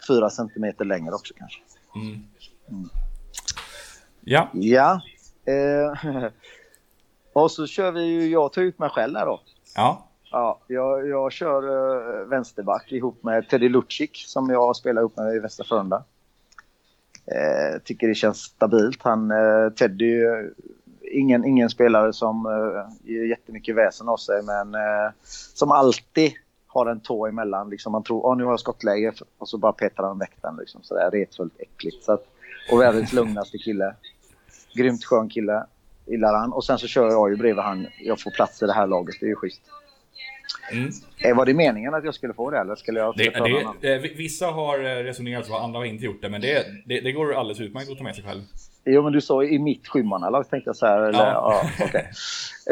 fyra 0.07 0.29
centimeter 0.29 0.85
längre 0.85 1.13
också 1.15 1.33
kanske. 1.37 1.59
Mm. 1.95 2.19
Ja, 4.21 4.49
Ja. 4.53 5.01
Eh, 5.45 6.13
och 7.33 7.51
så 7.51 7.67
kör 7.67 7.91
vi 7.91 8.01
ju, 8.03 8.27
jag 8.29 8.53
tar 8.53 8.61
ut 8.61 8.79
mig 8.79 8.89
själv 8.89 9.15
här 9.17 9.25
då. 9.25 9.41
ja, 9.75 10.09
Ja, 10.35 10.59
jag, 10.67 11.07
jag 11.07 11.31
kör 11.31 11.63
uh, 11.69 12.27
vänsterback 12.27 12.91
ihop 12.91 13.23
med 13.23 13.49
Teddy 13.49 13.69
Lucic 13.69 14.09
som 14.13 14.49
jag 14.49 14.75
spelar 14.75 15.01
ihop 15.01 15.17
med 15.17 15.35
i 15.35 15.39
Västra 15.39 15.65
Frölunda. 15.65 16.03
Eh, 17.25 17.79
tycker 17.83 18.07
det 18.07 18.15
känns 18.15 18.37
stabilt. 18.37 19.03
Han, 19.03 19.31
eh, 19.31 19.69
Teddy, 19.69 20.23
eh, 20.23 20.45
ingen, 21.01 21.45
ingen 21.45 21.69
spelare 21.69 22.13
som 22.13 22.45
eh, 22.45 23.11
gör 23.13 23.25
jättemycket 23.25 23.75
väsen 23.75 24.09
av 24.09 24.17
sig 24.17 24.43
men 24.43 24.75
eh, 24.75 25.11
som 25.53 25.71
alltid 25.71 26.31
har 26.67 26.85
en 26.85 26.99
tå 26.99 27.27
emellan. 27.27 27.69
Liksom 27.69 27.91
man 27.91 28.03
tror 28.03 28.31
att 28.31 28.37
nu 28.37 28.43
har 28.43 28.51
jag 28.51 28.59
skottläge 28.59 29.13
och 29.37 29.49
så 29.49 29.57
bara 29.57 29.73
petar 29.73 30.03
han 30.03 30.19
väck 30.19 30.37
den. 30.41 30.55
Liksom, 30.55 30.83
sådär 30.83 31.11
retfullt 31.11 31.59
äckligt. 31.59 32.03
Så 32.03 32.11
att, 32.11 32.25
och 32.71 32.81
världens 32.81 33.13
lugnaste 33.19 33.57
kille. 33.57 33.95
Grymt 34.75 35.05
skön 35.05 35.29
kille. 35.29 35.65
Gillar 36.05 36.33
han. 36.33 36.53
Och 36.53 36.65
sen 36.65 36.77
så 36.77 36.87
kör 36.87 37.09
jag 37.09 37.29
ju 37.29 37.35
bredvid 37.35 37.63
han. 37.63 37.87
Jag 37.99 38.21
får 38.21 38.31
plats 38.31 38.63
i 38.63 38.65
det 38.65 38.73
här 38.73 38.87
laget. 38.87 39.15
Det 39.19 39.25
är 39.25 39.29
ju 39.29 39.35
schysst. 39.35 39.61
Mm. 40.71 40.89
Eh, 41.25 41.35
Var 41.37 41.45
det 41.45 41.53
meningen 41.53 41.93
att 41.93 42.05
jag 42.05 42.13
skulle 42.15 42.33
få 42.33 42.49
det 42.49 42.57
eller 42.59 42.75
skulle 42.75 42.99
jag 42.99 43.13
Det, 43.17 43.35
annan? 43.35 43.75
det, 43.81 43.93
eh, 43.93 44.01
vissa 44.01 44.45
har 44.45 44.79
eh, 44.79 45.03
resonerat 45.03 45.45
så, 45.45 45.57
andra 45.57 45.79
har 45.79 45.85
inte 45.85 46.05
gjort 46.05 46.21
det. 46.21 46.29
Men 46.29 46.41
det, 46.41 46.65
det, 46.85 46.99
det 47.01 47.11
går 47.11 47.33
alldeles 47.33 47.59
utmärkt 47.61 47.91
att 47.91 47.97
ta 47.97 48.03
med 48.03 48.15
sig 48.15 48.23
själv. 48.23 48.41
Jo 48.85 49.01
men 49.01 49.13
du 49.13 49.21
sa 49.21 49.43
i 49.43 49.59
mitt 49.59 49.87
sjumannalag 49.87 50.49
tänkte 50.49 50.67
jag 50.69 50.75
så 50.75 50.85
här. 50.85 51.01
Eller, 51.01 51.19
Ja. 51.19 51.63
ja. 51.79 51.87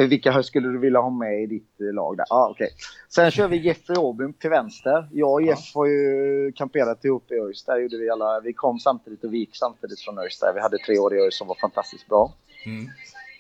Eh, 0.02 0.08
Vilka 0.08 0.44
skulle 0.44 0.68
du 0.68 0.78
vilja 0.78 1.00
ha 1.00 1.10
med 1.10 1.44
i 1.44 1.46
ditt 1.46 1.76
lag 1.80 2.18
där? 2.18 2.26
Ja, 2.30 2.48
okej. 2.52 2.70
Sen 3.10 3.32
kör 3.32 3.48
vi 3.48 3.58
Jeffrey 3.58 3.98
Åbym 3.98 4.34
till 4.34 4.50
vänster. 4.50 5.08
Jag 5.12 5.32
och 5.32 5.42
Jeff 5.42 5.76
har 5.76 5.86
ju 5.86 6.52
kamperat 6.56 7.06
ihop 7.06 7.32
i 7.32 7.34
ÖIS. 7.34 7.66
Där 7.66 7.78
gjorde 7.80 7.98
vi 7.98 8.10
alla. 8.10 8.40
Vi 8.40 8.54
kom 8.54 8.80
samtidigt 8.80 9.24
och 9.24 9.34
vi 9.34 9.38
gick 9.38 9.56
samtidigt 9.56 10.00
från 10.02 10.18
ÖIS. 10.20 10.40
Vi 10.56 10.60
hade 10.62 10.78
tre 10.78 10.98
år 11.00 11.16
i 11.16 11.22
ÖIS 11.22 11.38
som 11.38 11.48
var 11.48 11.56
fantastiskt 11.62 12.08
bra. 12.10 12.34
Mm. 12.66 12.88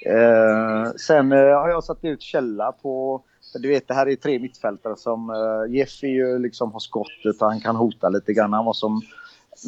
Eh, 0.06 0.92
sen 0.92 1.32
eh, 1.32 1.38
har 1.38 1.70
jag 1.70 1.84
satt 1.84 2.04
ut 2.06 2.22
Källa 2.22 2.72
på... 2.72 3.24
För 3.52 3.60
du 3.60 3.70
vet, 3.70 3.88
det 3.88 3.94
här 3.94 4.10
är 4.10 4.16
tre 4.16 4.40
mittfältare 4.40 4.96
som... 4.98 5.30
Eh, 5.30 5.76
Jeff 5.76 6.04
är 6.04 6.08
ju 6.08 6.40
liksom 6.40 6.72
har 6.72 6.80
skottet 6.80 7.42
och 7.42 7.48
han 7.48 7.62
kan 7.62 7.76
hota 7.76 8.10
lite 8.10 8.34
grann. 8.34 8.54
Han 8.54 8.66
var 8.66 8.74
som... 8.74 9.02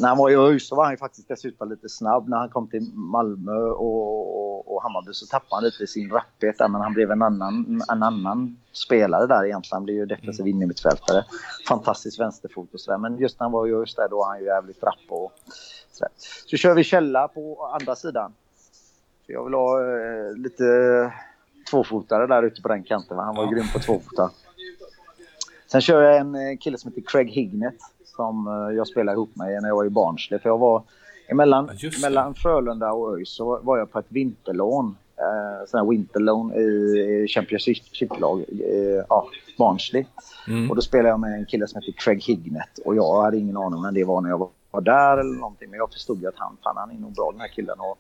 När 0.01 0.07
han 0.07 0.17
var 0.17 0.29
i 0.29 0.35
ÖIS 0.35 0.67
så 0.67 0.75
var 0.75 0.83
han 0.83 0.93
ju 0.93 0.97
faktiskt 0.97 1.27
dessutom 1.27 1.69
lite 1.69 1.89
snabb. 1.89 2.29
När 2.29 2.37
han 2.37 2.49
kom 2.49 2.67
till 2.67 2.91
Malmö 2.93 3.61
och, 3.61 4.37
och, 4.37 4.75
och 4.75 4.83
Hammarby 4.83 5.13
så 5.13 5.25
tappade 5.25 5.55
han 5.55 5.63
lite 5.63 5.87
sin 5.87 6.09
rapphet 6.09 6.57
där. 6.57 6.67
Men 6.67 6.81
han 6.81 6.93
blev 6.93 7.11
en 7.11 7.21
annan, 7.21 7.81
en 7.91 8.03
annan 8.03 8.57
spelare 8.71 9.27
där 9.27 9.45
egentligen. 9.45 9.75
Han 9.75 9.83
blev 9.83 9.95
ju 9.95 10.05
defensiv 10.05 10.47
innermittfältare. 10.47 11.25
Fantastisk 11.67 12.19
vänsterfot 12.19 12.73
och 12.73 12.79
sådär. 12.79 12.97
Men 12.97 13.17
just 13.17 13.39
när 13.39 13.45
han 13.45 13.51
var 13.51 13.67
i 13.67 13.71
ÖIS 13.71 13.95
där 13.95 14.09
då 14.09 14.17
var 14.17 14.27
han 14.27 14.39
ju 14.39 14.45
jävligt 14.45 14.83
rapp 14.83 15.05
och 15.09 15.31
sådär. 15.91 16.11
Så 16.45 16.57
kör 16.57 16.73
vi 16.75 16.83
Källa 16.83 17.27
på 17.27 17.65
andra 17.79 17.95
sidan. 17.95 18.33
Jag 19.27 19.43
vill 19.43 19.53
ha 19.53 19.81
eh, 19.81 20.35
lite 20.35 20.63
tvåfotare 21.71 22.27
där 22.27 22.43
ute 22.43 22.61
på 22.61 22.67
den 22.67 22.83
kanten. 22.83 23.17
va? 23.17 23.23
Han 23.23 23.35
var 23.35 23.43
Ja. 23.43 23.49
grym 23.51 23.65
på 23.73 23.79
tvåfotare. 23.79 24.29
Sen 25.67 25.81
kör 25.81 26.01
jag 26.01 26.17
en 26.17 26.35
eh, 26.35 26.57
kille 26.59 26.77
som 26.77 26.91
heter 26.91 27.03
Craig 27.11 27.29
Hignet 27.29 27.75
som 28.05 28.47
eh, 28.47 28.75
jag 28.75 28.87
spelade 28.87 29.15
ihop 29.15 29.35
med 29.35 29.61
när 29.61 29.69
jag 29.69 29.75
var 29.75 29.85
i 29.85 29.89
Barnsley. 29.89 30.39
För 30.39 30.49
jag 30.49 30.57
var 30.57 30.83
emellan, 31.27 31.69
mellan 32.01 32.33
Frölunda 32.35 32.91
och 32.91 33.17
ÖIS 33.17 33.29
så 33.29 33.59
var 33.63 33.77
jag 33.77 33.91
på 33.91 33.99
ett 33.99 34.05
vinterlån. 34.09 34.97
Eh, 35.17 35.65
sån 35.67 35.79
här 35.79 35.87
winterlån 35.87 36.53
i 36.53 37.25
Championship-lag. 37.29 38.39
Eh, 38.49 39.03
ja, 39.09 39.27
Barnsley. 39.57 40.05
Mm. 40.47 40.69
Och 40.69 40.75
då 40.75 40.81
spelade 40.81 41.09
jag 41.09 41.19
med 41.19 41.33
en 41.33 41.45
kille 41.45 41.67
som 41.67 41.81
heter 41.81 41.93
Craig 41.99 42.23
Hignet. 42.23 42.79
Och 42.85 42.95
jag 42.95 43.21
hade 43.21 43.37
ingen 43.37 43.57
aning 43.57 43.73
om 43.77 43.83
vem 43.83 43.93
det 43.93 44.03
var 44.03 44.21
när 44.21 44.29
jag 44.29 44.49
var 44.71 44.81
där 44.81 45.17
eller 45.17 45.35
någonting. 45.39 45.69
Men 45.69 45.77
jag 45.77 45.91
förstod 45.93 46.21
ju 46.21 46.27
att 46.27 46.37
han, 46.37 46.57
fan, 46.63 46.77
han 46.77 46.91
är 46.91 46.95
nog 46.95 47.13
bra 47.15 47.31
den 47.31 47.41
här 47.41 47.47
killen. 47.47 47.79
Och 47.79 47.97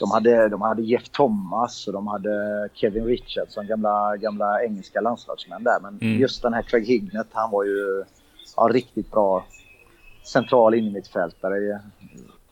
de 0.00 0.10
hade, 0.10 0.48
de 0.48 0.62
hade 0.62 0.82
Jeff 0.82 1.08
Thomas 1.08 1.86
och 1.86 1.92
de 1.92 2.06
hade 2.06 2.68
Kevin 2.74 3.04
Richardson, 3.04 3.66
gamla, 3.66 4.16
gamla 4.16 4.62
engelska 4.64 5.00
landslagsmän 5.00 5.64
där. 5.64 5.80
Men 5.82 5.98
Mm. 6.02 6.20
just 6.20 6.42
den 6.42 6.54
här 6.54 6.62
Craig 6.62 6.86
Hignet, 6.86 7.26
han 7.32 7.50
var 7.50 7.64
ju 7.64 8.04
ja, 8.56 8.68
riktigt 8.72 9.10
bra 9.10 9.44
central 10.24 10.74
innermittfältare. 10.74 11.80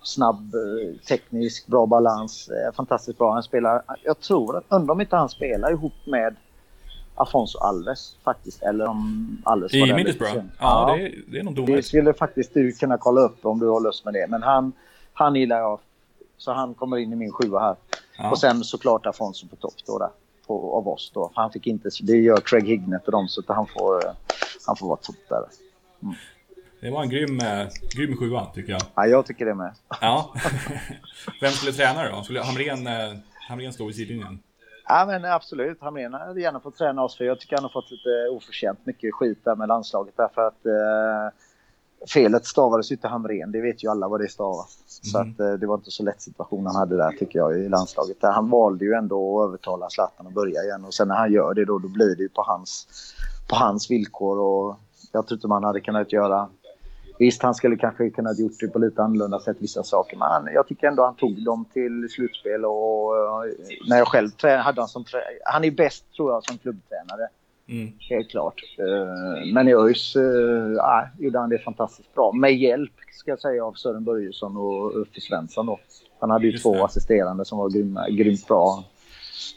Snabb, 0.02 0.54
eh, 0.54 1.00
teknisk, 1.08 1.66
bra 1.66 1.86
balans. 1.86 2.48
eh, 2.48 2.72
Fantastiskt 2.74 3.18
bra. 3.18 3.32
Han 3.32 3.42
spelar, 3.42 3.82
jag 4.04 4.20
tror, 4.20 4.56
att- 4.58 4.64
undrar 4.68 4.92
om 4.94 5.00
inte 5.00 5.16
han 5.16 5.28
spelar 5.28 5.70
ihop 5.70 5.92
med 6.06 6.36
Afonso 7.14 7.58
Alves 7.58 8.16
faktiskt. 8.24 8.62
Eller 8.62 8.86
om 8.86 9.28
Alves 9.44 9.72
var 9.72 9.86
I 9.86 9.94
Middlesbrough? 9.94 10.34
lite 10.34 10.46
sen. 10.46 10.52
Ja, 10.60 10.94
det 10.96 11.02
är, 11.06 11.14
det 11.28 11.38
är 11.38 11.42
nog 11.42 11.54
Det 11.54 11.60
domligt. 11.60 11.86
skulle 11.86 12.12
faktiskt 12.14 12.54
du 12.54 12.72
kunna 12.72 12.98
kolla 12.98 13.20
upp 13.20 13.46
om 13.46 13.58
du 13.58 13.68
har 13.68 13.80
lust 13.80 14.04
med 14.04 14.14
det. 14.14 14.26
Men 14.28 14.42
han, 14.42 14.72
han 15.12 15.34
gillar 15.36 15.58
jag. 15.58 15.78
Så 16.42 16.52
han 16.52 16.74
kommer 16.74 16.96
in 16.96 17.12
i 17.12 17.16
min 17.16 17.32
sjua 17.32 17.60
här. 17.60 17.76
Ja. 18.18 18.30
Och 18.30 18.38
sen 18.38 18.64
såklart 18.64 19.06
Afonso 19.06 19.48
på 19.48 19.56
topp 19.56 19.74
då 19.86 19.98
där. 19.98 20.10
På, 20.46 20.76
av 20.76 20.88
oss 20.88 21.10
då. 21.14 21.30
Han 21.34 21.52
fick 21.52 21.66
inte, 21.66 21.88
det 22.02 22.16
gör 22.16 22.36
Craig 22.36 22.68
Hignet 22.68 23.06
och 23.06 23.12
dem 23.12 23.28
så 23.28 23.40
att 23.40 23.56
han 23.56 23.66
får, 23.66 24.06
eh, 24.06 24.12
han 24.66 24.76
får 24.76 24.86
vara 24.86 24.96
topp 24.96 25.16
där. 25.28 25.44
Det 26.80 26.90
var 26.90 27.02
en 27.02 27.10
grym, 27.10 27.40
eh, 27.40 27.68
grym 27.94 28.16
sjua, 28.16 28.46
tycker 28.54 28.72
jag. 28.72 28.80
Ja, 28.94 29.06
jag 29.06 29.26
tycker 29.26 29.46
det 29.46 29.54
med. 29.54 29.74
Ja. 30.00 30.34
Vem 31.40 31.50
skulle 31.50 31.72
träna 31.72 32.10
då? 32.10 32.22
Skulle 32.22 32.42
Hamrén, 32.42 32.86
eh, 32.86 33.18
Hamrén 33.48 33.72
stå 33.72 33.86
vid 33.86 33.94
sidlinjen? 33.94 34.42
Ja 34.86 35.04
men 35.06 35.24
absolut, 35.24 35.80
Hamrén 35.80 36.14
hade 36.14 36.40
gärna 36.40 36.60
fått 36.60 36.76
träna 36.76 37.02
oss 37.02 37.16
för 37.16 37.24
jag 37.24 37.40
tycker 37.40 37.56
han 37.56 37.64
har 37.64 37.70
fått 37.70 37.90
lite 37.90 38.28
oförtjänt 38.30 38.86
mycket 38.86 39.14
skit 39.14 39.44
där 39.44 39.56
med 39.56 39.68
landslaget 39.68 40.14
därför 40.16 40.46
att 40.46 40.66
eh, 40.66 41.38
felet 42.08 42.46
stavades 42.46 42.92
ju 42.92 42.96
till 42.96 43.08
Hamrén, 43.08 43.52
det 43.52 43.60
vet 43.60 43.84
ju 43.84 43.88
alla 43.88 44.08
vad 44.08 44.20
det 44.20 44.28
stavas. 44.28 44.78
Så 44.86 45.18
Mm. 45.18 45.30
att 45.30 45.40
eh, 45.40 45.52
det 45.52 45.66
var 45.66 45.74
inte 45.74 45.90
så 45.90 46.02
lätt 46.02 46.22
situation 46.22 46.66
han 46.66 46.76
hade 46.76 46.96
där 46.96 47.12
tycker 47.12 47.38
jag 47.38 47.58
i 47.58 47.68
landslaget. 47.68 48.16
Han 48.20 48.50
valde 48.50 48.84
ju 48.84 48.92
ändå 48.92 49.40
att 49.42 49.48
övertala 49.48 49.90
Zlatan 49.90 50.26
att 50.26 50.32
börja 50.32 50.62
igen 50.62 50.84
och 50.84 50.94
sen 50.94 51.08
när 51.08 51.14
han 51.14 51.32
gör 51.32 51.54
det 51.54 51.64
då, 51.64 51.78
då 51.78 51.88
blir 51.88 52.16
det 52.16 52.22
ju 52.22 52.28
på 52.28 52.42
hans, 52.42 52.86
på 53.48 53.56
hans 53.56 53.90
villkor 53.90 54.38
och 54.38 54.76
jag 55.12 55.26
tror 55.26 55.36
inte 55.36 55.48
man 55.48 55.64
hade 55.64 55.80
kunnat 55.80 56.12
göra 56.12 56.48
Visst, 57.18 57.42
han 57.42 57.54
skulle 57.54 57.76
kanske 57.76 58.10
kunnat 58.10 58.38
gjort 58.38 58.52
det 58.60 58.68
på 58.68 58.78
lite 58.78 59.02
annorlunda 59.02 59.40
sätt, 59.40 59.56
vissa 59.60 59.82
saker. 59.82 60.16
Men 60.16 60.28
han, 60.28 60.48
jag 60.54 60.66
tycker 60.66 60.86
ändå 60.86 61.04
han 61.04 61.14
tog 61.14 61.44
dem 61.44 61.64
till 61.72 62.08
slutspel 62.10 62.64
och 62.64 63.16
eh, 63.16 63.52
när 63.88 63.98
jag 63.98 64.08
själv 64.08 64.28
trä, 64.28 64.56
hade 64.56 64.80
han 64.80 64.88
som 64.88 65.04
trä, 65.04 65.18
Han 65.44 65.64
är 65.64 65.70
bäst, 65.70 66.04
tror 66.16 66.32
jag, 66.32 66.44
som 66.44 66.58
klubbtränare. 66.58 67.28
Mm. 67.68 67.92
Helt 68.10 68.30
klart. 68.30 68.62
Eh, 68.78 69.52
Men 69.52 69.68
i 69.68 69.74
ÖIS 69.74 70.16
eh, 70.16 70.22
ja, 70.76 71.08
gjorde 71.18 71.38
han 71.38 71.50
det 71.50 71.58
fantastiskt 71.58 72.14
bra. 72.14 72.32
Med 72.32 72.54
hjälp, 72.56 72.92
ska 73.12 73.30
jag 73.30 73.40
säga, 73.40 73.64
av 73.64 73.72
Sören 73.72 74.04
Börjesson 74.04 74.56
och 74.56 74.96
Uffe 75.00 75.20
Svensson 75.20 75.66
då. 75.66 75.78
Han 76.20 76.30
hade 76.30 76.44
ju 76.46 76.50
Just 76.52 76.62
två 76.62 76.74
det. 76.74 76.84
assisterande 76.84 77.44
som 77.44 77.58
var 77.58 77.70
grymma, 77.70 78.08
grymt 78.08 78.46
bra. 78.48 78.84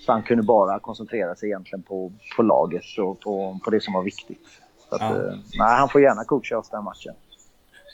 Så 0.06 0.12
han 0.12 0.24
kunde 0.24 0.44
bara 0.44 0.80
koncentrera 0.80 1.36
sig 1.36 1.50
egentligen 1.50 1.84
på, 1.84 2.12
på 2.38 2.44
laget 2.44 2.84
och 3.00 3.20
på, 3.20 3.60
på 3.64 3.70
det 3.72 3.82
som 3.82 3.94
var 3.94 4.04
viktigt. 4.04 4.48
Så 4.90 4.96
att, 4.96 5.02
Ja. 5.02 5.08
eh, 5.16 5.34
nej, 5.60 5.78
han 5.78 5.90
får 5.90 6.02
gärna 6.02 6.24
coacha 6.24 6.58
oss 6.58 6.70
den 6.70 6.84
matchen. 6.84 7.14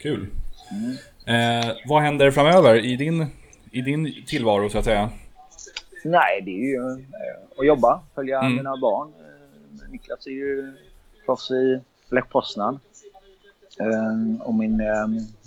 Kul. 0.02 0.28
Eh, 1.26 1.72
vad 1.88 2.02
händer 2.02 2.32
framöver 2.32 2.86
i 2.86 2.96
din, 2.96 3.26
i 3.72 3.82
din 3.82 4.14
tillvaro, 4.28 4.70
så 4.70 4.78
att 4.78 4.86
säga? 4.86 5.10
Nej, 6.06 6.42
det 6.42 6.52
är 6.52 6.66
ju 6.72 7.06
att 7.58 7.66
jobba, 7.66 8.02
följa 8.16 8.40
Mm. 8.40 8.56
mina 8.56 8.78
barn. 8.78 9.12
Niklas 9.90 10.28
är 10.28 10.32
ju 10.32 10.74
proffs 11.26 11.52
i 11.52 11.82
Lech 12.10 12.30
Poznan. 12.30 12.80
Eh, 13.80 14.42
och 14.48 14.54
min 14.54 14.82
eh, 14.82 15.06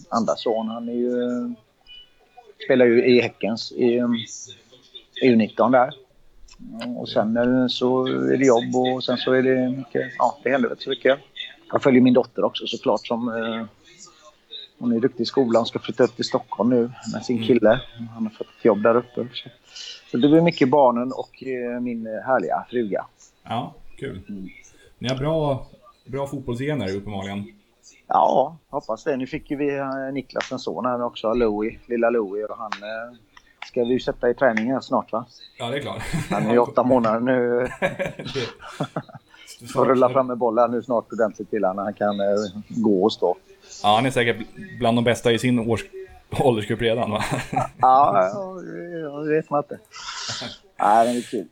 andra 0.08 0.36
son, 0.36 0.68
han 0.68 0.88
är 0.88 0.92
ju, 0.92 1.14
spelar 2.64 2.86
ju 2.86 3.04
i 3.04 3.20
Häckens 3.20 3.72
i 3.72 3.96
eh, 3.96 4.08
U19 5.22 5.72
där. 5.72 5.90
Och 6.96 7.08
sen 7.08 7.36
eh, 7.36 7.66
så 7.66 8.06
är 8.06 8.36
det 8.36 8.44
jobb 8.44 8.76
och 8.76 9.04
sen 9.04 9.16
så 9.16 9.32
är 9.32 9.42
det 9.42 9.68
mycket, 9.76 10.12
ja 10.18 10.38
det 10.42 10.50
händer 10.50 10.68
rätt 10.68 10.82
så 10.82 10.90
mycket. 10.90 11.18
Jag 11.72 11.82
följer 11.82 12.00
min 12.00 12.14
dotter 12.14 12.44
också 12.44 12.66
såklart 12.66 13.06
som 13.06 13.28
eh, 13.28 13.66
Hon 14.78 14.92
är 14.92 15.00
duktig 15.00 15.22
i 15.22 15.26
skolan. 15.26 15.66
ska 15.66 15.78
flytta 15.78 16.04
upp 16.04 16.16
till 16.16 16.24
Stockholm 16.24 16.70
nu 16.70 16.90
med 17.12 17.24
sin 17.24 17.46
kille. 17.46 17.80
Han 18.14 18.22
har 18.22 18.30
fått 18.30 18.46
ett 18.58 18.64
jobb 18.64 18.82
där 18.82 18.96
uppe. 18.96 19.26
Så 20.10 20.16
det 20.16 20.28
blir 20.28 20.40
mycket 20.40 20.68
barnen 20.68 21.12
och 21.12 21.42
eh, 21.42 21.80
min 21.80 22.06
härliga 22.06 22.66
fruga. 22.70 23.06
Ja, 23.42 23.74
kul. 23.96 24.20
Ni 24.98 25.08
har 25.08 25.16
bra, 25.16 25.66
bra 26.06 26.26
fotbollsgener 26.26 26.96
uppenbarligen. 26.96 27.44
Ja, 28.06 28.56
hoppas 28.68 29.04
det. 29.04 29.16
Nu 29.16 29.26
fick 29.26 29.50
ju 29.50 29.56
vi 29.56 29.76
eh, 29.76 30.12
Niklas 30.12 30.52
en 30.52 30.58
son 30.58 30.86
här 30.86 31.02
också, 31.02 31.34
Louie, 31.34 31.78
lilla 31.86 32.10
Louie. 32.10 32.44
Och 32.44 32.56
han 32.58 32.72
eh, 32.72 33.18
ska 33.66 33.84
vi 33.84 33.92
ju 33.92 34.00
sätta 34.00 34.30
i 34.30 34.34
träning 34.34 34.72
här 34.72 34.80
snart 34.80 35.12
va? 35.12 35.26
Ja, 35.58 35.70
det 35.70 35.76
är 35.76 35.80
klart. 35.80 36.02
Han 36.30 36.46
är 36.46 36.52
ju 36.52 36.58
åtta 36.58 36.82
månader 36.82 37.20
nu. 37.20 37.68
Får 39.72 39.84
rulla 39.84 40.10
fram 40.10 40.26
med 40.26 40.38
bollen 40.38 40.70
nu 40.70 40.82
snart 40.82 41.12
ordentligt 41.12 41.50
till 41.50 41.64
honom. 41.64 41.84
Han 41.84 41.94
kan 41.94 42.20
eh, 42.20 42.26
gå 42.68 43.04
och 43.04 43.12
stå. 43.12 43.36
Ja, 43.82 43.94
han 43.94 44.06
är 44.06 44.10
säkert 44.10 44.36
bland 44.78 44.98
de 44.98 45.04
bästa 45.04 45.32
i 45.32 45.38
sin 45.38 45.58
års 45.58 45.84
åldersgrupp 46.40 46.80
redan 46.80 47.10
va? 47.10 47.24
ja, 47.80 48.32
det 49.24 49.36
vet 49.36 49.50
man 49.50 49.62
inte. 49.62 49.78
Nej, 50.80 51.12
det 51.12 51.18
är 51.18 51.22
kul. 51.22 51.48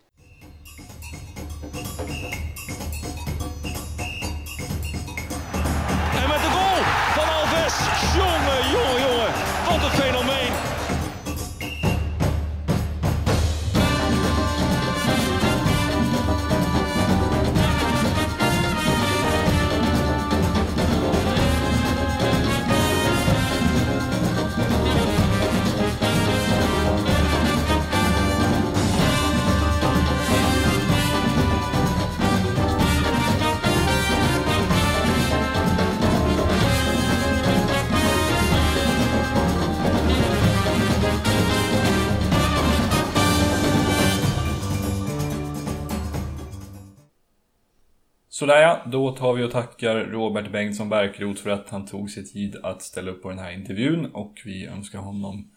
Sådär 48.43 48.62
ja, 48.62 48.82
då 48.86 49.11
tar 49.11 49.32
vi 49.32 49.45
och 49.45 49.51
tackar 49.51 49.97
Robert 49.97 50.53
Bengtsson 50.53 50.88
Bärkroth 50.88 51.43
för 51.43 51.51
att 51.51 51.70
han 51.70 51.86
tog 51.86 52.11
sig 52.11 52.24
tid 52.24 52.57
att 52.62 52.82
ställa 52.82 53.11
upp 53.11 53.22
på 53.22 53.28
den 53.28 53.38
här 53.38 53.53
intervjun 53.53 54.07
och 54.07 54.43
vi 54.45 54.66
önskar 54.66 54.99
honom 54.99 55.51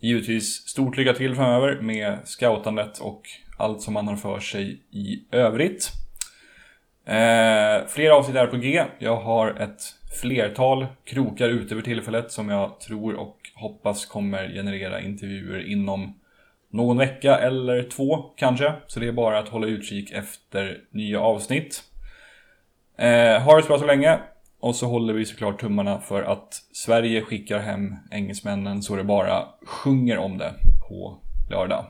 givetvis 0.00 0.68
stort 0.68 0.96
lycka 0.96 1.12
till 1.12 1.34
framöver 1.34 1.80
med 1.80 2.18
scoutandet 2.24 2.98
och 2.98 3.22
allt 3.58 3.82
som 3.82 3.96
han 3.96 4.08
har 4.08 4.16
för 4.16 4.40
sig 4.40 4.80
i 4.90 5.24
övrigt. 5.30 5.90
Eh, 7.06 7.86
fler 7.88 8.10
avsnitt 8.10 8.36
är 8.36 8.46
på 8.46 8.56
G. 8.56 8.84
Jag 8.98 9.16
har 9.16 9.50
ett 9.50 9.82
flertal 10.20 10.86
krokar 11.04 11.48
ute 11.48 11.74
för 11.74 11.82
tillfället 11.82 12.32
som 12.32 12.48
jag 12.48 12.80
tror 12.80 13.14
och 13.14 13.36
hoppas 13.54 14.06
kommer 14.06 14.48
generera 14.48 15.00
intervjuer 15.00 15.68
inom 15.68 16.14
någon 16.70 16.98
vecka 16.98 17.38
eller 17.38 17.82
två 17.82 18.16
kanske. 18.36 18.72
Så 18.86 19.00
det 19.00 19.08
är 19.08 19.12
bara 19.12 19.38
att 19.38 19.48
hålla 19.48 19.66
utkik 19.66 20.10
efter 20.10 20.78
nya 20.90 21.20
avsnitt. 21.20 21.82
Eh, 22.96 23.42
ha 23.42 23.56
det 23.56 23.62
så 23.62 23.68
bra 23.68 23.78
så 23.78 23.86
länge. 23.86 24.18
Och 24.60 24.76
så 24.76 24.86
håller 24.86 25.14
vi 25.14 25.24
såklart 25.24 25.60
tummarna 25.60 26.00
för 26.00 26.22
att 26.22 26.62
Sverige 26.72 27.22
skickar 27.22 27.58
hem 27.58 27.96
engelsmännen 28.10 28.82
så 28.82 28.96
det 28.96 29.04
bara 29.04 29.44
sjunger 29.66 30.18
om 30.18 30.38
det 30.38 30.54
på 30.88 31.18
lördag. 31.50 31.84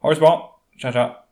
Ha 0.00 0.08
det 0.10 0.16
så 0.16 0.20
bra. 0.20 0.60
Tja 0.78 0.92
tja. 0.92 1.25